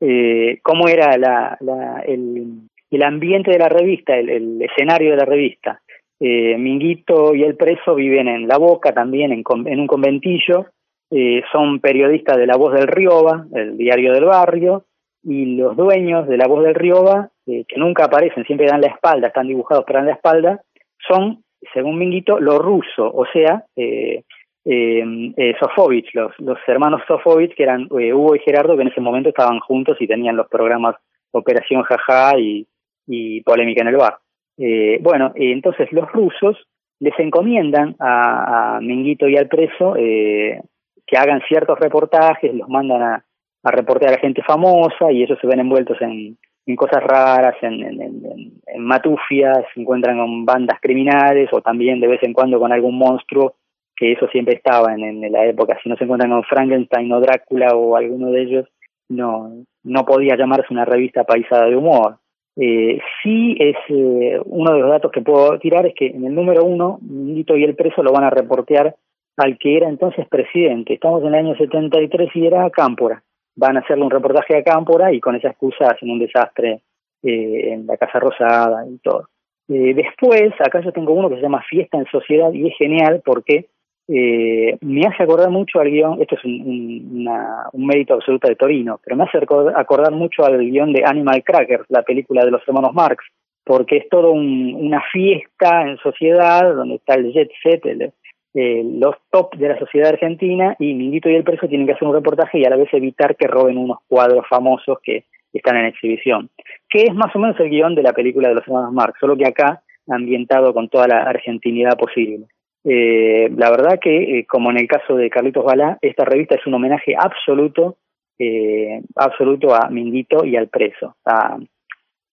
eh, 0.00 0.58
cómo 0.62 0.88
era 0.88 1.16
la, 1.16 1.56
la, 1.60 2.00
el, 2.06 2.68
el 2.90 3.02
ambiente 3.02 3.50
de 3.50 3.58
la 3.58 3.68
revista, 3.68 4.16
el, 4.16 4.28
el 4.28 4.62
escenario 4.62 5.10
de 5.10 5.16
la 5.16 5.24
revista. 5.24 5.80
Eh, 6.20 6.58
Minguito 6.58 7.34
y 7.34 7.44
el 7.44 7.56
preso 7.56 7.94
viven 7.94 8.28
en 8.28 8.46
La 8.46 8.58
Boca 8.58 8.92
también, 8.92 9.32
en, 9.32 9.42
en 9.66 9.80
un 9.80 9.86
conventillo. 9.86 10.66
Eh, 11.10 11.42
son 11.50 11.80
periodistas 11.80 12.36
de 12.36 12.46
La 12.46 12.56
Voz 12.56 12.74
del 12.74 12.86
Rioba, 12.86 13.46
el 13.54 13.76
diario 13.76 14.12
del 14.12 14.26
barrio, 14.26 14.84
y 15.24 15.56
los 15.56 15.76
dueños 15.76 16.28
de 16.28 16.36
La 16.36 16.46
Voz 16.46 16.62
del 16.62 16.74
Rioba, 16.74 17.30
eh, 17.46 17.64
que 17.66 17.78
nunca 17.78 18.04
aparecen, 18.04 18.44
siempre 18.44 18.68
dan 18.68 18.80
la 18.80 18.88
espalda, 18.88 19.28
están 19.28 19.48
dibujados 19.48 19.84
pero 19.86 19.98
dan 19.98 20.06
la 20.06 20.14
espalda, 20.14 20.62
son, 21.08 21.42
según 21.72 21.98
Minguito, 21.98 22.40
los 22.40 22.58
rusos, 22.58 23.10
o 23.12 23.24
sea, 23.32 23.64
eh, 23.76 24.22
eh, 24.64 25.32
eh, 25.36 25.54
Sofovich, 25.58 26.14
los, 26.14 26.32
los 26.38 26.58
hermanos 26.66 27.00
Sofovich, 27.08 27.54
que 27.54 27.62
eran 27.62 27.88
eh, 27.98 28.12
Hugo 28.12 28.36
y 28.36 28.40
Gerardo, 28.40 28.76
que 28.76 28.82
en 28.82 28.88
ese 28.88 29.00
momento 29.00 29.30
estaban 29.30 29.58
juntos 29.60 29.96
y 30.00 30.06
tenían 30.06 30.36
los 30.36 30.48
programas 30.48 30.96
Operación 31.32 31.82
Jaja 31.82 32.38
y, 32.38 32.66
y 33.06 33.40
Polémica 33.42 33.82
en 33.82 33.88
el 33.88 33.96
Bar. 33.96 34.18
Eh, 34.58 34.98
bueno, 35.00 35.32
entonces 35.34 35.90
los 35.92 36.10
rusos 36.12 36.56
les 36.98 37.18
encomiendan 37.18 37.96
a, 37.98 38.78
Minguito 38.82 39.26
y 39.28 39.36
al 39.36 39.48
preso 39.48 39.94
que 39.94 41.16
hagan 41.16 41.40
ciertos 41.48 41.78
reportajes, 41.78 42.52
los 42.54 42.68
mandan 42.68 43.02
a, 43.02 43.24
a 43.62 43.70
reportear 43.70 44.14
a 44.14 44.20
gente 44.20 44.42
famosa 44.42 45.10
y 45.10 45.22
ellos 45.22 45.38
se 45.40 45.46
ven 45.46 45.60
envueltos 45.60 45.96
en, 46.02 46.36
en 46.70 46.76
cosas 46.76 47.02
raras, 47.02 47.54
en, 47.62 48.52
matufias, 48.78 49.64
se 49.74 49.80
encuentran 49.80 50.18
con 50.18 50.44
bandas 50.44 50.78
criminales 50.80 51.48
o 51.52 51.60
también 51.60 52.00
de 52.00 52.08
vez 52.08 52.22
en 52.22 52.32
cuando 52.32 52.58
con 52.58 52.72
algún 52.72 52.96
monstruo, 52.96 53.54
que 53.96 54.12
eso 54.12 54.28
siempre 54.28 54.54
estaba 54.54 54.94
en, 54.94 55.24
en 55.24 55.32
la 55.32 55.44
época. 55.46 55.78
Si 55.82 55.88
no 55.88 55.96
se 55.96 56.04
encuentran 56.04 56.30
con 56.30 56.44
Frankenstein 56.44 57.12
o 57.12 57.20
Drácula 57.20 57.74
o 57.74 57.96
alguno 57.96 58.30
de 58.30 58.42
ellos, 58.42 58.68
no, 59.08 59.64
no 59.82 60.04
podía 60.04 60.36
llamarse 60.36 60.72
una 60.72 60.84
revista 60.84 61.24
paisada 61.24 61.66
de 61.66 61.76
humor. 61.76 62.18
Eh, 62.56 63.00
sí 63.22 63.56
es 63.58 63.76
eh, 63.88 64.40
uno 64.44 64.72
de 64.72 64.80
los 64.80 64.90
datos 64.90 65.10
que 65.12 65.22
puedo 65.22 65.58
tirar 65.58 65.86
es 65.86 65.94
que 65.94 66.06
en 66.08 66.24
el 66.24 66.34
número 66.34 66.64
uno, 66.64 66.98
Nito 67.02 67.56
y 67.56 67.64
el 67.64 67.74
preso 67.74 68.02
lo 68.02 68.12
van 68.12 68.24
a 68.24 68.30
reportear 68.30 68.96
al 69.36 69.58
que 69.58 69.76
era 69.76 69.88
entonces 69.88 70.26
presidente. 70.28 70.94
Estamos 70.94 71.22
en 71.22 71.28
el 71.28 71.34
año 71.34 71.56
73 71.56 72.30
y 72.34 72.46
era 72.46 72.68
Cámpora. 72.70 73.22
Van 73.56 73.76
a 73.76 73.80
hacerle 73.80 74.04
un 74.04 74.10
reportaje 74.10 74.56
a 74.56 74.62
Cámpora 74.62 75.12
y 75.12 75.20
con 75.20 75.36
esa 75.36 75.48
excusa 75.48 75.90
hacen 75.90 76.10
un 76.10 76.18
desastre 76.18 76.80
eh, 77.22 77.72
en 77.72 77.86
la 77.86 77.96
Casa 77.96 78.18
Rosada 78.18 78.86
y 78.88 78.98
todo. 78.98 79.28
Eh, 79.68 79.94
después, 79.94 80.52
acá 80.60 80.80
yo 80.80 80.92
tengo 80.92 81.12
uno 81.12 81.28
que 81.28 81.36
se 81.36 81.42
llama 81.42 81.62
Fiesta 81.68 81.98
en 81.98 82.06
Sociedad 82.06 82.52
y 82.52 82.66
es 82.66 82.76
genial 82.76 83.22
porque 83.24 83.66
eh, 84.08 84.76
me 84.80 85.06
hace 85.06 85.22
acordar 85.22 85.50
mucho 85.50 85.78
al 85.78 85.88
guion, 85.88 86.20
esto 86.20 86.34
es 86.34 86.44
un, 86.44 86.60
un, 86.62 87.20
una, 87.20 87.66
un 87.72 87.86
mérito 87.86 88.14
absoluto 88.14 88.48
de 88.48 88.56
Torino, 88.56 88.98
pero 89.04 89.16
me 89.16 89.22
hace 89.22 89.38
acordar 89.38 90.10
mucho 90.10 90.44
al 90.44 90.58
guion 90.58 90.92
de 90.92 91.04
Animal 91.06 91.44
Crackers, 91.44 91.84
la 91.88 92.02
película 92.02 92.44
de 92.44 92.50
los 92.50 92.66
hermanos 92.66 92.92
Marx, 92.92 93.24
porque 93.64 93.98
es 93.98 94.08
todo 94.08 94.32
un, 94.32 94.74
una 94.74 95.00
fiesta 95.12 95.82
en 95.82 95.96
sociedad 95.98 96.74
donde 96.74 96.96
está 96.96 97.14
el 97.14 97.32
jet 97.32 97.50
set, 97.62 97.86
el, 97.86 98.12
eh, 98.54 98.82
los 98.84 99.16
top 99.30 99.54
de 99.56 99.68
la 99.68 99.78
sociedad 99.78 100.10
argentina 100.10 100.76
y 100.78 100.94
Minguito 100.94 101.28
y 101.28 101.34
el 101.34 101.44
preso 101.44 101.68
tienen 101.68 101.86
que 101.86 101.92
hacer 101.92 102.08
un 102.08 102.14
reportaje 102.14 102.58
y 102.58 102.64
a 102.64 102.70
la 102.70 102.76
vez 102.76 102.92
evitar 102.92 103.36
que 103.36 103.46
roben 103.46 103.78
unos 103.78 103.98
cuadros 104.08 104.46
famosos 104.48 104.98
que 105.02 105.24
están 105.52 105.76
en 105.76 105.86
exhibición, 105.86 106.50
que 106.88 107.02
es 107.02 107.14
más 107.14 107.34
o 107.34 107.38
menos 107.38 107.58
el 107.60 107.70
guion 107.70 107.94
de 107.94 108.02
la 108.02 108.12
película 108.12 108.48
de 108.48 108.54
los 108.54 108.66
hermanos 108.66 108.92
Marx, 108.92 109.18
solo 109.18 109.36
que 109.36 109.46
acá 109.46 109.82
ambientado 110.08 110.72
con 110.72 110.88
toda 110.88 111.06
la 111.06 111.22
argentinidad 111.22 111.96
posible. 111.96 112.46
Eh, 112.84 113.50
la 113.56 113.70
verdad 113.70 113.98
que, 114.00 114.38
eh, 114.38 114.46
como 114.46 114.70
en 114.70 114.78
el 114.78 114.88
caso 114.88 115.14
de 115.14 115.28
Carlitos 115.28 115.64
Balá, 115.64 115.98
esta 116.00 116.24
revista 116.24 116.54
es 116.54 116.66
un 116.66 116.74
homenaje 116.74 117.14
absoluto, 117.16 117.96
eh, 118.38 119.02
absoluto 119.16 119.74
a 119.74 119.90
Minguito 119.90 120.44
y 120.44 120.56
al 120.56 120.68
preso, 120.68 121.14
a 121.24 121.58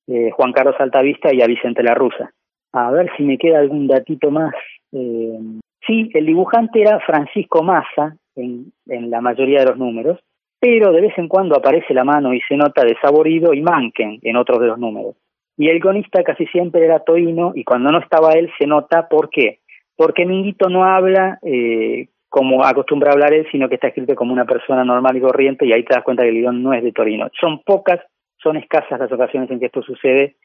eh, 0.07 0.31
Juan 0.31 0.53
Carlos 0.53 0.75
Altavista 0.79 1.33
y 1.33 1.41
a 1.41 1.47
Vicente 1.47 1.83
La 1.83 1.93
Rusa. 1.93 2.31
A 2.71 2.91
ver 2.91 3.11
si 3.17 3.23
me 3.23 3.37
queda 3.37 3.59
algún 3.59 3.87
datito 3.87 4.31
más. 4.31 4.53
Eh, 4.93 5.37
sí, 5.87 6.09
el 6.13 6.25
dibujante 6.25 6.81
era 6.81 6.99
Francisco 6.99 7.63
Massa 7.63 8.15
en, 8.35 8.71
en 8.87 9.09
la 9.09 9.21
mayoría 9.21 9.61
de 9.61 9.67
los 9.67 9.77
números, 9.77 10.19
pero 10.59 10.91
de 10.91 11.01
vez 11.01 11.17
en 11.17 11.27
cuando 11.27 11.57
aparece 11.57 11.93
la 11.93 12.03
mano 12.03 12.33
y 12.33 12.41
se 12.41 12.55
nota 12.55 12.83
de 12.83 12.97
Saborido 13.01 13.53
y 13.53 13.61
Manken 13.61 14.19
en 14.21 14.35
otros 14.35 14.59
de 14.59 14.67
los 14.67 14.77
números. 14.77 15.15
Y 15.57 15.69
el 15.69 15.79
guionista 15.79 16.23
casi 16.23 16.45
siempre 16.47 16.85
era 16.85 16.99
Toino 16.99 17.53
y 17.55 17.63
cuando 17.63 17.91
no 17.91 17.99
estaba 17.99 18.33
él 18.33 18.51
se 18.59 18.67
nota 18.67 19.07
por 19.07 19.29
qué 19.29 19.61
porque 19.97 20.25
Minguito 20.25 20.69
no 20.69 20.85
habla 20.85 21.39
eh, 21.41 22.07
como 22.29 22.63
acostumbra 22.63 23.11
hablar 23.11 23.33
él, 23.33 23.47
sino 23.51 23.67
que 23.67 23.75
está 23.75 23.87
escrito 23.87 24.15
como 24.15 24.31
una 24.31 24.45
persona 24.45 24.85
normal 24.85 25.17
y 25.17 25.21
corriente, 25.21 25.65
y 25.65 25.73
ahí 25.73 25.83
te 25.83 25.95
das 25.95 26.03
cuenta 26.03 26.23
que 26.23 26.29
el 26.29 26.35
guion 26.35 26.63
no 26.63 26.71
es 26.73 26.83
de 26.83 26.91
Torino. 26.91 27.29
Son 27.39 27.63
pocas, 27.63 27.99
son 28.37 28.57
escasas 28.57 28.99
las 28.99 29.11
ocasiones 29.11 29.49
en 29.49 29.59
que 29.59 29.65
esto 29.65 29.81
sucede, 29.81 30.35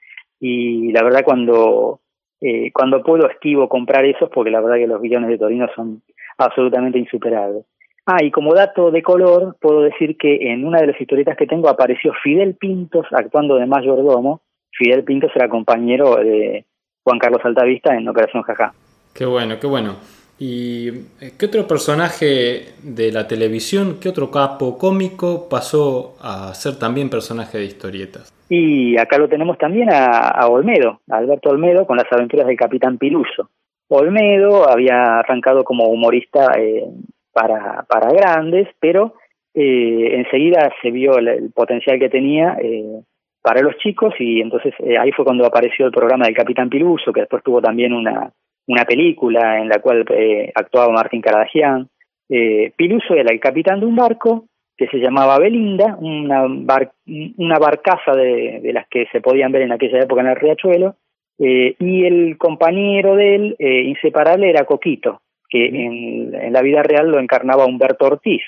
y 0.40 0.90
la 0.92 1.04
verdad 1.04 1.22
cuando, 1.22 2.00
eh, 2.42 2.72
cuando 2.72 3.02
puedo 3.02 3.28
esquivo 3.30 3.68
comprar 3.68 4.04
esos, 4.04 4.28
porque 4.28 4.50
la 4.50 4.60
verdad 4.60 4.76
que 4.76 4.88
los 4.88 5.00
guiones 5.00 5.30
de 5.30 5.38
Torino 5.38 5.68
son 5.76 6.02
absolutamente 6.38 6.98
insuperables. 6.98 7.64
Ah, 8.04 8.18
y 8.20 8.32
como 8.32 8.52
dato 8.52 8.90
de 8.90 9.00
color, 9.00 9.56
puedo 9.60 9.82
decir 9.82 10.16
que 10.18 10.52
en 10.52 10.66
una 10.66 10.80
de 10.80 10.88
las 10.88 11.00
historietas 11.00 11.36
que 11.36 11.46
tengo 11.46 11.68
apareció 11.68 12.12
Fidel 12.20 12.56
Pintos 12.56 13.06
actuando 13.12 13.56
de 13.56 13.66
mayordomo. 13.66 14.40
Fidel 14.72 15.04
Pintos 15.04 15.30
era 15.36 15.48
compañero 15.48 16.16
de 16.16 16.64
Juan 17.04 17.20
Carlos 17.20 17.42
Altavista 17.44 17.94
en 17.94 18.08
Operación 18.08 18.42
Jajá. 18.42 18.72
Qué 19.14 19.24
bueno, 19.24 19.60
qué 19.60 19.68
bueno. 19.68 19.96
¿Y 20.40 20.88
eh, 21.20 21.34
qué 21.38 21.46
otro 21.46 21.68
personaje 21.68 22.72
de 22.82 23.12
la 23.12 23.28
televisión, 23.28 23.98
qué 24.00 24.08
otro 24.08 24.32
capo 24.32 24.76
cómico 24.76 25.48
pasó 25.48 26.16
a 26.20 26.52
ser 26.54 26.80
también 26.80 27.08
personaje 27.08 27.58
de 27.58 27.64
historietas? 27.66 28.32
Y 28.54 28.98
acá 28.98 29.16
lo 29.16 29.30
tenemos 29.30 29.56
también 29.56 29.90
a, 29.90 30.28
a 30.28 30.46
Olmedo, 30.46 31.00
a 31.08 31.16
Alberto 31.16 31.48
Olmedo, 31.48 31.86
con 31.86 31.96
las 31.96 32.12
aventuras 32.12 32.46
del 32.46 32.58
Capitán 32.58 32.98
Piluso. 32.98 33.48
Olmedo 33.88 34.68
había 34.68 35.20
arrancado 35.20 35.64
como 35.64 35.86
humorista 35.86 36.52
eh, 36.58 36.84
para, 37.32 37.86
para 37.88 38.12
grandes, 38.12 38.68
pero 38.78 39.14
eh, 39.54 40.16
enseguida 40.16 40.70
se 40.82 40.90
vio 40.90 41.16
el, 41.16 41.50
potencial 41.54 41.98
que 41.98 42.10
tenía 42.10 42.58
eh, 42.62 43.00
para 43.40 43.62
los 43.62 43.78
chicos 43.78 44.12
y 44.18 44.42
entonces 44.42 44.74
eh, 44.80 44.98
ahí 45.00 45.12
fue 45.12 45.24
cuando 45.24 45.46
apareció 45.46 45.86
el 45.86 45.92
programa 45.92 46.26
del 46.26 46.36
Capitán 46.36 46.68
Piluso, 46.68 47.10
que 47.10 47.20
después 47.20 47.42
tuvo 47.42 47.62
también 47.62 47.94
una, 47.94 48.34
una 48.66 48.84
película 48.84 49.60
en 49.60 49.70
la 49.70 49.80
cual 49.80 50.04
eh, 50.10 50.52
actuaba 50.54 50.92
Martín 50.92 51.22
Caradagian. 51.22 51.88
Eh, 52.28 52.70
Piluso 52.76 53.14
era 53.14 53.32
el 53.32 53.40
capitán 53.40 53.80
de 53.80 53.86
un 53.86 53.96
barco 53.96 54.44
que 54.82 54.98
se 54.98 55.02
llamaba 55.02 55.38
Belinda, 55.38 55.96
una, 56.00 56.44
bar, 56.48 56.92
una 57.36 57.58
barcaza 57.58 58.12
de, 58.16 58.60
de, 58.60 58.72
las 58.72 58.88
que 58.88 59.06
se 59.12 59.20
podían 59.20 59.52
ver 59.52 59.62
en 59.62 59.72
aquella 59.72 60.00
época 60.00 60.22
en 60.22 60.28
el 60.28 60.36
riachuelo, 60.36 60.96
eh, 61.38 61.76
y 61.78 62.04
el 62.04 62.36
compañero 62.36 63.14
de 63.14 63.34
él, 63.34 63.56
eh, 63.58 63.82
inseparable, 63.82 64.50
era 64.50 64.64
Coquito, 64.64 65.20
que 65.48 65.66
en, 65.66 66.34
en, 66.34 66.52
la 66.52 66.62
vida 66.62 66.82
real 66.82 67.10
lo 67.10 67.20
encarnaba 67.20 67.64
Humberto 67.64 68.06
Ortiz. 68.06 68.42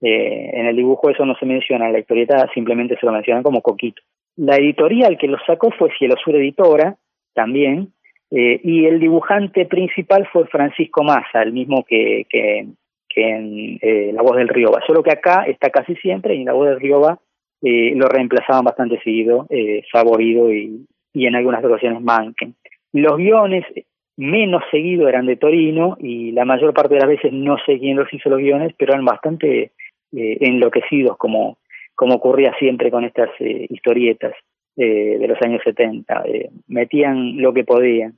Eh, 0.00 0.50
en 0.52 0.66
el 0.66 0.76
dibujo 0.76 1.10
eso 1.10 1.24
no 1.26 1.34
se 1.34 1.44
menciona, 1.46 1.86
en 1.86 1.92
la 1.92 1.98
historieta 1.98 2.48
simplemente 2.54 2.96
se 2.98 3.06
lo 3.06 3.12
mencionan 3.12 3.42
como 3.42 3.62
Coquito. 3.62 4.00
La 4.36 4.56
editorial 4.56 5.18
que 5.18 5.26
lo 5.26 5.38
sacó 5.44 5.72
fue 5.72 5.90
Cielo 5.98 6.14
Sur 6.24 6.36
Editora, 6.36 6.96
también, 7.34 7.92
eh, 8.30 8.60
y 8.62 8.86
el 8.86 9.00
dibujante 9.00 9.66
principal 9.66 10.28
fue 10.32 10.46
Francisco 10.46 11.02
Massa, 11.02 11.42
el 11.42 11.52
mismo 11.52 11.84
que, 11.84 12.26
que, 12.30 12.66
que 13.12 13.28
en 13.28 13.78
eh, 13.82 14.12
La 14.14 14.22
Voz 14.22 14.36
del 14.36 14.48
Rioba, 14.48 14.80
solo 14.86 15.02
que 15.02 15.12
acá 15.12 15.44
está 15.46 15.70
casi 15.70 15.96
siempre 15.96 16.34
y 16.34 16.40
en 16.40 16.46
La 16.46 16.52
Voz 16.52 16.68
del 16.68 16.80
Rioba 16.80 17.18
eh, 17.62 17.92
lo 17.94 18.06
reemplazaban 18.06 18.64
bastante 18.64 19.00
seguido, 19.02 19.46
eh, 19.50 19.82
Saborido 19.92 20.52
y, 20.52 20.86
y 21.12 21.26
en 21.26 21.34
algunas 21.34 21.64
ocasiones 21.64 22.00
Manken. 22.00 22.54
Los 22.92 23.16
guiones 23.16 23.64
menos 24.16 24.62
seguido 24.70 25.08
eran 25.08 25.26
de 25.26 25.36
Torino 25.36 25.96
y 25.98 26.32
la 26.32 26.44
mayor 26.44 26.74
parte 26.74 26.94
de 26.94 27.00
las 27.00 27.08
veces 27.08 27.32
no 27.32 27.56
sé 27.64 27.78
quién 27.78 27.96
los 27.96 28.12
hizo 28.12 28.28
los 28.28 28.38
guiones, 28.38 28.74
pero 28.76 28.92
eran 28.92 29.04
bastante 29.04 29.72
eh, 30.12 30.36
enloquecidos 30.40 31.16
como, 31.16 31.58
como 31.94 32.16
ocurría 32.16 32.52
siempre 32.58 32.90
con 32.90 33.04
estas 33.04 33.30
eh, 33.38 33.66
historietas 33.70 34.34
de 34.76 35.26
los 35.28 35.36
años 35.42 35.60
70. 35.62 36.22
Eh, 36.26 36.50
metían 36.68 37.36
lo 37.36 37.52
que 37.52 37.64
podían, 37.64 38.14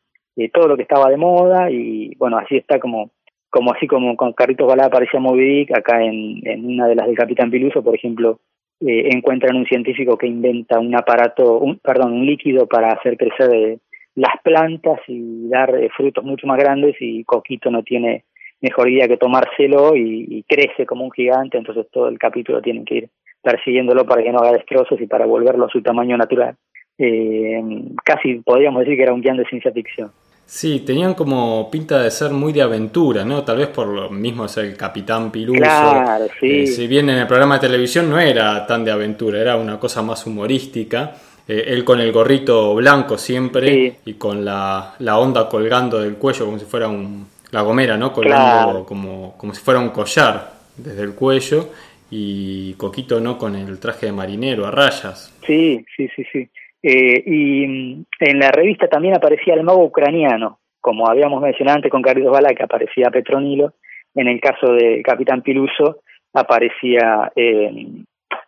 todo 0.53 0.69
lo 0.69 0.77
que 0.77 0.83
estaba 0.83 1.11
de 1.11 1.17
moda 1.17 1.71
y 1.73 2.15
bueno, 2.17 2.39
así 2.39 2.57
está 2.57 2.79
como 2.79 3.11
como 3.53 3.71
así 3.75 3.87
como 3.87 4.17
con 4.17 4.33
Carritos 4.33 4.67
Balá 4.67 4.87
aparecía 4.87 5.21
Moby 5.21 5.45
Dick, 5.45 5.77
acá 5.77 6.03
en, 6.03 6.41
en 6.45 6.65
una 6.65 6.89
de 6.89 6.95
las 6.95 7.07
del 7.07 7.17
Capitán 7.17 7.51
Piluso, 7.51 7.85
por 7.85 7.95
ejemplo, 7.95 8.41
eh, 8.81 9.11
encuentran 9.13 9.57
un 9.57 9.67
científico 9.67 10.17
que 10.17 10.27
inventa 10.27 10.81
un 10.81 10.95
aparato, 10.97 11.59
un, 11.59 11.79
perdón, 11.79 12.15
un 12.15 12.27
líquido 12.27 12.67
para 12.67 12.89
hacer 12.89 13.19
crecer 13.19 13.55
eh, 13.55 13.79
las 14.15 14.41
plantas 14.43 15.01
y 15.07 15.49
dar 15.51 15.75
eh, 15.75 15.91
frutos 15.95 16.25
mucho 16.25 16.47
más 16.47 16.59
grandes 16.59 16.97
y 16.99 17.25
Coquito 17.25 17.71
no 17.71 17.83
tiene 17.83 18.25
mejor 18.63 18.89
idea 18.89 19.07
que 19.07 19.19
tomárselo 19.19 19.95
y, 19.97 20.45
crece 20.49 20.87
como 20.87 21.05
un 21.05 21.11
gigante, 21.11 21.59
entonces 21.59 21.87
todo 21.93 22.09
el 22.09 22.19
capítulo 22.19 22.63
tiene 22.63 22.85
que 22.85 22.95
ir 22.95 23.09
persiguiéndolo 23.43 24.07
para 24.07 24.23
que 24.23 24.33
no 24.33 24.39
haga 24.39 24.53
destrozos 24.53 24.99
y 24.99 25.07
para 25.07 25.27
volverlo 25.27 25.67
a 25.67 25.71
su 25.71 25.83
tamaño 25.83 26.17
natural. 26.17 26.57
Eh, 26.97 27.63
casi 28.03 28.37
podríamos 28.37 28.81
decir 28.81 28.97
que 28.97 29.03
era 29.03 29.13
un 29.13 29.21
guion 29.21 29.37
de 29.37 29.45
ciencia 29.45 29.73
ficción. 29.73 30.11
Sí, 30.47 30.81
tenían 30.81 31.15
como 31.15 31.71
pinta 31.71 32.03
de 32.03 32.11
ser 32.11 32.31
muy 32.31 32.53
de 32.53 32.63
aventura, 32.63 33.25
¿no? 33.25 33.43
Tal 33.43 33.57
vez 33.57 33.69
por 33.69 33.87
lo 33.87 34.11
mismo 34.11 34.45
es 34.45 34.57
el 34.59 34.77
Capitán 34.77 35.33
Piluso. 35.33 35.61
Claro, 35.61 36.27
sí. 36.39 36.65
Eh, 36.65 36.67
si 36.67 36.87
bien 36.87 37.09
en 37.09 37.19
el 37.19 37.27
programa 37.27 37.55
de 37.55 37.69
televisión 37.69 38.11
no 38.11 38.21
era 38.21 38.67
tan 38.67 38.85
de 38.85 38.91
aventura, 38.91 39.41
era 39.41 39.57
una 39.57 39.81
cosa 39.81 40.03
más 40.03 40.27
humorística. 40.27 41.15
Eh, 41.49 41.65
él 41.69 41.85
con 41.85 42.01
el 42.01 42.13
gorrito 42.13 42.75
blanco 42.75 43.17
siempre 43.17 43.97
y 44.05 44.15
con 44.15 44.45
la, 44.45 44.95
la, 44.99 45.19
onda 45.19 45.49
colgando 45.49 46.01
del 46.01 46.15
cuello 46.15 46.45
como 46.45 46.59
si 46.59 46.67
fuera 46.67 46.87
un, 46.87 47.27
la 47.51 47.63
gomera, 47.63 47.97
¿no? 47.97 48.13
Colgando 48.13 48.85
como, 48.85 49.35
como 49.37 49.55
si 49.55 49.61
fuera 49.61 49.81
un 49.81 49.91
collar 49.91 50.53
desde 50.77 51.03
el 51.03 51.15
cuello 51.15 51.71
y 52.11 52.75
Coquito, 52.75 53.21
¿no? 53.21 53.39
Con 53.39 53.57
el 53.57 53.79
traje 53.79 54.07
de 54.07 54.13
marinero 54.13 54.67
a 54.67 54.71
rayas. 54.71 55.33
Sí, 55.47 55.85
sí, 55.97 56.09
sí, 56.15 56.25
sí. 56.31 56.49
Eh, 56.83 57.23
y 57.25 57.67
mm, 57.67 58.05
en 58.21 58.39
la 58.39 58.51
revista 58.51 58.89
también 58.89 59.15
aparecía 59.15 59.55
el 59.55 59.63
mago 59.63 59.85
ucraniano, 59.85 60.59
como 60.81 61.09
habíamos 61.09 61.41
mencionado 61.41 61.77
antes 61.77 61.91
con 61.91 62.03
Carlos 62.03 62.33
Bala, 62.33 62.55
que 62.55 62.65
aparecía 62.65 63.11
Petronilo. 63.11 63.75
En 64.15 64.29
el 64.29 64.41
caso 64.41 64.73
del 64.73 65.03
Capitán 65.03 65.43
Piluso 65.43 66.03
aparecía 66.35 67.33
eh, 67.37 67.87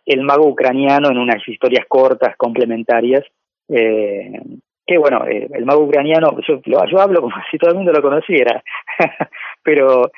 el 0.05 0.21
mago 0.21 0.47
ucraniano 0.47 1.09
en 1.09 1.17
unas 1.17 1.47
historias 1.47 1.85
cortas, 1.87 2.35
complementarias. 2.37 3.23
Eh, 3.69 4.39
que 4.85 4.97
bueno, 4.99 5.25
el 5.25 5.65
mago 5.65 5.85
ucraniano, 5.85 6.37
yo, 6.47 6.99
hablo 6.99 7.21
como 7.21 7.35
si 7.51 7.57
todo 7.57 7.71
el 7.71 7.77
mundo 7.77 7.91
lo 7.91 8.03
conociera, 8.03 8.61
pero 9.63 10.11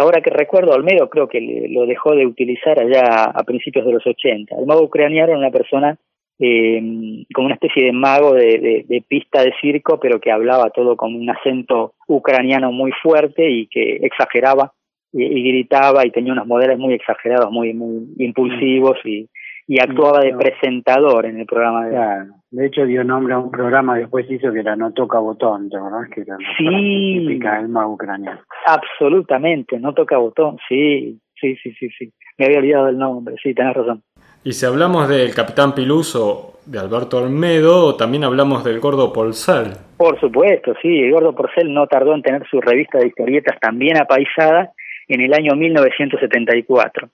ahora 0.00 0.20
que 0.20 0.30
recuerdo, 0.30 0.72
Olmedo 0.72 1.08
creo 1.08 1.28
que 1.28 1.68
lo 1.70 1.86
dejó 1.86 2.16
de 2.16 2.26
utilizar 2.26 2.80
allá 2.80 3.30
a 3.32 3.44
principios 3.44 3.86
de 3.86 3.92
los 3.92 4.04
80. 4.04 4.56
El 4.56 4.66
mago 4.66 4.82
ucraniano 4.82 5.28
era 5.28 5.38
una 5.38 5.52
persona 5.52 5.96
eh, 6.38 7.24
como 7.34 7.46
una 7.46 7.54
especie 7.54 7.86
de 7.86 7.92
mago 7.92 8.34
de, 8.34 8.84
de, 8.86 9.04
pista 9.08 9.42
de 9.42 9.52
circo, 9.60 9.98
pero 10.00 10.20
que 10.20 10.30
hablaba 10.30 10.70
todo 10.70 10.96
con 10.96 11.14
un 11.14 11.28
acento 11.28 11.94
ucraniano 12.06 12.70
muy 12.70 12.92
fuerte 13.02 13.50
y 13.50 13.66
que 13.66 13.96
exageraba 14.02 14.72
y, 15.12 15.48
gritaba 15.48 16.06
y 16.06 16.10
tenía 16.10 16.32
unos 16.32 16.46
modelos 16.46 16.78
muy 16.78 16.94
exagerados, 16.94 17.50
muy, 17.50 17.74
muy 17.74 18.08
impulsivos 18.18 18.98
y, 19.04 19.28
y 19.66 19.80
actuaba 19.80 20.20
de 20.20 20.34
presentador 20.34 21.26
en 21.26 21.40
el 21.40 21.46
programa. 21.46 21.86
De... 21.86 21.90
Claro. 21.90 22.32
De 22.50 22.66
hecho 22.66 22.86
dio 22.86 23.04
nombre 23.04 23.34
a 23.34 23.38
un 23.38 23.50
programa 23.50 23.98
después 23.98 24.30
hizo 24.30 24.52
que 24.52 24.60
era 24.60 24.74
No 24.74 24.92
Toca 24.92 25.18
Botón, 25.18 25.68
¿te 25.68 25.76
acordás? 25.76 26.08
Que 26.08 26.22
era 26.22 26.36
sí, 26.56 27.18
típica 27.18 27.58
del 27.58 27.68
mago 27.68 27.92
ucraniano. 27.92 28.40
Absolutamente, 28.66 29.78
No 29.78 29.92
Toca 29.92 30.16
Botón, 30.16 30.56
sí, 30.68 31.20
sí, 31.38 31.56
sí, 31.56 31.72
sí, 31.72 31.90
sí. 31.90 32.12
Me 32.38 32.46
había 32.46 32.58
olvidado 32.60 32.86
del 32.86 32.98
nombre, 32.98 33.34
sí, 33.42 33.52
tenés 33.52 33.74
razón. 33.74 34.02
Y 34.48 34.52
si 34.52 34.64
hablamos 34.64 35.10
del 35.10 35.34
Capitán 35.34 35.74
Piluso 35.74 36.54
de 36.64 36.78
Alberto 36.78 37.18
Olmedo, 37.18 37.96
también 37.96 38.24
hablamos 38.24 38.64
del 38.64 38.80
Gordo 38.80 39.12
Porcel. 39.12 39.74
Por 39.98 40.18
supuesto, 40.18 40.72
sí, 40.80 41.00
el 41.00 41.12
Gordo 41.12 41.34
Porcel 41.34 41.74
no 41.74 41.86
tardó 41.86 42.14
en 42.14 42.22
tener 42.22 42.48
su 42.48 42.58
revista 42.58 42.96
de 42.96 43.08
historietas 43.08 43.60
también 43.60 43.98
apaisada 43.98 44.72
en 45.06 45.20
el 45.20 45.34
año 45.34 45.54
1974. 45.54 47.10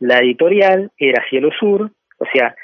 La 0.00 0.18
editorial 0.18 0.90
era 0.98 1.24
Cielo 1.30 1.50
Sur, 1.56 1.88
o 2.18 2.24
sea, 2.34 2.56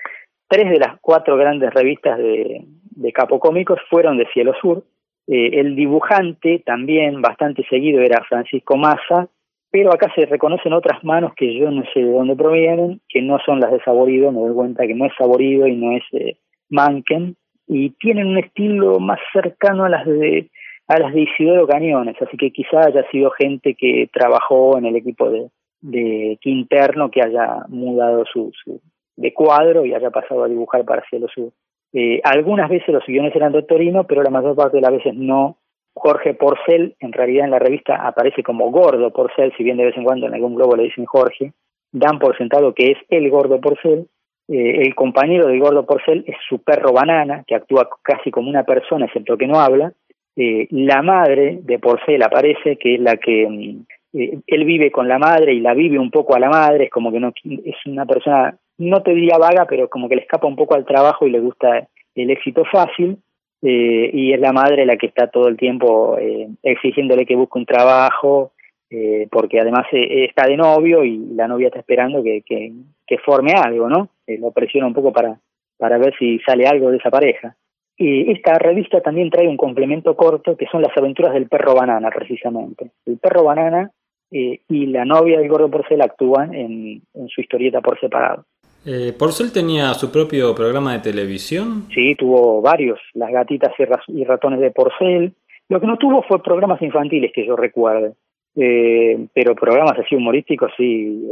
tres 0.48 0.68
de 0.68 0.80
las 0.80 0.98
cuatro 1.00 1.36
grandes 1.36 1.72
revistas 1.72 2.18
de, 2.18 2.62
de 2.90 3.12
Capo 3.12 3.38
Cómicos 3.38 3.78
fueron 3.88 4.18
de 4.18 4.26
Cielo 4.34 4.52
Sur. 4.60 4.82
Eh, 5.28 5.60
el 5.60 5.76
dibujante 5.76 6.60
también 6.66 7.22
bastante 7.22 7.64
seguido 7.70 8.00
era 8.00 8.24
Francisco 8.28 8.76
Massa, 8.76 9.28
pero 9.70 9.92
acá 9.92 10.12
se 10.14 10.26
reconocen 10.26 10.72
otras 10.72 11.02
manos 11.04 11.32
que 11.36 11.54
yo 11.58 11.70
no 11.70 11.82
sé 11.92 12.00
de 12.00 12.12
dónde 12.12 12.36
provienen, 12.36 13.00
que 13.08 13.22
no 13.22 13.38
son 13.44 13.60
las 13.60 13.70
de 13.70 13.80
Saborido, 13.82 14.32
me 14.32 14.40
doy 14.40 14.54
cuenta 14.54 14.86
que 14.86 14.94
no 14.94 15.06
es 15.06 15.12
Saborido 15.18 15.66
y 15.66 15.76
no 15.76 15.96
es 15.96 16.02
eh, 16.12 16.38
Manken, 16.70 17.36
y 17.66 17.90
tienen 17.90 18.28
un 18.28 18.38
estilo 18.38 18.98
más 18.98 19.18
cercano 19.32 19.84
a 19.84 19.88
las 19.88 20.06
de 20.06 20.50
a 20.88 20.98
las 20.98 21.12
de 21.12 21.20
Isidoro 21.20 21.66
Cañones, 21.66 22.16
así 22.20 22.36
que 22.38 22.50
quizá 22.50 22.86
haya 22.86 23.06
sido 23.10 23.30
gente 23.30 23.74
que 23.74 24.08
trabajó 24.10 24.78
en 24.78 24.86
el 24.86 24.96
equipo 24.96 25.28
de, 25.28 25.50
de 25.82 26.38
Quinterno 26.40 27.10
que 27.10 27.20
haya 27.20 27.66
mudado 27.68 28.24
su, 28.24 28.50
su 28.64 28.80
de 29.16 29.34
cuadro 29.34 29.84
y 29.84 29.92
haya 29.92 30.10
pasado 30.10 30.44
a 30.44 30.48
dibujar 30.48 30.84
para 30.86 31.04
Cielo 31.10 31.26
Sur. 31.28 31.52
Eh, 31.92 32.20
algunas 32.24 32.70
veces 32.70 32.88
los 32.88 33.04
guiones 33.06 33.34
eran 33.34 33.52
de 33.52 33.62
Torino, 33.62 34.04
pero 34.04 34.22
la 34.22 34.30
mayor 34.30 34.54
parte 34.56 34.76
de 34.76 34.82
las 34.82 34.92
veces 34.92 35.14
no, 35.14 35.58
Jorge 35.98 36.34
Porcel, 36.34 36.94
en 37.00 37.12
realidad 37.12 37.44
en 37.44 37.50
la 37.50 37.58
revista 37.58 38.06
aparece 38.06 38.42
como 38.42 38.70
Gordo 38.70 39.12
Porcel, 39.12 39.52
si 39.56 39.64
bien 39.64 39.76
de 39.76 39.86
vez 39.86 39.96
en 39.96 40.04
cuando 40.04 40.26
en 40.26 40.34
algún 40.34 40.54
globo 40.54 40.76
le 40.76 40.84
dicen 40.84 41.04
Jorge, 41.04 41.52
dan 41.92 42.18
por 42.18 42.36
sentado 42.36 42.74
que 42.74 42.92
es 42.92 42.98
el 43.10 43.30
Gordo 43.30 43.60
Porcel. 43.60 44.06
Eh, 44.48 44.82
el 44.82 44.94
compañero 44.94 45.46
del 45.46 45.60
Gordo 45.60 45.84
Porcel 45.84 46.24
es 46.26 46.36
su 46.48 46.62
perro 46.62 46.92
Banana, 46.92 47.44
que 47.46 47.54
actúa 47.54 47.88
casi 48.02 48.30
como 48.30 48.48
una 48.48 48.64
persona, 48.64 49.06
excepto 49.06 49.36
que 49.36 49.46
no 49.46 49.60
habla. 49.60 49.92
Eh, 50.36 50.68
la 50.70 51.02
madre 51.02 51.58
de 51.62 51.78
Porcel 51.78 52.22
aparece, 52.22 52.76
que 52.76 52.94
es 52.94 53.00
la 53.00 53.16
que 53.16 53.46
mm, 53.48 54.18
eh, 54.18 54.38
él 54.46 54.64
vive 54.64 54.90
con 54.90 55.08
la 55.08 55.18
madre 55.18 55.52
y 55.52 55.60
la 55.60 55.74
vive 55.74 55.98
un 55.98 56.10
poco 56.10 56.34
a 56.34 56.40
la 56.40 56.48
madre, 56.48 56.84
es 56.84 56.90
como 56.90 57.12
que 57.12 57.20
no 57.20 57.32
es 57.44 57.76
una 57.86 58.06
persona, 58.06 58.56
no 58.78 59.02
te 59.02 59.12
diría 59.12 59.36
vaga, 59.38 59.66
pero 59.68 59.88
como 59.88 60.08
que 60.08 60.16
le 60.16 60.22
escapa 60.22 60.46
un 60.46 60.56
poco 60.56 60.74
al 60.74 60.86
trabajo 60.86 61.26
y 61.26 61.30
le 61.30 61.40
gusta 61.40 61.88
el 62.14 62.30
éxito 62.30 62.64
fácil 62.64 63.18
eh, 63.62 64.10
y 64.12 64.32
es 64.32 64.40
la 64.40 64.52
madre 64.52 64.86
la 64.86 64.96
que 64.96 65.06
está 65.06 65.28
todo 65.28 65.48
el 65.48 65.56
tiempo 65.56 66.16
eh, 66.18 66.48
exigiéndole 66.62 67.26
que 67.26 67.34
busque 67.34 67.58
un 67.58 67.66
trabajo, 67.66 68.52
eh, 68.90 69.26
porque 69.30 69.60
además 69.60 69.86
eh, 69.92 70.26
está 70.26 70.46
de 70.46 70.56
novio 70.56 71.04
y 71.04 71.18
la 71.34 71.48
novia 71.48 71.66
está 71.66 71.80
esperando 71.80 72.22
que, 72.22 72.42
que, 72.42 73.18
forme 73.24 73.52
algo, 73.52 73.88
¿no? 73.88 74.10
lo 74.26 74.52
presiona 74.52 74.86
un 74.86 74.94
poco 74.94 75.12
para, 75.12 75.38
para 75.76 75.98
ver 75.98 76.14
si 76.18 76.38
sale 76.40 76.66
algo 76.66 76.90
de 76.90 76.98
esa 76.98 77.10
pareja. 77.10 77.56
Y 77.96 78.30
esta 78.30 78.54
revista 78.54 79.00
también 79.00 79.28
trae 79.28 79.48
un 79.48 79.56
complemento 79.56 80.16
corto 80.16 80.56
que 80.56 80.66
son 80.66 80.82
las 80.82 80.96
aventuras 80.96 81.34
del 81.34 81.48
perro 81.48 81.74
banana, 81.74 82.10
precisamente. 82.10 82.92
El 83.04 83.18
perro 83.18 83.42
banana 83.42 83.90
y 84.30 84.86
la 84.86 85.04
novia 85.04 85.38
del 85.38 85.48
gordo 85.48 85.70
porcel 85.70 86.00
actúan 86.02 86.54
en, 86.54 87.02
en 87.14 87.28
su 87.28 87.40
historieta 87.40 87.80
por 87.80 87.98
separado. 87.98 88.44
Eh, 88.90 89.12
¿Porcel 89.12 89.52
tenía 89.52 89.92
su 89.92 90.10
propio 90.10 90.54
programa 90.54 90.94
de 90.94 91.00
televisión? 91.00 91.88
Sí, 91.94 92.14
tuvo 92.14 92.62
varios, 92.62 92.98
Las 93.12 93.30
gatitas 93.30 93.74
y, 94.06 94.24
ratones 94.24 94.60
de 94.60 94.70
Porcel. 94.70 95.34
Lo 95.68 95.78
que 95.78 95.86
no 95.86 95.98
tuvo 95.98 96.22
fue 96.22 96.42
programas 96.42 96.80
infantiles 96.80 97.30
que 97.34 97.46
yo 97.46 97.54
recuerde, 97.54 98.14
eh, 98.56 99.26
pero 99.34 99.54
programas 99.54 99.98
así 99.98 100.14
humorísticos 100.14 100.72
sí, 100.78 101.22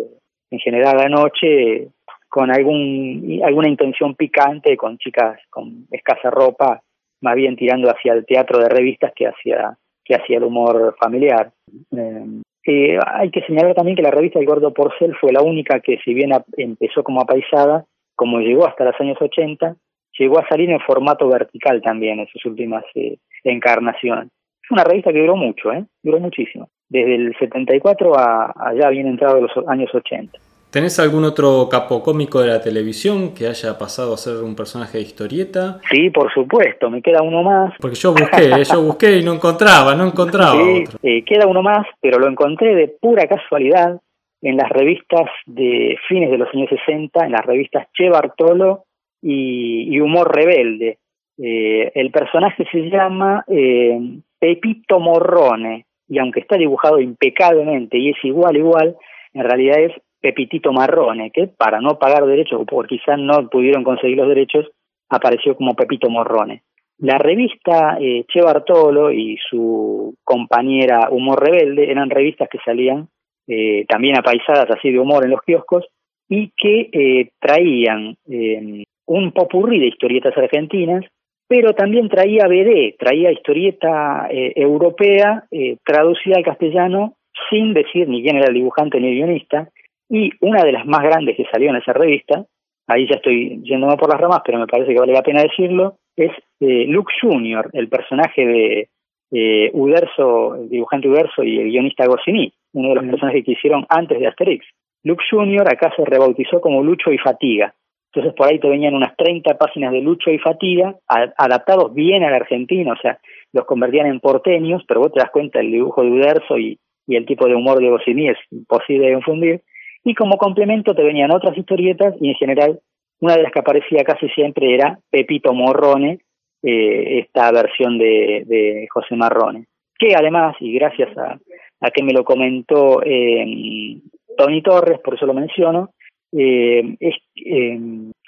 en 0.51 0.59
general 0.59 0.99
la 0.99 1.09
noche 1.09 1.89
con 2.29 2.51
algún 2.51 3.41
alguna 3.43 3.71
intención 3.71 4.15
picante, 4.15 4.77
con 4.77 4.99
chicas 4.99 5.41
con 5.49 5.87
escasa 5.91 6.29
ropa, 6.29 6.83
más 7.23 7.35
bien 7.37 7.57
tirando 7.57 7.89
hacia 7.89 8.13
el 8.13 8.27
teatro 8.27 8.59
de 8.59 8.69
revistas 8.69 9.15
que 9.17 9.29
hacia 9.29 9.79
que 10.05 10.15
hacia 10.15 10.37
el 10.37 10.45
humor 10.45 10.95
familiar. 11.01 11.51
Eh, 11.97 12.43
eh, 12.67 12.99
hay 13.07 13.31
que 13.31 13.43
señalar 13.43 13.75
también 13.75 13.97
que 13.97 14.03
la 14.03 14.11
revista 14.11 14.39
El 14.39 14.47
Gordo 14.47 14.75
Porcel 14.75 15.14
fue 15.21 15.33
la 15.33 15.43
única 15.43 15.81
que, 15.81 15.99
si 16.05 16.12
bien 16.14 16.31
empezó 16.57 17.05
como 17.05 17.21
apaisada, 17.21 17.85
como 18.14 18.41
llegó 18.41 18.67
hasta 18.67 18.85
los 18.85 19.01
años 19.01 19.19
80, 19.21 19.77
llegó 20.19 20.39
a 20.39 20.49
salir 20.49 20.71
en 20.71 20.81
formato 20.81 21.29
vertical 21.29 21.81
también 21.83 22.19
en 22.19 22.27
sus 22.27 22.45
últimas 22.45 22.85
eh, 22.95 23.19
encarnaciones. 23.45 24.29
Es 24.62 24.71
una 24.71 24.85
revista 24.85 25.12
que 25.12 25.21
duró 25.21 25.37
mucho, 25.37 25.73
¿eh? 25.73 25.85
duró 26.03 26.19
muchísimo, 26.19 26.69
desde 26.89 27.14
el 27.14 27.37
74 27.39 28.19
a 28.19 28.53
allá 28.57 28.89
bien 28.89 29.07
entrado 29.07 29.41
los 29.41 29.53
años 29.69 29.95
80. 29.95 30.37
¿Tenés 30.77 31.01
algún 31.01 31.24
otro 31.24 31.70
capo 31.70 32.03
cómico 32.03 32.43
de 32.43 32.49
la 32.49 32.61
televisión 32.61 33.33
que 33.33 33.47
haya 33.47 33.79
pasado 33.79 34.12
a 34.12 34.18
ser 34.18 34.45
un 34.45 34.55
personaje 34.55 34.99
de 34.99 35.05
historieta? 35.05 35.81
Sí, 35.91 36.11
por 36.11 36.31
supuesto, 36.35 36.91
me 36.91 37.01
queda 37.01 37.22
uno 37.22 37.43
más. 37.43 37.72
Porque 37.81 37.97
yo 37.97 38.12
busqué, 38.12 38.62
yo 38.70 38.83
busqué 38.83 39.16
y 39.16 39.24
no 39.24 39.33
encontraba, 39.33 39.95
no 39.95 40.05
encontraba 40.05 40.53
sí, 40.53 40.85
Eh, 41.03 41.24
queda 41.24 41.47
uno 41.47 41.62
más, 41.62 41.87
pero 42.03 42.18
lo 42.18 42.29
encontré 42.29 42.74
de 42.74 42.89
pura 42.89 43.27
casualidad 43.27 43.99
en 44.43 44.59
las 44.59 44.68
revistas 44.68 45.31
de 45.47 45.97
fines 46.09 46.31
de 46.31 46.37
los 46.37 46.49
años 46.53 46.68
60, 46.68 47.24
en 47.24 47.33
las 47.33 47.47
revistas 47.47 47.89
Che 47.95 48.11
Bartolo 48.11 48.85
y, 49.22 49.99
Humor 49.99 50.37
Rebelde. 50.37 50.99
Eh, 51.39 51.91
el 51.95 52.11
personaje 52.11 52.66
se 52.70 52.91
llama 52.91 53.47
eh, 53.49 53.99
Pepito 54.39 55.01
Morrone, 55.01 55.87
y 56.07 56.18
aunque 56.18 56.41
está 56.41 56.59
dibujado 56.59 57.01
impecablemente 57.01 57.97
y 57.97 58.11
es 58.11 58.22
igual, 58.24 58.59
igual, 58.59 58.95
en 59.33 59.43
realidad 59.43 59.81
es 59.81 59.93
Pepitito 60.27 60.72
Marrone, 60.72 61.31
que 61.31 61.47
para 61.47 61.81
no 61.81 62.01
pagar 62.01 62.27
derechos, 62.27 62.61
o 62.61 62.66
por 62.66 62.89
quizás 62.89 63.16
no 63.16 63.49
pudieron 63.49 63.85
conseguir 63.85 64.16
los 64.16 64.29
derechos, 64.29 64.66
apareció 65.09 65.55
como 65.57 65.77
Pepito 65.77 66.11
Morrone. 66.11 66.62
La 66.99 67.16
revista 67.16 67.97
eh, 68.01 68.24
Che 68.27 68.43
Bartolo 68.43 69.12
y 69.12 69.37
su 69.49 70.16
compañera 70.24 71.11
Humor 71.12 71.45
Rebelde 71.45 71.93
eran 71.93 72.11
revistas 72.11 72.49
que 72.49 72.59
salían 72.64 73.09
eh, 73.47 73.85
también 73.89 74.18
apaisadas 74.18 74.66
así 74.77 74.91
de 74.91 74.99
humor 74.99 75.24
en 75.24 75.31
los 75.31 75.43
kioscos 75.43 75.87
y 76.29 76.51
que 76.57 76.89
eh, 76.91 77.31
traían 77.39 78.16
eh, 78.29 78.83
un 79.07 79.31
popurrí 79.31 79.79
de 79.79 79.87
historietas 79.87 80.37
argentinas, 80.37 81.05
pero 81.47 81.72
también 81.72 82.09
traía 82.09 82.49
BD, 82.49 82.97
traía 82.99 83.31
historieta 83.31 84.27
europea 84.29 85.45
traducida 85.85 86.39
al 86.39 86.43
castellano 86.43 87.14
sin 87.49 87.72
decir 87.72 88.09
ni 88.09 88.20
quién 88.20 88.39
era 88.39 88.49
el 88.49 88.55
dibujante 88.55 88.99
ni 88.99 89.11
el 89.11 89.14
guionista, 89.14 89.70
y 90.09 90.31
una 90.41 90.63
de 90.63 90.73
las 90.73 90.87
más 90.87 91.03
grandes 91.03 91.37
que 91.37 91.47
salió 91.51 91.71
en 91.71 91.77
esa 91.77 91.93
revista 91.93 92.47
ahí 92.87 93.07
ya 93.07 93.17
estoy 93.17 93.61
yéndome 93.63 93.97
por 93.97 94.11
las 94.11 94.21
ramas, 94.21 94.43
pero 94.45 94.59
me 94.59 94.67
parece 94.67 94.93
que 94.93 95.01
vale 95.01 95.13
la 95.13 95.23
pena 95.23 95.43
decirlo, 95.43 95.97
es 96.17 96.31
eh, 96.61 96.87
Luke 96.87 97.13
Jr., 97.21 97.71
el 97.73 97.89
personaje 97.89 98.47
de 98.47 98.89
eh, 99.33 99.71
Uderzo, 99.73 100.55
el 100.57 100.69
dibujante 100.69 101.09
Uderzo 101.09 101.43
y 101.43 101.59
el 101.59 101.71
guionista 101.71 102.07
Goscinny, 102.07 102.53
uno 102.73 102.91
de 102.91 102.95
los 102.97 103.05
personajes 103.05 103.45
que 103.45 103.53
hicieron 103.53 103.85
antes 103.89 104.19
de 104.19 104.27
Asterix. 104.27 104.65
Luke 105.03 105.25
Jr. 105.31 105.63
acá 105.69 105.93
se 105.97 106.05
rebautizó 106.05 106.61
como 106.61 106.83
Lucho 106.83 107.13
y 107.13 107.19
Fatiga. 107.19 107.75
Entonces 108.13 108.35
por 108.35 108.49
ahí 108.49 108.59
te 108.59 108.69
venían 108.69 108.95
unas 108.95 109.15
30 109.17 109.59
páginas 109.59 109.93
de 109.93 110.01
Lucho 110.01 110.31
y 110.31 110.39
Fatiga, 110.39 110.95
adaptados 111.07 111.93
bien 111.93 112.23
al 112.23 112.35
argentino, 112.35 112.93
o 112.93 112.97
sea, 112.97 113.19
los 113.53 113.67
convertían 113.67 114.07
en 114.07 114.21
porteños, 114.21 114.83
pero 114.89 115.01
vos 115.01 115.13
te 115.13 115.21
das 115.21 115.31
cuenta 115.31 115.61
el 115.61 115.71
dibujo 115.71 116.03
de 116.03 116.11
Uderzo 116.11 116.59
y, 116.59 116.79
y 117.07 117.17
el 117.17 117.27
tipo 117.27 117.47
de 117.47 117.55
humor 117.55 117.79
de 117.79 117.91
Goscinny 117.91 118.29
es 118.29 118.39
imposible 118.51 119.09
de 119.09 119.15
confundir. 119.15 119.63
Y 120.07 120.15
como 120.15 120.39
complemento 120.39 120.95
te 120.95 121.03
venían 121.03 121.33
otras 121.33 121.59
historietas 121.59 122.15
y 122.21 122.29
en 122.29 122.37
general 122.37 122.81
una 123.21 123.37
de 123.37 123.43
las 123.43 123.51
que 123.51 123.59
aparecía 123.59 124.05
casi 124.05 124.29
siempre 124.29 124.73
era 124.73 125.01
Pepito 125.11 125.53
Morrone, 125.53 126.21
eh, 126.63 127.19
esta 127.19 127.51
versión 127.51 127.99
de, 127.99 128.45
de, 128.47 128.87
José 128.89 129.17
Marrone, 129.17 129.67
que 129.99 130.15
además, 130.15 130.55
y 130.61 130.73
gracias 130.75 131.17
a, 131.19 131.41
a 131.81 131.91
que 131.91 132.05
me 132.05 132.13
lo 132.13 132.25
comentó 132.25 133.03
eh, 133.03 133.99
Tony 134.37 134.63
Torres, 134.63 135.01
por 135.01 135.15
eso 135.15 135.27
lo 135.27 135.35
menciono, 135.35 135.91
es, 136.31 137.17
eh, 137.45 137.81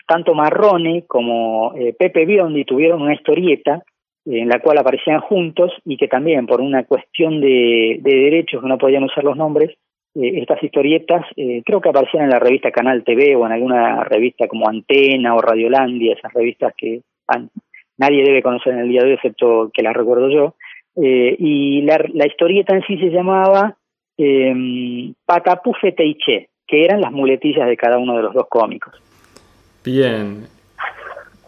tanto 0.04 0.34
Marrone 0.34 1.04
como 1.06 1.74
eh, 1.76 1.94
Pepe 1.96 2.26
Biondi 2.26 2.64
tuvieron 2.64 3.02
una 3.02 3.14
historieta 3.14 3.84
en 4.24 4.48
la 4.48 4.58
cual 4.58 4.78
aparecían 4.78 5.20
juntos 5.20 5.72
y 5.84 5.96
que 5.96 6.08
también 6.08 6.46
por 6.46 6.60
una 6.60 6.82
cuestión 6.84 7.40
de, 7.40 7.98
de 8.00 8.14
derechos 8.16 8.62
que 8.62 8.68
no 8.68 8.78
podían 8.78 9.04
usar 9.04 9.22
los 9.22 9.36
nombres, 9.36 9.76
eh, 10.14 10.40
estas 10.42 10.62
historietas 10.62 11.24
eh, 11.36 11.62
creo 11.64 11.80
que 11.80 11.88
aparecían 11.88 12.24
en 12.24 12.30
la 12.30 12.38
revista 12.38 12.70
Canal 12.70 13.04
TV 13.04 13.36
o 13.36 13.46
en 13.46 13.52
alguna 13.52 14.04
revista 14.04 14.48
como 14.48 14.68
Antena 14.68 15.34
o 15.34 15.40
Radiolandia, 15.40 16.14
esas 16.14 16.32
revistas 16.32 16.72
que 16.76 17.02
nadie 17.98 18.24
debe 18.24 18.42
conocer 18.42 18.72
en 18.72 18.80
el 18.80 18.88
día 18.88 19.02
de 19.02 19.08
hoy 19.08 19.14
excepto 19.14 19.70
que 19.72 19.82
las 19.82 19.94
recuerdo 19.94 20.30
yo. 20.30 20.54
Eh, 21.00 21.36
y 21.38 21.82
la, 21.82 22.04
la, 22.12 22.26
historieta 22.26 22.74
en 22.74 22.82
sí 22.82 22.98
se 22.98 23.10
llamaba 23.10 23.76
eh, 24.16 25.12
Patapufe 25.24 25.92
Teiche, 25.92 26.48
que 26.66 26.84
eran 26.84 27.00
las 27.00 27.12
muletillas 27.12 27.68
de 27.68 27.76
cada 27.76 27.98
uno 27.98 28.16
de 28.16 28.22
los 28.22 28.34
dos 28.34 28.46
cómicos. 28.48 28.94
Bien. 29.84 30.46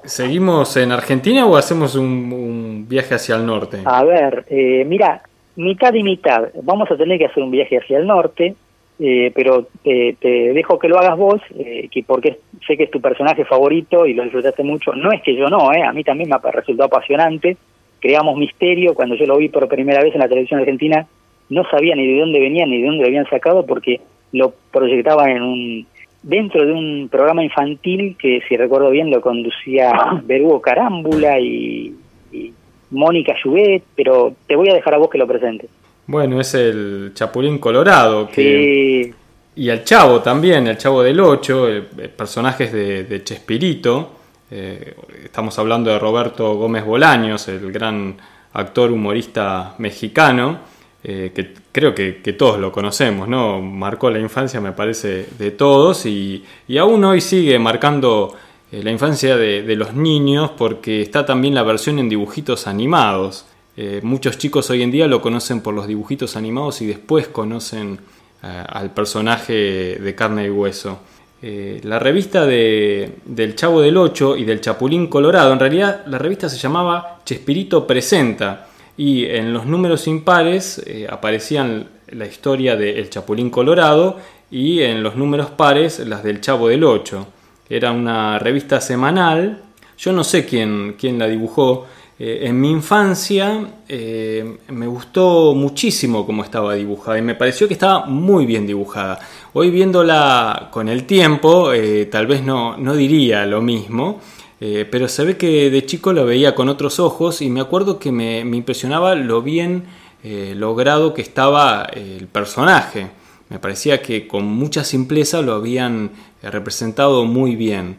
¿Seguimos 0.04 0.76
en 0.76 0.92
Argentina 0.92 1.46
o 1.46 1.56
hacemos 1.56 1.96
un, 1.96 2.32
un 2.32 2.86
viaje 2.88 3.14
hacia 3.14 3.36
el 3.36 3.44
norte? 3.44 3.78
A 3.84 4.04
ver, 4.04 4.44
eh, 4.48 4.84
mira, 4.86 5.22
mitad 5.61 5.94
y 5.94 6.02
mitad. 6.02 6.48
Vamos 6.62 6.90
a 6.90 6.96
tener 6.96 7.18
que 7.18 7.26
hacer 7.26 7.42
un 7.42 7.50
viaje 7.50 7.78
hacia 7.78 7.98
el 7.98 8.06
norte, 8.06 8.54
eh, 8.98 9.32
pero 9.34 9.66
te, 9.82 10.16
te, 10.20 10.52
dejo 10.52 10.78
que 10.78 10.88
lo 10.88 10.98
hagas 10.98 11.16
vos, 11.16 11.40
eh, 11.58 11.88
que 11.90 12.02
porque 12.02 12.38
sé 12.66 12.76
que 12.76 12.84
es 12.84 12.90
tu 12.90 13.00
personaje 13.00 13.44
favorito 13.44 14.06
y 14.06 14.14
lo 14.14 14.24
disfrutaste 14.24 14.62
mucho. 14.62 14.92
No 14.94 15.12
es 15.12 15.22
que 15.22 15.34
yo 15.36 15.48
no, 15.48 15.72
eh, 15.72 15.82
a 15.82 15.92
mí 15.92 16.04
también 16.04 16.28
me 16.28 16.36
ha 16.36 16.50
resultado 16.50 16.86
apasionante. 16.86 17.56
Creamos 18.00 18.36
misterio 18.36 18.94
cuando 18.94 19.14
yo 19.14 19.26
lo 19.26 19.36
vi 19.36 19.48
por 19.48 19.68
primera 19.68 20.02
vez 20.02 20.14
en 20.14 20.20
la 20.20 20.28
televisión 20.28 20.61
argentina. 20.61 21.06
No 21.50 21.64
sabía 21.70 21.94
ni 21.94 22.06
de 22.06 22.20
dónde 22.20 22.40
venía 22.40 22.66
ni 22.66 22.80
de 22.80 22.86
dónde 22.86 23.02
lo 23.02 23.08
habían 23.08 23.28
sacado 23.28 23.66
porque 23.66 24.00
lo 24.32 24.54
proyectaba 24.70 25.30
en 25.30 25.42
un 25.42 25.86
dentro 26.22 26.66
de 26.66 26.72
un 26.72 27.08
programa 27.11 27.42
infantil 27.42 28.16
que 28.18 28.42
si 28.46 28.56
recuerdo 28.56 28.90
bien 28.90 29.11
lo 29.11 29.20
conducía 29.22 29.92
Berugo 30.24 30.61
Carámbula 30.61 31.40
y, 31.40 31.94
y 32.30 32.52
Mónica 32.91 33.34
Juvet, 33.43 33.82
pero 33.97 34.34
te 34.47 34.57
voy 34.57 34.68
a 34.70 34.74
dejar 34.74 34.95
a 34.95 34.99
vos 34.99 35.11
que 35.11 35.18
lo 35.18 35.26
presentes. 35.26 35.70
Bueno, 36.07 36.41
es 36.41 36.55
el 36.55 37.12
Chapulín 37.14 37.59
Colorado. 37.59 38.28
Que... 38.28 39.12
Sí. 39.12 39.14
Y 39.57 39.68
el 39.68 39.84
Chavo 39.84 40.20
también, 40.20 40.66
el 40.66 40.78
Chavo 40.78 41.03
del 41.03 41.20
Ocho, 41.20 41.68
el 41.68 41.82
personajes 41.84 42.72
de, 42.72 43.05
de 43.05 43.22
Chespirito. 43.22 44.12
Eh, 44.51 44.95
estamos 45.24 45.59
hablando 45.59 45.91
de 45.91 45.99
Roberto 45.99 46.55
Gómez 46.55 46.84
Bolaños, 46.84 47.47
el 47.49 47.70
gran 47.70 48.16
actor 48.53 48.91
humorista 48.91 49.74
mexicano, 49.78 50.59
eh, 51.05 51.30
que 51.34 51.55
creo 51.70 51.95
que, 51.95 52.20
que, 52.20 52.32
todos 52.32 52.59
lo 52.59 52.72
conocemos, 52.72 53.28
¿no? 53.28 53.61
Marcó 53.61 54.11
la 54.11 54.18
infancia, 54.18 54.61
me 54.61 54.72
parece, 54.72 55.26
de 55.38 55.53
todos 55.53 56.05
y, 56.07 56.45
y 56.66 56.78
aún 56.78 57.05
hoy 57.05 57.20
sigue 57.20 57.59
marcando 57.59 58.34
eh, 58.73 58.83
la 58.85 58.91
infancia 58.93 59.37
de, 59.37 59.75
los 59.75 59.95
niños 59.95 60.53
porque 60.57 61.03
está 61.03 61.27
también 61.27 61.55
la 61.55 61.62
versión 61.62 61.99
en 61.99 62.09
dibujitos 62.09 62.66
animados. 62.66 63.45
Eh, 63.77 64.01
muchos 64.03 64.39
chicos 64.39 64.71
hoy 64.71 64.83
en 64.83 64.91
día 64.91 65.07
lo 65.09 65.21
conocen 65.21 65.61
por 65.61 65.75
los 65.75 65.87
dibujitos 65.87 66.37
animados 66.37 66.81
y 66.83 66.87
después 66.87 67.29
conocen 67.29 67.99
eh, 68.43 68.64
al 68.68 68.93
personaje 68.93 69.99
de 70.01 70.14
carne 70.14 70.47
y 70.47 70.51
hueso. 70.51 71.01
La 71.43 71.99
revista 71.99 72.45
de, 72.45 73.14
del 73.25 73.55
Chavo 73.57 73.81
del 73.81 73.97
Ocho 73.97 74.37
y 74.37 74.45
del 74.45 74.61
Chapulín 74.61 75.07
Colorado, 75.07 75.55
en 75.55 75.59
realidad 75.59 76.05
la 76.07 76.18
revista 76.18 76.51
se 76.51 76.59
llamaba 76.59 77.21
Chespirito 77.25 77.87
Presenta 77.87 78.68
y 78.99 79.25
en 79.25 79.51
los 79.51 79.64
números 79.64 80.07
impares 80.07 80.85
aparecían 81.09 81.89
la 82.09 82.27
historia 82.27 82.77
del 82.77 83.09
Chapulín 83.09 83.49
Colorado 83.49 84.18
y 84.51 84.83
en 84.83 85.03
los 85.03 85.16
números 85.16 85.49
pares 85.49 86.01
las 86.01 86.23
del 86.23 86.43
Chavo 86.43 86.68
del 86.68 86.85
Ocho. 86.85 87.27
Era 87.71 87.93
una 87.93 88.41
revista 88.41 88.81
semanal. 88.81 89.62
Yo 89.97 90.12
no 90.12 90.25
sé 90.25 90.45
quién, 90.45 90.97
quién 90.99 91.21
la 91.21 91.29
dibujó. 91.29 91.87
Eh, 92.18 92.49
en 92.49 92.61
mi 92.61 92.71
infancia 92.71 93.64
eh, 93.89 94.59
me 94.68 94.89
gustó 94.89 95.55
muchísimo 95.55 96.27
cómo 96.27 96.43
estaba 96.43 96.75
dibujada 96.75 97.16
y 97.18 97.23
me 97.23 97.37
pareció 97.37 97.68
que 97.68 97.75
estaba 97.75 98.07
muy 98.07 98.45
bien 98.45 98.66
dibujada. 98.66 99.21
Hoy 99.53 99.71
viéndola 99.71 100.68
con 100.73 100.89
el 100.89 101.05
tiempo, 101.05 101.73
eh, 101.73 102.07
tal 102.07 102.27
vez 102.27 102.43
no, 102.43 102.77
no, 102.77 102.95
diría 102.95 103.47
lo 103.47 103.62
mismo, 103.62 104.21
pero 104.59 105.09
se 105.09 105.25
ve 105.25 105.39
que 105.39 105.71
de 105.71 105.87
chico 105.87 106.12
lo 106.12 106.27
veía 106.27 106.55
con 106.55 106.68
otros 106.68 107.01
ojos 107.01 107.41
y 107.41 107.49
me 107.49 107.62
acuerdo 107.62 107.99
que 107.99 108.12
me, 108.12 108.45
me 108.45 108.59
impresionaba 108.59 109.14
lo 109.14 109.41
bien 109.41 109.85
logrado 110.23 111.14
que 111.14 111.23
estaba 111.23 111.85
el 111.85 112.27
personaje. 112.27 113.20
Me 113.51 113.59
parecía 113.59 114.01
que 114.01 114.26
con 114.26 114.46
mucha 114.46 114.84
simpleza 114.84 115.42
lo 115.42 115.55
habían 115.55 116.11
representado 116.42 117.24
muy 117.24 117.57
bien. 117.57 117.96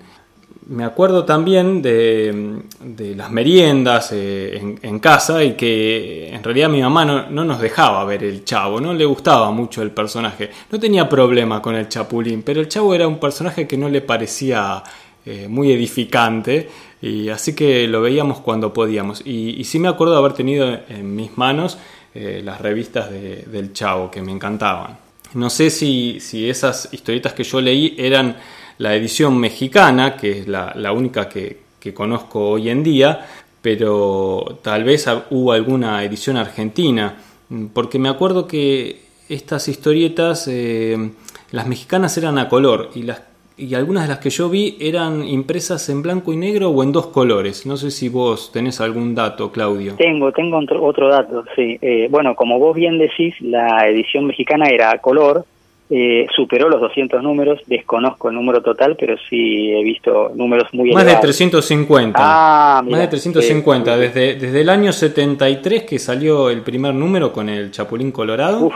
Me 0.68 0.86
acuerdo 0.86 1.26
también 1.26 1.82
de, 1.82 2.62
de 2.80 3.16
las 3.16 3.30
meriendas 3.32 4.12
eh, 4.14 4.78
en, 4.82 5.00
casa 5.00 5.44
y 5.44 5.54
que 5.54 6.34
en 6.34 6.42
realidad 6.42 6.70
mi 6.70 6.82
mamá 6.82 7.04
no, 7.04 7.30
no, 7.30 7.44
nos 7.44 7.60
dejaba 7.60 8.06
ver 8.06 8.24
el 8.24 8.46
chavo, 8.46 8.80
no 8.80 8.94
le 8.94 9.04
gustaba 9.04 9.52
mucho 9.52 9.82
el 9.82 9.92
personaje. 9.92 10.50
No 10.72 10.80
tenía 10.80 11.10
problema 11.10 11.62
con 11.62 11.76
el 11.76 11.90
chapulín, 11.90 12.44
pero 12.44 12.62
el 12.62 12.70
chavo 12.70 12.96
era 12.96 13.08
un 13.08 13.20
personaje 13.20 13.68
que 13.68 13.76
no 13.76 13.90
le 13.90 14.00
parecía 14.00 14.82
eh, 15.24 15.48
muy 15.48 15.72
edificante 15.72 16.68
y 17.00 17.30
así 17.30 17.54
que 17.54 17.88
lo 17.88 18.02
veíamos 18.02 18.40
cuando 18.40 18.74
podíamos. 18.74 19.22
Y, 19.26 19.64
sí 19.66 19.78
me 19.78 19.88
acuerdo 19.88 20.14
de 20.14 20.20
haber 20.20 20.34
tenido 20.34 20.80
en 20.90 21.16
mis 21.16 21.38
manos 21.38 21.78
eh, 22.16 22.42
las 22.44 22.62
revistas 22.62 23.12
de, 23.12 23.44
del 23.44 23.74
chavo 23.74 24.10
que 24.10 24.22
me 24.22 24.32
encantaban. 24.32 25.11
No 25.34 25.50
sé 25.50 25.70
si, 25.70 26.20
si 26.20 26.50
esas 26.50 26.90
historietas 26.92 27.34
que 27.34 27.44
yo 27.44 27.62
leí 27.62 27.96
eran 27.98 28.38
la 28.78 28.96
edición 28.96 29.38
mexicana, 29.38 30.18
que 30.18 30.40
es 30.40 30.48
la, 30.48 30.74
la 30.76 30.92
única 30.92 31.30
que, 31.30 31.62
que, 31.80 31.94
conozco 31.94 32.50
hoy 32.50 32.70
en 32.70 32.84
día, 32.84 33.28
pero 33.62 34.60
tal 34.62 34.84
vez 34.84 35.08
hubo 35.30 35.52
alguna 35.52 36.04
edición 36.04 36.38
argentina, 36.38 37.16
porque 37.74 38.00
me 38.00 38.10
acuerdo 38.10 38.48
que 38.48 39.04
estas 39.30 39.68
historietas, 39.68 40.48
eh, 40.48 41.12
las 41.52 41.68
mexicanas 41.68 42.18
eran 42.18 42.38
a 42.38 42.50
color 42.50 42.92
y, 42.96 43.04
las, 43.04 43.22
y 43.62 43.76
algunas 43.76 44.04
de 44.04 44.10
las 44.10 44.20
que 44.20 44.30
yo 44.30 44.50
vi 44.50 44.78
eran 44.80 45.28
impresas 45.28 45.88
en 45.90 46.02
blanco 46.02 46.34
y 46.34 46.38
negro 46.38 46.70
o 46.70 46.84
en 46.84 46.92
dos 46.92 47.08
colores. 47.08 47.66
No 47.66 47.78
sé 47.78 47.92
si 47.92 48.10
vos 48.10 48.52
tenés 48.52 48.82
algún 48.82 49.14
dato, 49.16 49.52
Claudio. 49.52 49.96
Tengo, 49.98 50.32
tengo 50.32 50.58
otro, 50.58 50.84
otro 50.84 51.08
dato, 51.10 51.44
sí. 51.56 51.78
Eh, 51.82 52.08
bueno, 52.10 52.36
como 52.36 52.60
vos 52.60 52.76
bien 52.76 52.98
decís, 52.98 53.36
la 53.42 53.88
edición 53.88 54.26
mexicana 54.26 54.66
era 54.70 54.92
a 54.92 54.98
color, 54.98 55.46
eh, 55.90 56.26
superó 56.36 56.70
los 56.70 56.80
200 56.82 57.22
números, 57.22 57.60
desconozco 57.68 58.30
el 58.30 58.36
número 58.36 58.62
total, 58.62 58.96
pero 58.98 59.16
sí 59.30 59.72
he 59.72 59.84
visto 59.84 60.32
números 60.36 60.68
muy 60.74 60.92
Más 60.92 61.04
elevados. 61.04 61.22
de 61.22 61.28
350. 61.28 62.18
Ah, 62.22 62.82
Más 62.90 63.00
de 63.02 63.08
350. 63.10 63.94
Eh, 63.96 64.00
desde, 64.00 64.36
desde 64.36 64.62
el 64.62 64.70
año 64.70 64.92
73 64.92 65.84
que 65.84 66.00
salió 66.00 66.50
el 66.50 66.62
primer 66.62 66.94
número 66.94 67.32
con 67.34 67.50
el 67.50 67.72
Chapulín 67.72 68.12
Colorado. 68.12 68.68
Uf. 68.68 68.74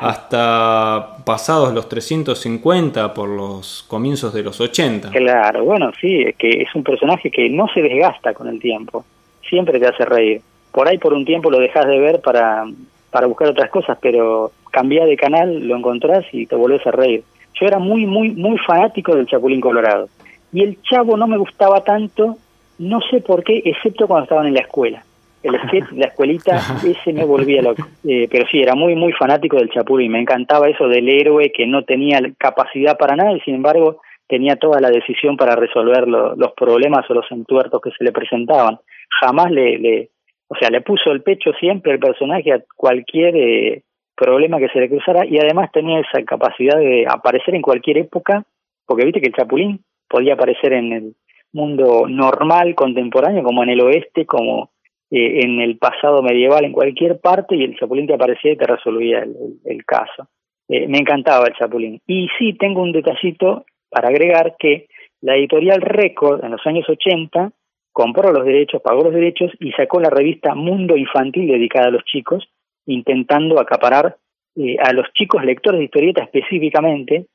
Hasta 0.00 1.16
pasados 1.24 1.72
los 1.74 1.88
350 1.88 3.14
por 3.14 3.28
los 3.28 3.84
comienzos 3.88 4.32
de 4.32 4.42
los 4.42 4.60
80. 4.60 5.10
Claro, 5.10 5.64
bueno, 5.64 5.90
sí, 6.00 6.22
es 6.22 6.36
que 6.36 6.62
es 6.62 6.74
un 6.74 6.84
personaje 6.84 7.30
que 7.30 7.48
no 7.48 7.66
se 7.74 7.82
desgasta 7.82 8.34
con 8.34 8.48
el 8.48 8.60
tiempo. 8.60 9.04
Siempre 9.48 9.78
te 9.78 9.86
hace 9.86 10.04
reír. 10.04 10.40
Por 10.70 10.88
ahí 10.88 10.98
por 10.98 11.12
un 11.12 11.24
tiempo 11.24 11.50
lo 11.50 11.58
dejas 11.58 11.86
de 11.86 11.98
ver 11.98 12.20
para, 12.20 12.64
para 13.10 13.26
buscar 13.26 13.48
otras 13.48 13.70
cosas, 13.70 13.98
pero 14.00 14.52
cambiás 14.70 15.06
de 15.06 15.16
canal, 15.16 15.66
lo 15.66 15.76
encontrás 15.76 16.24
y 16.32 16.46
te 16.46 16.56
volvés 16.56 16.86
a 16.86 16.92
reír. 16.92 17.24
Yo 17.60 17.66
era 17.66 17.78
muy, 17.78 18.06
muy, 18.06 18.30
muy 18.30 18.58
fanático 18.58 19.14
del 19.14 19.26
Chapulín 19.26 19.60
Colorado. 19.60 20.08
Y 20.52 20.62
el 20.62 20.80
Chavo 20.82 21.16
no 21.16 21.26
me 21.26 21.38
gustaba 21.38 21.82
tanto, 21.82 22.36
no 22.78 23.00
sé 23.10 23.20
por 23.20 23.44
qué, 23.44 23.62
excepto 23.64 24.06
cuando 24.06 24.24
estaban 24.24 24.46
en 24.46 24.54
la 24.54 24.60
escuela. 24.60 25.04
El 25.42 25.58
sketch, 25.60 25.90
la 25.92 26.06
escuelita, 26.06 26.56
ese 26.86 27.12
me 27.12 27.24
volvía 27.24 27.62
loco. 27.62 27.82
Eh, 28.04 28.28
pero 28.30 28.46
sí, 28.48 28.60
era 28.60 28.74
muy, 28.74 28.94
muy 28.94 29.12
fanático 29.12 29.56
del 29.56 29.70
Chapulín. 29.70 30.12
Me 30.12 30.20
encantaba 30.20 30.68
eso 30.68 30.88
del 30.88 31.08
héroe 31.08 31.50
que 31.52 31.66
no 31.66 31.84
tenía 31.84 32.20
capacidad 32.38 32.96
para 32.96 33.16
nada 33.16 33.32
y 33.32 33.40
sin 33.40 33.56
embargo 33.56 34.00
tenía 34.28 34.56
toda 34.56 34.80
la 34.80 34.90
decisión 34.90 35.36
para 35.36 35.56
resolver 35.56 36.08
los 36.08 36.52
problemas 36.56 37.08
o 37.10 37.14
los 37.14 37.30
entuertos 37.30 37.80
que 37.82 37.90
se 37.90 38.04
le 38.04 38.12
presentaban. 38.12 38.78
Jamás 39.20 39.50
le, 39.50 39.78
le, 39.78 40.08
o 40.48 40.54
sea, 40.56 40.70
le 40.70 40.80
puso 40.80 41.10
el 41.10 41.22
pecho 41.22 41.52
siempre 41.58 41.92
el 41.92 41.98
personaje 41.98 42.52
a 42.52 42.62
cualquier 42.76 43.36
eh, 43.36 43.82
problema 44.14 44.58
que 44.58 44.68
se 44.68 44.80
le 44.80 44.88
cruzara 44.88 45.26
y 45.26 45.38
además 45.38 45.70
tenía 45.72 46.00
esa 46.00 46.22
capacidad 46.24 46.78
de 46.78 47.06
aparecer 47.08 47.54
en 47.54 47.62
cualquier 47.62 47.98
época, 47.98 48.44
porque 48.86 49.04
viste 49.04 49.20
que 49.20 49.28
el 49.28 49.34
Chapulín 49.34 49.80
podía 50.08 50.34
aparecer 50.34 50.72
en 50.74 50.92
el 50.92 51.14
mundo 51.52 52.06
normal, 52.08 52.74
contemporáneo, 52.74 53.42
como 53.42 53.62
en 53.62 53.70
el 53.70 53.80
oeste, 53.80 54.26
como 54.26 54.70
eh, 55.14 55.40
en 55.44 55.60
el 55.60 55.76
pasado 55.76 56.22
medieval, 56.22 56.64
en 56.64 56.72
cualquier 56.72 57.20
parte, 57.20 57.54
y 57.54 57.64
el 57.64 57.76
Chapulín 57.76 58.06
te 58.06 58.14
aparecía 58.14 58.52
y 58.52 58.56
te 58.56 58.66
resolvía 58.66 59.22
el, 59.22 59.84
caso. 59.84 60.28
Eh, 60.68 60.88
me 60.88 60.96
encantaba 60.96 61.44
el 61.46 61.54
Chapulín. 61.54 62.00
Y 62.06 62.28
sí, 62.38 62.54
tengo 62.54 62.80
un 62.80 62.92
detallito 62.92 63.66
para 63.90 64.08
agregar 64.08 64.56
que 64.58 64.86
la 65.20 65.36
editorial 65.36 65.82
Record 65.82 66.42
en 66.42 66.52
los 66.52 66.66
años 66.66 66.88
80 66.88 67.52
compró 67.92 68.32
los 68.32 68.46
derechos, 68.46 68.80
pagó 68.80 69.04
los 69.04 69.12
derechos 69.12 69.52
y 69.60 69.70
sacó 69.72 70.00
la 70.00 70.08
revista 70.08 70.54
Mundo 70.54 70.96
Infantil 70.96 71.46
dedicada 71.46 71.88
a 71.88 71.90
los 71.92 72.04
chicos, 72.04 72.48
intentando 72.86 73.60
acaparar 73.60 74.16
eh, 74.56 74.76
a 74.82 74.94
los 74.94 75.12
chicos 75.12 75.44
lectores 75.44 75.78
de 75.78 75.84
historietas 75.84 76.24
específicamente, 76.24 77.26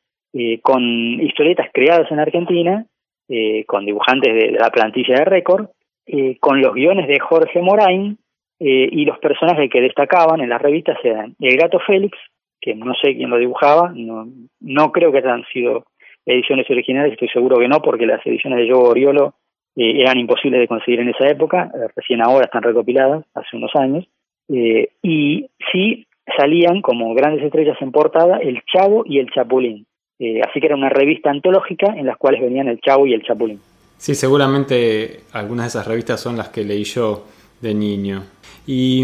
con 0.62 0.84
historietas 1.20 1.68
creadas 1.74 2.12
en 2.12 2.20
Argentina 2.20 2.86
eh, 3.30 3.66
con 3.66 3.86
dibujantes 3.86 4.34
de, 4.34 4.52
la 4.52 4.70
plantilla 4.70 5.16
de 5.16 5.26
récord, 5.26 5.68
eh, 6.08 6.38
con 6.40 6.62
los 6.62 6.74
guiones 6.74 7.08
de 7.08 7.20
Jorge 7.20 7.62
Morain 7.62 8.18
eh, 8.60 8.90
y 8.92 9.06
los 9.06 9.20
personajes 9.20 9.70
que 9.70 9.82
destacaban 9.82 10.42
en 10.42 10.50
las 10.50 10.62
revistas 10.62 10.98
eran 11.04 11.36
el 11.40 11.58
gato 11.58 11.80
Félix, 11.80 12.18
que 12.60 12.74
no 12.76 12.94
sé 12.96 13.16
quién 13.16 13.30
lo 13.30 13.38
dibujaba, 13.38 13.92
no, 13.96 14.28
no 14.60 14.92
creo 14.92 15.12
que 15.12 15.20
hayan 15.20 15.44
sido 15.54 15.86
ediciones 16.26 16.70
originales, 16.70 17.14
estoy 17.14 17.30
seguro 17.30 17.58
que 17.58 17.68
no, 17.68 17.82
porque 17.82 18.06
las 18.06 18.26
ediciones 18.26 18.60
de 18.60 18.74
Joe 18.74 18.90
Oriolo 18.90 19.36
eran 19.80 20.18
imposibles 20.18 20.60
de 20.60 20.68
conseguir 20.68 21.02
en 21.02 21.10
esa 21.10 21.28
época, 21.28 21.72
recién 21.96 22.24
ahora 22.24 22.46
están 22.46 22.64
recopiladas, 22.64 23.24
hace 23.36 23.56
unos 23.56 23.70
años, 23.76 24.08
y 24.50 25.48
sí 25.72 26.08
salían 26.36 26.82
como 26.82 27.14
grandes 27.14 27.44
estrellas 27.44 27.78
en 27.80 27.92
portada 27.92 28.38
el 28.38 28.62
Chavo 28.66 29.04
y 29.06 29.20
el 29.20 29.30
Chapulín. 29.32 29.86
Eh, 30.20 30.42
así 30.42 30.60
que 30.60 30.66
era 30.66 30.76
una 30.76 30.90
revista 30.90 31.30
antológica 31.30 31.94
en 31.96 32.06
las 32.06 32.18
cuales 32.18 32.42
venían 32.42 32.68
el 32.68 32.80
Chavo 32.82 33.06
y 33.06 33.14
el 33.14 33.24
Chapulín. 33.24 33.60
Sí, 33.98 34.16
seguramente 34.16 35.22
algunas 35.34 35.66
de 35.66 35.68
esas 35.70 35.88
revistas 35.88 36.20
son 36.20 36.38
las 36.38 36.50
que 36.50 36.64
leí 36.64 36.84
yo 36.84 37.24
de 37.62 37.74
niño. 37.74 38.24
Y, 38.68 39.04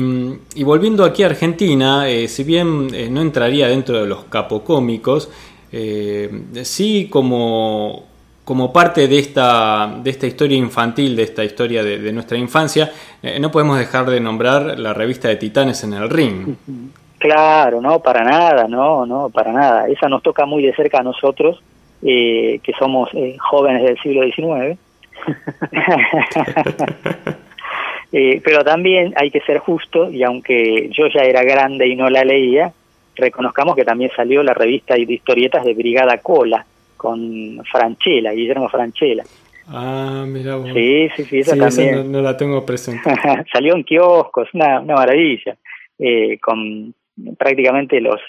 volviendo 0.63 1.03
aquí 1.05 1.23
a 1.23 1.27
Argentina, 1.27 2.07
eh, 2.09 2.27
si 2.27 2.43
bien 2.43 2.89
eh, 2.93 3.09
no 3.09 3.21
entraría 3.21 3.67
dentro 3.67 4.01
de 4.01 4.07
los 4.07 4.25
capocómicos, 4.25 5.29
sí 6.61 7.07
como, 7.09 8.05
como 8.45 8.71
parte 8.71 9.07
de 9.07 9.17
esta, 9.17 9.99
de 10.03 10.09
esta 10.11 10.27
historia 10.27 10.55
infantil, 10.55 11.15
de 11.15 11.23
esta 11.23 11.43
historia 11.43 11.83
de, 11.83 11.97
de 11.97 12.13
nuestra 12.13 12.37
infancia, 12.37 12.91
no 13.39 13.49
podemos 13.49 13.79
dejar 13.79 14.07
de 14.07 14.19
nombrar 14.19 14.77
la 14.77 14.93
revista 14.93 15.29
de 15.29 15.37
Titanes 15.37 15.83
en 15.83 15.93
el 15.93 16.11
Ring. 16.11 16.55
Claro, 17.23 17.79
no, 17.79 18.01
para 18.01 18.21
nada, 18.25 18.67
no, 18.67 19.05
no, 19.05 19.29
para 19.29 19.53
nada. 19.53 19.87
Esa 19.87 20.09
nos 20.09 20.21
toca 20.21 20.45
muy 20.45 20.61
de 20.61 20.75
cerca 20.75 20.99
a 20.99 21.03
nosotros, 21.03 21.63
eh, 22.05 22.59
que 22.63 22.73
somos 22.73 23.09
eh, 23.13 23.37
jóvenes 23.39 23.83
del 23.83 23.99
siglo 23.99 24.23
XIX. 24.23 24.77
eh, 28.11 28.41
pero 28.43 28.63
también 28.63 29.13
hay 29.15 29.31
que 29.31 29.41
ser 29.41 29.59
justo, 29.59 30.11
y 30.11 30.23
aunque 30.23 30.89
yo 30.91 31.07
ya 31.07 31.21
era 31.21 31.43
grande 31.43 31.87
y 31.87 31.95
no 31.95 32.09
la 32.09 32.23
leía, 32.23 32.73
reconozcamos 33.15 33.75
que 33.75 33.85
también 33.85 34.11
salió 34.15 34.43
la 34.43 34.53
revista 34.53 34.95
de 34.95 35.01
historietas 35.01 35.63
de 35.63 35.73
Brigada 35.73 36.17
Cola, 36.17 36.65
con 36.97 37.61
Franchella, 37.69 38.31
Guillermo 38.31 38.69
Franchella. 38.69 39.23
Ah, 39.67 40.25
mira 40.27 40.55
vos. 40.55 40.69
Sí, 40.73 41.09
sí, 41.15 41.23
sí, 41.25 41.39
esa 41.39 41.57
también. 41.57 42.11
no, 42.11 42.21
la 42.21 42.35
tengo 42.35 42.65
presente. 42.65 43.09
salió 43.53 43.75
en 43.75 43.83
kioscos, 43.83 44.49
una, 44.53 44.81
una 44.81 44.95
maravilla. 44.95 45.57
Eh, 45.99 46.39
con 46.39 46.93
prácticamente 47.37 48.01
los, 48.01 48.19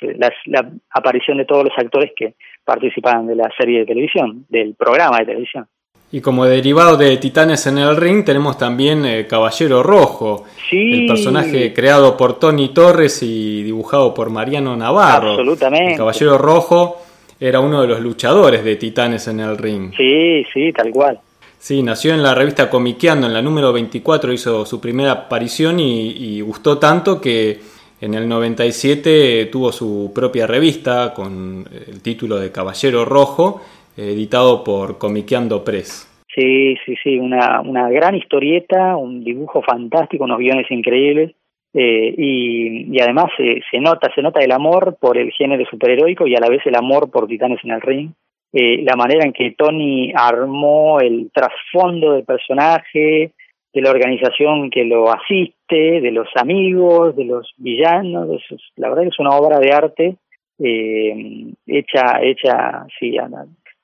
la 0.46 0.70
aparición 0.90 1.38
de 1.38 1.46
todos 1.46 1.64
los 1.64 1.72
actores 1.78 2.12
que 2.14 2.34
participaban 2.64 3.26
de 3.26 3.36
la 3.36 3.50
serie 3.56 3.80
de 3.80 3.86
televisión, 3.86 4.46
del 4.48 4.74
programa 4.74 5.18
de 5.18 5.26
televisión. 5.26 5.66
Y 6.12 6.20
como 6.20 6.44
derivado 6.44 6.96
de 6.96 7.16
Titanes 7.16 7.66
en 7.66 7.78
el 7.78 7.96
Ring 7.96 8.24
tenemos 8.24 8.56
también 8.56 9.04
eh, 9.04 9.26
Caballero 9.26 9.82
Rojo, 9.82 10.44
el 10.70 11.06
personaje 11.08 11.72
creado 11.72 12.16
por 12.16 12.38
Tony 12.38 12.68
Torres 12.68 13.20
y 13.22 13.64
dibujado 13.64 14.14
por 14.14 14.30
Mariano 14.30 14.76
Navarro. 14.76 15.30
Absolutamente. 15.30 15.96
Caballero 15.96 16.38
Rojo 16.38 16.98
era 17.40 17.58
uno 17.58 17.82
de 17.82 17.88
los 17.88 18.00
luchadores 18.00 18.62
de 18.62 18.76
Titanes 18.76 19.26
en 19.26 19.40
el 19.40 19.58
Ring. 19.58 19.92
Sí, 19.96 20.44
sí, 20.54 20.72
tal 20.72 20.92
cual. 20.92 21.18
Sí, 21.58 21.82
nació 21.82 22.14
en 22.14 22.22
la 22.22 22.34
revista 22.34 22.70
Comiqueando, 22.70 23.26
en 23.26 23.32
la 23.32 23.42
número 23.42 23.72
24 23.72 24.32
hizo 24.32 24.64
su 24.66 24.80
primera 24.80 25.10
aparición 25.10 25.80
y 25.80 26.40
gustó 26.42 26.78
tanto 26.78 27.20
que 27.20 27.58
en 28.04 28.12
el 28.12 28.28
97 28.28 29.46
tuvo 29.46 29.72
su 29.72 30.12
propia 30.14 30.46
revista 30.46 31.14
con 31.14 31.64
el 31.88 32.02
título 32.02 32.36
de 32.36 32.52
Caballero 32.52 33.06
Rojo, 33.06 33.62
editado 33.96 34.62
por 34.62 34.98
Comiqueando 34.98 35.64
Press. 35.64 36.10
Sí, 36.34 36.76
sí, 36.84 36.96
sí, 37.02 37.18
una, 37.18 37.62
una 37.62 37.88
gran 37.88 38.14
historieta, 38.14 38.96
un 38.96 39.24
dibujo 39.24 39.62
fantástico, 39.62 40.24
unos 40.24 40.38
guiones 40.38 40.70
increíbles. 40.70 41.32
Eh, 41.72 42.14
y, 42.18 43.00
además 43.00 43.30
se 43.36 43.80
nota, 43.80 44.12
se 44.14 44.20
nota 44.20 44.40
el 44.40 44.52
amor 44.52 44.98
por 45.00 45.16
el 45.16 45.32
género 45.32 45.64
superheroico 45.64 46.26
y 46.26 46.36
a 46.36 46.40
la 46.40 46.50
vez 46.50 46.60
el 46.66 46.76
amor 46.76 47.10
por 47.10 47.26
Titanes 47.26 47.64
en 47.64 47.70
el 47.70 47.80
Ring. 47.80 48.10
Eh, 48.52 48.82
la 48.82 48.96
manera 48.96 49.24
en 49.24 49.32
que 49.32 49.52
Tony 49.52 50.12
armó 50.14 51.00
el 51.00 51.30
trasfondo 51.32 52.12
del 52.12 52.24
personaje, 52.24 53.32
de 53.74 53.82
la 53.82 53.90
organización 53.90 54.70
que 54.70 54.84
lo 54.84 55.12
asiste, 55.12 56.00
de 56.00 56.10
los 56.12 56.28
amigos, 56.36 57.16
de 57.16 57.24
los 57.24 57.52
villanos. 57.56 58.40
la 58.76 58.88
verdad 58.88 59.06
es 59.06 59.18
una 59.18 59.36
obra 59.36 59.58
de 59.58 59.72
arte 59.72 60.16
eh, 60.60 61.52
hecha, 61.66 62.22
hecha 62.22 62.86
sí, 62.98 63.16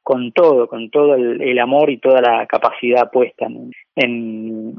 con 0.02 0.30
todo, 0.30 0.68
con 0.68 0.90
todo 0.90 1.16
el, 1.16 1.58
amor 1.58 1.90
y 1.90 1.98
toda 1.98 2.20
la 2.20 2.46
capacidad 2.46 3.10
puesta 3.10 3.46
en, 3.46 3.72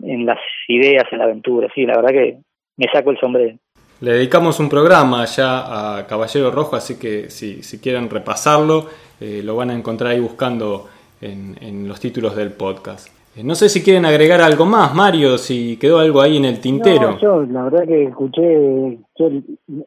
en, 0.03 0.25
las 0.25 0.39
ideas, 0.69 1.03
en 1.11 1.19
la 1.19 1.25
aventura. 1.25 1.67
Sí, 1.75 1.85
la 1.85 1.97
verdad 1.97 2.11
que 2.11 2.37
me 2.77 2.87
saco 2.91 3.11
el 3.11 3.19
sombrero. 3.19 3.57
Le 3.99 4.13
dedicamos 4.13 4.59
un 4.59 4.69
programa 4.69 5.25
ya 5.25 5.97
a 5.97 6.07
Caballero 6.07 6.49
Rojo, 6.51 6.77
así 6.77 6.97
que 6.97 7.29
si, 7.29 7.61
si 7.61 7.79
quieren 7.79 8.09
repasarlo, 8.09 8.87
eh, 9.19 9.41
lo 9.43 9.57
van 9.57 9.69
a 9.69 9.75
encontrar 9.75 10.11
ahí 10.11 10.19
buscando 10.19 10.89
en 11.21 11.87
los 11.87 11.99
títulos 11.99 12.35
del 12.35 12.51
podcast. 12.53 13.20
Eh, 13.35 13.43
no 13.43 13.55
sé 13.55 13.69
si 13.69 13.81
quieren 13.81 14.05
agregar 14.05 14.41
algo 14.41 14.65
más, 14.65 14.93
Mario, 14.93 15.37
si 15.37 15.77
quedó 15.77 15.99
algo 15.99 16.21
ahí 16.21 16.35
en 16.35 16.45
el 16.45 16.59
tintero. 16.59 17.11
No, 17.11 17.19
yo 17.19 17.43
la 17.43 17.63
verdad 17.63 17.87
que 17.87 18.03
escuché, 18.03 18.97
yo 19.17 19.29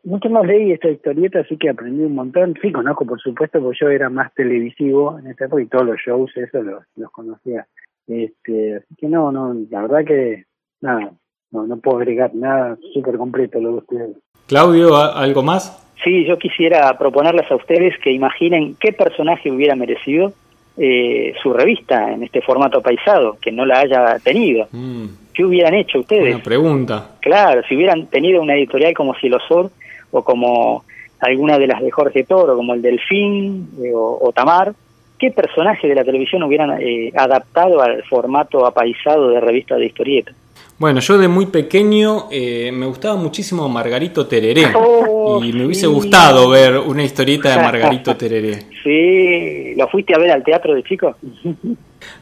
mucho 0.02 0.30
más 0.30 0.46
leí 0.46 0.72
esta 0.72 0.88
historieta, 0.88 1.40
así 1.40 1.58
que 1.58 1.68
aprendí 1.68 2.04
un 2.04 2.14
montón. 2.14 2.54
Sí, 2.62 2.72
conozco 2.72 3.04
por 3.04 3.20
supuesto, 3.20 3.60
porque 3.60 3.78
yo 3.80 3.88
era 3.90 4.08
más 4.08 4.32
televisivo 4.34 5.18
en 5.18 5.26
esta 5.26 5.44
época 5.44 5.62
y 5.62 5.66
todos 5.66 5.86
los 5.86 5.96
shows, 5.98 6.30
eso 6.36 6.62
los, 6.62 6.84
los 6.96 7.10
conocía. 7.10 7.66
Este, 8.06 8.76
así 8.76 8.94
que 8.96 9.08
no, 9.08 9.30
no, 9.30 9.54
la 9.70 9.82
verdad 9.82 10.04
que 10.06 10.44
nada, 10.80 11.12
no, 11.50 11.66
no 11.66 11.76
puedo 11.78 11.98
agregar 11.98 12.34
nada 12.34 12.78
súper 12.94 13.18
completo 13.18 13.60
lo 13.60 13.72
de 13.72 13.76
ustedes. 13.76 14.16
Claudio, 14.46 14.96
¿algo 14.96 15.42
más? 15.42 15.80
Sí, 16.02 16.26
yo 16.26 16.38
quisiera 16.38 16.96
proponerles 16.98 17.50
a 17.50 17.56
ustedes 17.56 17.94
que 18.02 18.10
imaginen 18.10 18.74
qué 18.78 18.92
personaje 18.92 19.50
hubiera 19.50 19.74
merecido 19.74 20.32
eh, 20.76 21.34
su 21.42 21.52
revista 21.52 22.12
en 22.12 22.24
este 22.24 22.40
formato 22.40 22.80
paisado, 22.80 23.36
que 23.40 23.52
no 23.52 23.64
la 23.64 23.80
haya 23.80 24.18
tenido. 24.18 24.66
Mm. 24.72 25.06
¿Qué 25.32 25.44
hubieran 25.44 25.74
hecho 25.74 26.00
ustedes? 26.00 26.34
Una 26.34 26.44
pregunta. 26.44 27.10
Claro, 27.20 27.62
si 27.68 27.76
hubieran 27.76 28.06
tenido 28.06 28.42
una 28.42 28.54
editorial 28.54 28.94
como 28.94 29.14
Silosor 29.14 29.70
o 30.10 30.22
como 30.22 30.84
alguna 31.20 31.58
de 31.58 31.66
las 31.66 31.80
de 31.80 31.90
Jorge 31.90 32.24
Toro, 32.24 32.56
como 32.56 32.74
el 32.74 32.82
Delfín 32.82 33.68
eh, 33.82 33.92
o, 33.94 34.30
Tamar, 34.34 34.74
¿qué 35.18 35.30
personaje 35.30 35.88
de 35.88 35.94
la 35.94 36.04
televisión 36.04 36.42
hubieran 36.42 36.80
eh, 36.80 37.12
adaptado 37.16 37.80
al 37.80 38.02
formato 38.04 38.66
apaisado 38.66 39.30
de 39.30 39.40
revista 39.40 39.76
de 39.76 39.86
historieta? 39.86 40.32
Bueno, 40.76 40.98
yo 40.98 41.18
de 41.18 41.28
muy 41.28 41.46
pequeño 41.46 42.26
eh, 42.32 42.72
me 42.72 42.86
gustaba 42.86 43.14
muchísimo 43.14 43.68
Margarito 43.68 44.26
Tereré 44.26 44.72
oh, 44.74 45.40
y 45.42 45.52
me 45.52 45.66
hubiese 45.66 45.86
gustado 45.86 46.48
ver 46.48 46.78
una 46.78 47.04
historieta 47.04 47.50
de 47.50 47.62
Margarito 47.62 48.16
Tereré. 48.16 48.66
Sí, 48.82 49.74
¿lo 49.76 49.86
fuiste 49.88 50.14
a 50.14 50.18
ver 50.18 50.32
al 50.32 50.42
teatro 50.42 50.74
de 50.74 50.82
chico? 50.82 51.14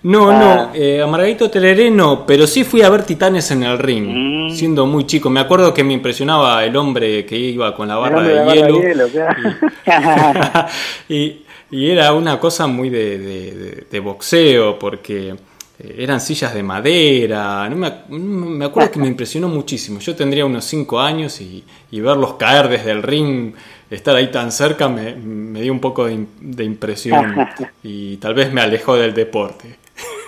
No, 0.05 0.26
no, 0.26 0.53
ah. 0.53 0.70
eh, 0.74 1.03
a 1.03 1.09
Margarito 1.09 1.50
Tereré 1.50 1.90
no, 1.90 2.24
pero 2.24 2.46
sí 2.46 2.62
fui 2.62 2.82
a 2.82 2.88
ver 2.88 3.03
Titanes 3.03 3.50
en 3.50 3.64
el 3.64 3.80
ring, 3.80 4.07
mm. 4.07 4.50
siendo 4.50 4.86
muy 4.86 5.07
chico. 5.07 5.28
Me 5.28 5.40
acuerdo 5.40 5.74
que 5.74 5.82
me 5.82 5.92
impresionaba 5.92 6.64
el 6.64 6.76
hombre 6.76 7.26
que 7.26 7.36
iba 7.36 7.74
con 7.74 7.88
la 7.88 7.96
barra 7.96 8.22
de, 8.22 8.55
hielo. 8.55 8.80
y, 11.09 11.42
era 11.72 12.12
una 12.12 12.38
cosa 12.38 12.68
muy 12.68 12.90
de 12.90 14.00
boxeo, 14.00 14.78
porque 14.78 15.34
eran 15.82 16.20
sillas 16.20 16.54
de 16.54 16.62
madera, 16.62 17.68
no 17.68 17.76
me, 17.76 17.92
me, 18.08 18.64
acuerdo 18.64 18.92
que 18.92 19.00
me 19.00 19.08
impresionó 19.08 19.48
muchísimo. 19.48 19.98
Yo 19.98 20.14
tendría 20.14 20.46
unos 20.46 20.64
5 20.64 21.00
años 21.00 21.40
y, 21.40 21.64
verlos 21.90 22.34
caer 22.34 22.68
desde 22.68 22.92
el 22.92 23.02
ring, 23.02 23.52
estar 23.90 24.14
ahí 24.14 24.30
tan 24.30 24.52
cerca, 24.52 24.88
me, 24.88 25.14
dio 25.60 25.72
un 25.72 25.80
poco 25.80 26.06
de, 26.06 26.64
impresión 26.64 27.34
y 27.82 28.16
tal 28.18 28.34
vez 28.34 28.52
me 28.52 28.60
alejó 28.60 28.96
del 28.96 29.12
deporte. 29.12 29.76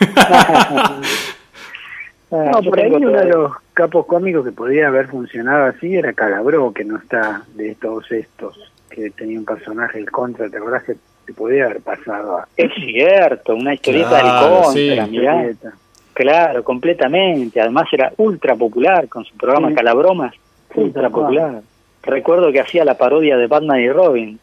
no, 2.30 2.62
por 2.62 2.80
ahí 2.80 2.90
uno 2.90 3.11
de 3.11 3.26
los 3.26 3.52
capos 3.72 4.07
cómicos 4.07 4.44
que 4.44 4.52
podía 4.52 4.88
haber 4.88 5.09
funcionado 5.09 5.66
así 5.66 5.94
era 5.94 6.12
Calabró, 6.12 6.72
que 6.72 6.84
no 6.84 6.98
está 6.98 7.44
de 7.55 7.76
todos 7.76 8.11
estos, 8.11 8.59
que 8.90 9.11
tenía 9.11 9.38
un 9.38 9.44
personaje 9.44 9.98
el 9.98 10.11
contra, 10.11 10.48
¿te 10.48 10.57
acordás 10.57 10.84
que 10.84 10.96
te 11.25 11.33
podía 11.33 11.66
haber 11.66 11.81
pasado 11.81 12.39
a... 12.39 12.49
Es 12.57 12.72
cierto, 12.75 13.55
una 13.55 13.75
historieta 13.75 14.16
del 14.16 15.07
contra, 15.07 15.72
Claro, 16.12 16.62
completamente. 16.62 17.61
Además 17.61 17.89
era 17.93 18.12
ultra 18.16 18.55
popular 18.55 19.09
con 19.09 19.25
su 19.25 19.37
programa 19.37 19.75
Calabromas. 19.75 20.35
ultra 20.75 21.11
popular. 21.11 21.61
Recuerdo 22.03 22.53
que 22.53 22.61
hacía 22.61 22.85
la 22.85 22.97
parodia 22.97 23.37
de 23.37 23.47
Batman 23.47 23.81
y 23.81 23.91
Robin. 23.91 24.39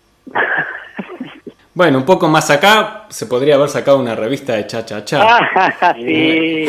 Bueno, 1.73 1.99
un 1.99 2.05
poco 2.05 2.27
más 2.27 2.49
acá 2.49 3.05
se 3.07 3.27
podría 3.27 3.55
haber 3.55 3.69
sacado 3.69 3.97
una 3.97 4.13
revista 4.13 4.57
de 4.57 4.67
cha 4.67 4.85
cha 4.85 5.05
cha. 5.05 5.21
Ah, 5.23 5.95
sí, 5.95 6.65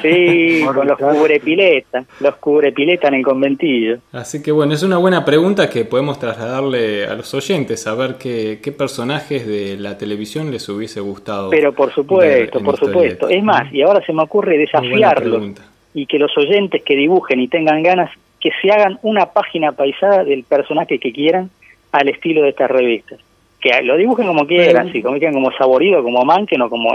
sí, 0.00 0.64
con 0.64 0.86
los 0.86 0.96
cubrepileta, 0.96 2.04
los 2.20 2.36
cubrepileta 2.36 3.08
en 3.08 3.14
el 3.14 3.24
conventillo. 3.24 3.98
Así 4.12 4.40
que 4.40 4.52
bueno, 4.52 4.74
es 4.74 4.84
una 4.84 4.98
buena 4.98 5.24
pregunta 5.24 5.68
que 5.68 5.84
podemos 5.84 6.20
trasladarle 6.20 7.06
a 7.06 7.14
los 7.16 7.34
oyentes, 7.34 7.84
a 7.88 7.96
ver 7.96 8.14
qué, 8.14 8.60
qué 8.62 8.70
personajes 8.70 9.44
de 9.44 9.76
la 9.76 9.98
televisión 9.98 10.52
les 10.52 10.68
hubiese 10.68 11.00
gustado. 11.00 11.50
Pero 11.50 11.72
por 11.72 11.92
supuesto, 11.92 12.60
por 12.60 12.78
supuesto. 12.78 13.28
Es 13.28 13.42
más, 13.42 13.74
y 13.74 13.82
ahora 13.82 14.06
se 14.06 14.12
me 14.12 14.22
ocurre 14.22 14.56
desafiarlos 14.56 15.60
y 15.94 16.06
que 16.06 16.18
los 16.18 16.30
oyentes 16.38 16.84
que 16.84 16.94
dibujen 16.94 17.40
y 17.40 17.48
tengan 17.48 17.82
ganas, 17.82 18.10
que 18.40 18.50
se 18.62 18.70
hagan 18.70 19.00
una 19.02 19.26
página 19.26 19.72
paisada 19.72 20.22
del 20.22 20.44
personaje 20.44 21.00
que 21.00 21.12
quieran 21.12 21.50
al 21.90 22.08
estilo 22.08 22.42
de 22.42 22.50
estas 22.50 22.70
revistas 22.70 23.18
que 23.62 23.82
lo 23.82 23.96
dibujen 23.96 24.26
como 24.26 24.46
quieran, 24.46 24.92
si 24.92 25.00
como 25.00 25.18
quieran, 25.18 25.34
como 25.34 25.52
saborido, 25.52 26.02
como 26.02 26.24
manquen 26.24 26.60
o 26.62 26.68
como 26.68 26.92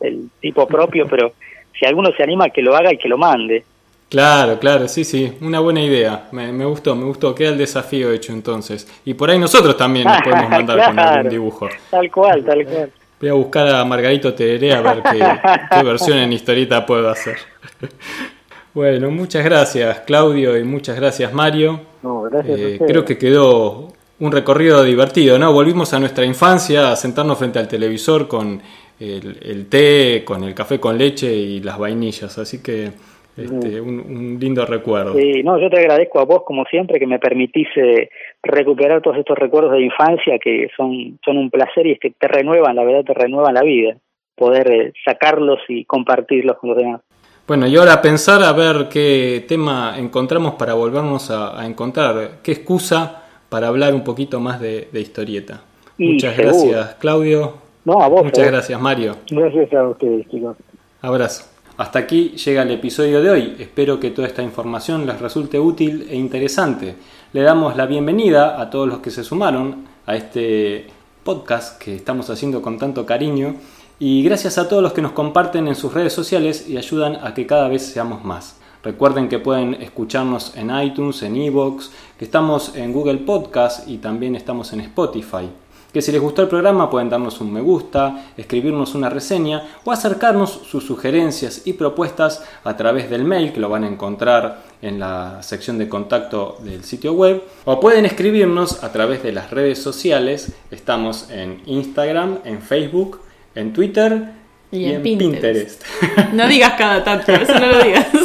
el 0.00 0.30
tipo 0.40 0.66
propio, 0.66 1.06
pero 1.08 1.32
si 1.78 1.86
alguno 1.86 2.12
se 2.12 2.22
anima 2.22 2.50
que 2.50 2.60
lo 2.60 2.76
haga 2.76 2.92
y 2.92 2.98
que 2.98 3.08
lo 3.08 3.16
mande. 3.16 3.64
Claro, 4.10 4.58
claro, 4.58 4.88
sí, 4.88 5.04
sí, 5.04 5.32
una 5.40 5.60
buena 5.60 5.80
idea. 5.80 6.28
Me, 6.32 6.52
me 6.52 6.64
gustó, 6.64 6.94
me 6.96 7.04
gustó. 7.04 7.34
Queda 7.34 7.50
el 7.50 7.58
desafío 7.58 8.12
hecho 8.12 8.32
entonces. 8.32 8.86
Y 9.04 9.14
por 9.14 9.30
ahí 9.30 9.38
nosotros 9.38 9.76
también 9.76 10.06
nos 10.06 10.20
podemos 10.20 10.50
mandar 10.50 10.84
con 10.84 10.98
algún 10.98 11.30
dibujo. 11.30 11.68
Tal 11.90 12.10
cual, 12.10 12.44
tal 12.44 12.66
cual. 12.66 12.90
Voy 13.20 13.28
a 13.28 13.34
buscar 13.34 13.68
a 13.68 13.84
Margarito 13.84 14.34
Tereré 14.34 14.72
a 14.72 14.80
ver 14.80 15.02
qué, 15.02 15.82
versión 15.84 16.18
en 16.18 16.32
historieta 16.32 16.84
puedo 16.84 17.08
hacer. 17.08 17.36
bueno, 18.74 19.10
muchas 19.10 19.44
gracias 19.44 20.00
Claudio 20.00 20.58
y 20.58 20.64
muchas 20.64 20.96
gracias 20.96 21.32
Mario. 21.32 21.80
No, 22.02 22.22
gracias 22.22 22.58
eh, 22.58 22.80
creo 22.84 23.04
que 23.04 23.18
quedó 23.18 23.92
un 24.20 24.32
recorrido 24.32 24.84
divertido, 24.84 25.38
¿no? 25.38 25.52
Volvimos 25.52 25.92
a 25.94 25.98
nuestra 25.98 26.24
infancia 26.24 26.92
a 26.92 26.96
sentarnos 26.96 27.38
frente 27.38 27.58
al 27.58 27.66
televisor 27.66 28.28
con 28.28 28.60
el, 29.00 29.66
té, 29.68 30.22
con 30.24 30.44
el 30.44 30.54
café 30.54 30.78
con 30.78 30.98
leche 30.98 31.32
y 31.32 31.60
las 31.60 31.78
vainillas, 31.78 32.36
así 32.38 32.62
que 32.62 32.90
este, 33.36 33.80
un, 33.80 34.36
lindo 34.38 34.66
recuerdo. 34.66 35.14
Sí, 35.14 35.42
no, 35.42 35.58
yo 35.58 35.70
te 35.70 35.78
agradezco 35.78 36.20
a 36.20 36.24
vos 36.24 36.42
como 36.44 36.64
siempre 36.66 36.98
que 36.98 37.06
me 37.06 37.18
permitís 37.18 37.68
eh, 37.76 38.10
recuperar 38.42 39.00
todos 39.00 39.16
estos 39.16 39.38
recuerdos 39.38 39.72
de 39.72 39.82
infancia 39.82 40.38
que 40.38 40.68
son, 40.76 41.18
son 41.24 41.38
un 41.38 41.48
placer 41.48 41.86
y 41.86 41.92
es 41.92 41.98
que 41.98 42.10
te 42.10 42.28
renuevan, 42.28 42.76
la 42.76 42.84
verdad 42.84 43.04
te 43.04 43.14
renuevan 43.14 43.54
la 43.54 43.62
vida, 43.62 43.96
poder 44.36 44.70
eh, 44.70 44.92
sacarlos 45.02 45.60
y 45.68 45.86
compartirlos 45.86 46.58
con 46.58 46.70
los 46.70 46.78
demás. 46.78 47.00
Bueno, 47.48 47.66
y 47.66 47.74
ahora 47.76 48.02
pensar 48.02 48.42
a 48.42 48.52
ver 48.52 48.88
qué 48.92 49.44
tema 49.48 49.94
encontramos 49.96 50.54
para 50.54 50.74
volvernos 50.74 51.30
a 51.30 51.66
encontrar, 51.66 52.42
qué 52.44 52.52
excusa 52.52 53.20
para 53.50 53.68
hablar 53.68 53.94
un 53.94 54.02
poquito 54.02 54.40
más 54.40 54.60
de, 54.60 54.88
historieta. 54.94 55.60
Muchas 55.98 56.34
gracias, 56.38 56.94
Claudio. 56.94 57.54
No, 57.84 58.00
a 58.00 58.08
vos. 58.08 58.24
Muchas 58.24 58.46
eh. 58.46 58.50
gracias, 58.50 58.80
Mario. 58.80 59.16
Gracias 59.30 59.72
a 59.74 59.88
ustedes, 59.88 60.26
chicos. 60.30 60.56
Abrazo. 61.02 61.44
Hasta 61.76 61.98
aquí 61.98 62.30
llega 62.30 62.62
el 62.62 62.70
episodio 62.70 63.22
de 63.22 63.30
hoy. 63.30 63.56
Espero 63.58 63.98
que 63.98 64.10
toda 64.10 64.28
esta 64.28 64.42
información 64.42 65.06
les 65.06 65.20
resulte 65.20 65.58
útil 65.58 66.06
e 66.10 66.16
interesante. 66.16 66.94
Le 67.32 67.42
damos 67.42 67.76
la 67.76 67.86
bienvenida 67.86 68.60
a 68.60 68.70
todos 68.70 68.88
los 68.88 68.98
que 68.98 69.10
se 69.10 69.24
sumaron 69.24 69.86
a 70.06 70.14
este 70.14 70.86
podcast 71.24 71.80
que 71.82 71.94
estamos 71.94 72.28
haciendo 72.30 72.60
con 72.60 72.78
tanto 72.78 73.06
cariño 73.06 73.56
y 73.98 74.22
gracias 74.22 74.58
a 74.58 74.68
todos 74.68 74.82
los 74.82 74.92
que 74.92 75.02
nos 75.02 75.12
comparten 75.12 75.68
en 75.68 75.74
sus 75.74 75.92
redes 75.92 76.12
sociales 76.12 76.68
y 76.68 76.76
ayudan 76.76 77.16
a 77.22 77.34
que 77.34 77.46
cada 77.46 77.68
vez 77.68 77.86
seamos 77.86 78.24
más. 78.24 78.59
Recuerden 78.82 79.28
que 79.28 79.38
pueden 79.38 79.74
escucharnos 79.74 80.56
en 80.56 80.70
iTunes, 80.74 81.22
en 81.22 81.36
Evox, 81.36 81.90
que 82.18 82.24
estamos 82.24 82.74
en 82.74 82.94
Google 82.94 83.18
Podcast 83.18 83.86
y 83.86 83.98
también 83.98 84.34
estamos 84.34 84.72
en 84.72 84.80
Spotify. 84.80 85.50
Que 85.92 86.00
si 86.00 86.12
les 86.12 86.20
gustó 86.20 86.40
el 86.40 86.48
programa 86.48 86.88
pueden 86.88 87.10
darnos 87.10 87.40
un 87.42 87.52
me 87.52 87.60
gusta, 87.60 88.32
escribirnos 88.38 88.94
una 88.94 89.10
reseña 89.10 89.64
o 89.84 89.90
acercarnos 89.90 90.50
sus 90.50 90.84
sugerencias 90.84 91.66
y 91.66 91.74
propuestas 91.74 92.42
a 92.64 92.76
través 92.76 93.10
del 93.10 93.24
mail 93.24 93.52
que 93.52 93.60
lo 93.60 93.68
van 93.68 93.84
a 93.84 93.88
encontrar 93.88 94.62
en 94.80 94.98
la 94.98 95.42
sección 95.42 95.76
de 95.76 95.88
contacto 95.88 96.56
del 96.62 96.84
sitio 96.84 97.12
web 97.12 97.42
o 97.66 97.80
pueden 97.80 98.06
escribirnos 98.06 98.82
a 98.82 98.92
través 98.92 99.22
de 99.22 99.32
las 99.32 99.50
redes 99.50 99.82
sociales. 99.82 100.54
Estamos 100.70 101.28
en 101.28 101.60
Instagram, 101.66 102.38
en 102.44 102.62
Facebook, 102.62 103.20
en 103.54 103.72
Twitter 103.74 104.39
y, 104.72 104.86
en, 104.86 105.02
Pinterest. 105.02 105.82
No 106.32 106.46
digas 106.46 106.74
cada 106.78 107.02
tanto, 107.02 107.32
eso 107.32 107.58
no 107.58 107.66
lo 107.66 107.82
digas. 107.82 108.06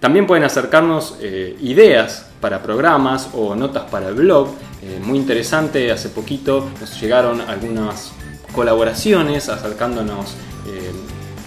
También 0.00 0.26
pueden 0.26 0.44
acercarnos 0.44 1.16
eh, 1.20 1.56
ideas 1.60 2.26
para 2.40 2.62
programas 2.62 3.30
o 3.32 3.54
notas 3.54 3.84
para 3.90 4.08
el 4.08 4.14
blog. 4.14 4.48
Eh, 4.82 5.00
muy 5.02 5.18
interesante, 5.18 5.90
hace 5.90 6.10
poquito 6.10 6.68
nos 6.80 7.00
llegaron 7.00 7.40
algunas 7.40 8.12
colaboraciones 8.52 9.48
acercándonos 9.48 10.34
eh, 10.68 10.92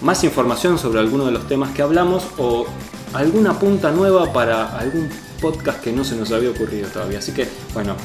más 0.02 0.22
información 0.24 0.78
sobre 0.78 1.00
alguno 1.00 1.26
de 1.26 1.32
los 1.32 1.48
temas 1.48 1.70
que 1.70 1.82
hablamos 1.82 2.26
o 2.38 2.66
alguna 3.14 3.58
punta 3.58 3.90
nueva 3.90 4.32
para 4.32 4.78
algún 4.78 5.08
podcast 5.40 5.80
que 5.80 5.92
no 5.92 6.04
se 6.04 6.16
nos 6.16 6.30
había 6.32 6.50
ocurrido 6.50 6.88
todavía. 6.88 7.18
Así 7.18 7.32
que, 7.32 7.48
bueno, 7.72 7.96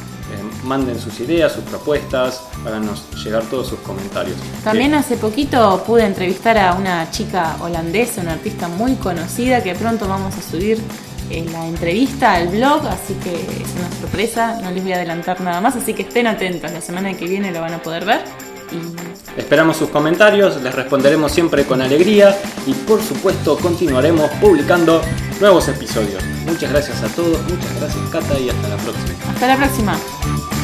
manden 0.63 0.99
sus 0.99 1.19
ideas, 1.19 1.53
sus 1.53 1.63
propuestas, 1.63 2.41
háganos 2.65 3.03
llegar 3.23 3.43
todos 3.43 3.67
sus 3.67 3.79
comentarios. 3.79 4.37
También 4.63 4.93
hace 4.93 5.17
poquito 5.17 5.83
pude 5.85 6.05
entrevistar 6.05 6.57
a 6.57 6.73
una 6.73 7.09
chica 7.11 7.57
holandesa, 7.61 8.21
una 8.21 8.33
artista 8.33 8.67
muy 8.67 8.95
conocida, 8.95 9.61
que 9.63 9.75
pronto 9.75 10.07
vamos 10.07 10.35
a 10.35 10.41
subir 10.41 10.81
en 11.29 11.51
la 11.51 11.67
entrevista 11.67 12.33
al 12.33 12.49
blog, 12.49 12.85
así 12.87 13.13
que 13.23 13.33
es 13.33 13.75
una 13.77 13.89
sorpresa, 13.99 14.59
no 14.61 14.71
les 14.71 14.83
voy 14.83 14.93
a 14.93 14.97
adelantar 14.97 15.41
nada 15.41 15.61
más, 15.61 15.75
así 15.75 15.93
que 15.93 16.03
estén 16.03 16.27
atentos, 16.27 16.71
la 16.71 16.81
semana 16.81 17.13
que 17.13 17.25
viene 17.25 17.51
lo 17.51 17.61
van 17.61 17.73
a 17.73 17.81
poder 17.81 18.05
ver. 18.05 18.23
Esperamos 19.37 19.77
sus 19.77 19.89
comentarios, 19.89 20.61
les 20.61 20.73
responderemos 20.73 21.31
siempre 21.31 21.65
con 21.65 21.81
alegría 21.81 22.37
y 22.65 22.73
por 22.73 23.01
supuesto 23.01 23.57
continuaremos 23.57 24.29
publicando 24.41 25.01
nuevos 25.41 25.67
episodios. 25.67 26.23
Muchas 26.45 26.71
gracias 26.71 27.03
a 27.03 27.07
todos, 27.09 27.41
muchas 27.43 27.79
gracias 27.79 28.09
Cata 28.11 28.39
y 28.39 28.49
hasta 28.49 28.69
la 28.69 28.77
próxima. 28.77 29.31
Hasta 29.33 29.47
la 29.47 29.57
próxima. 29.57 30.54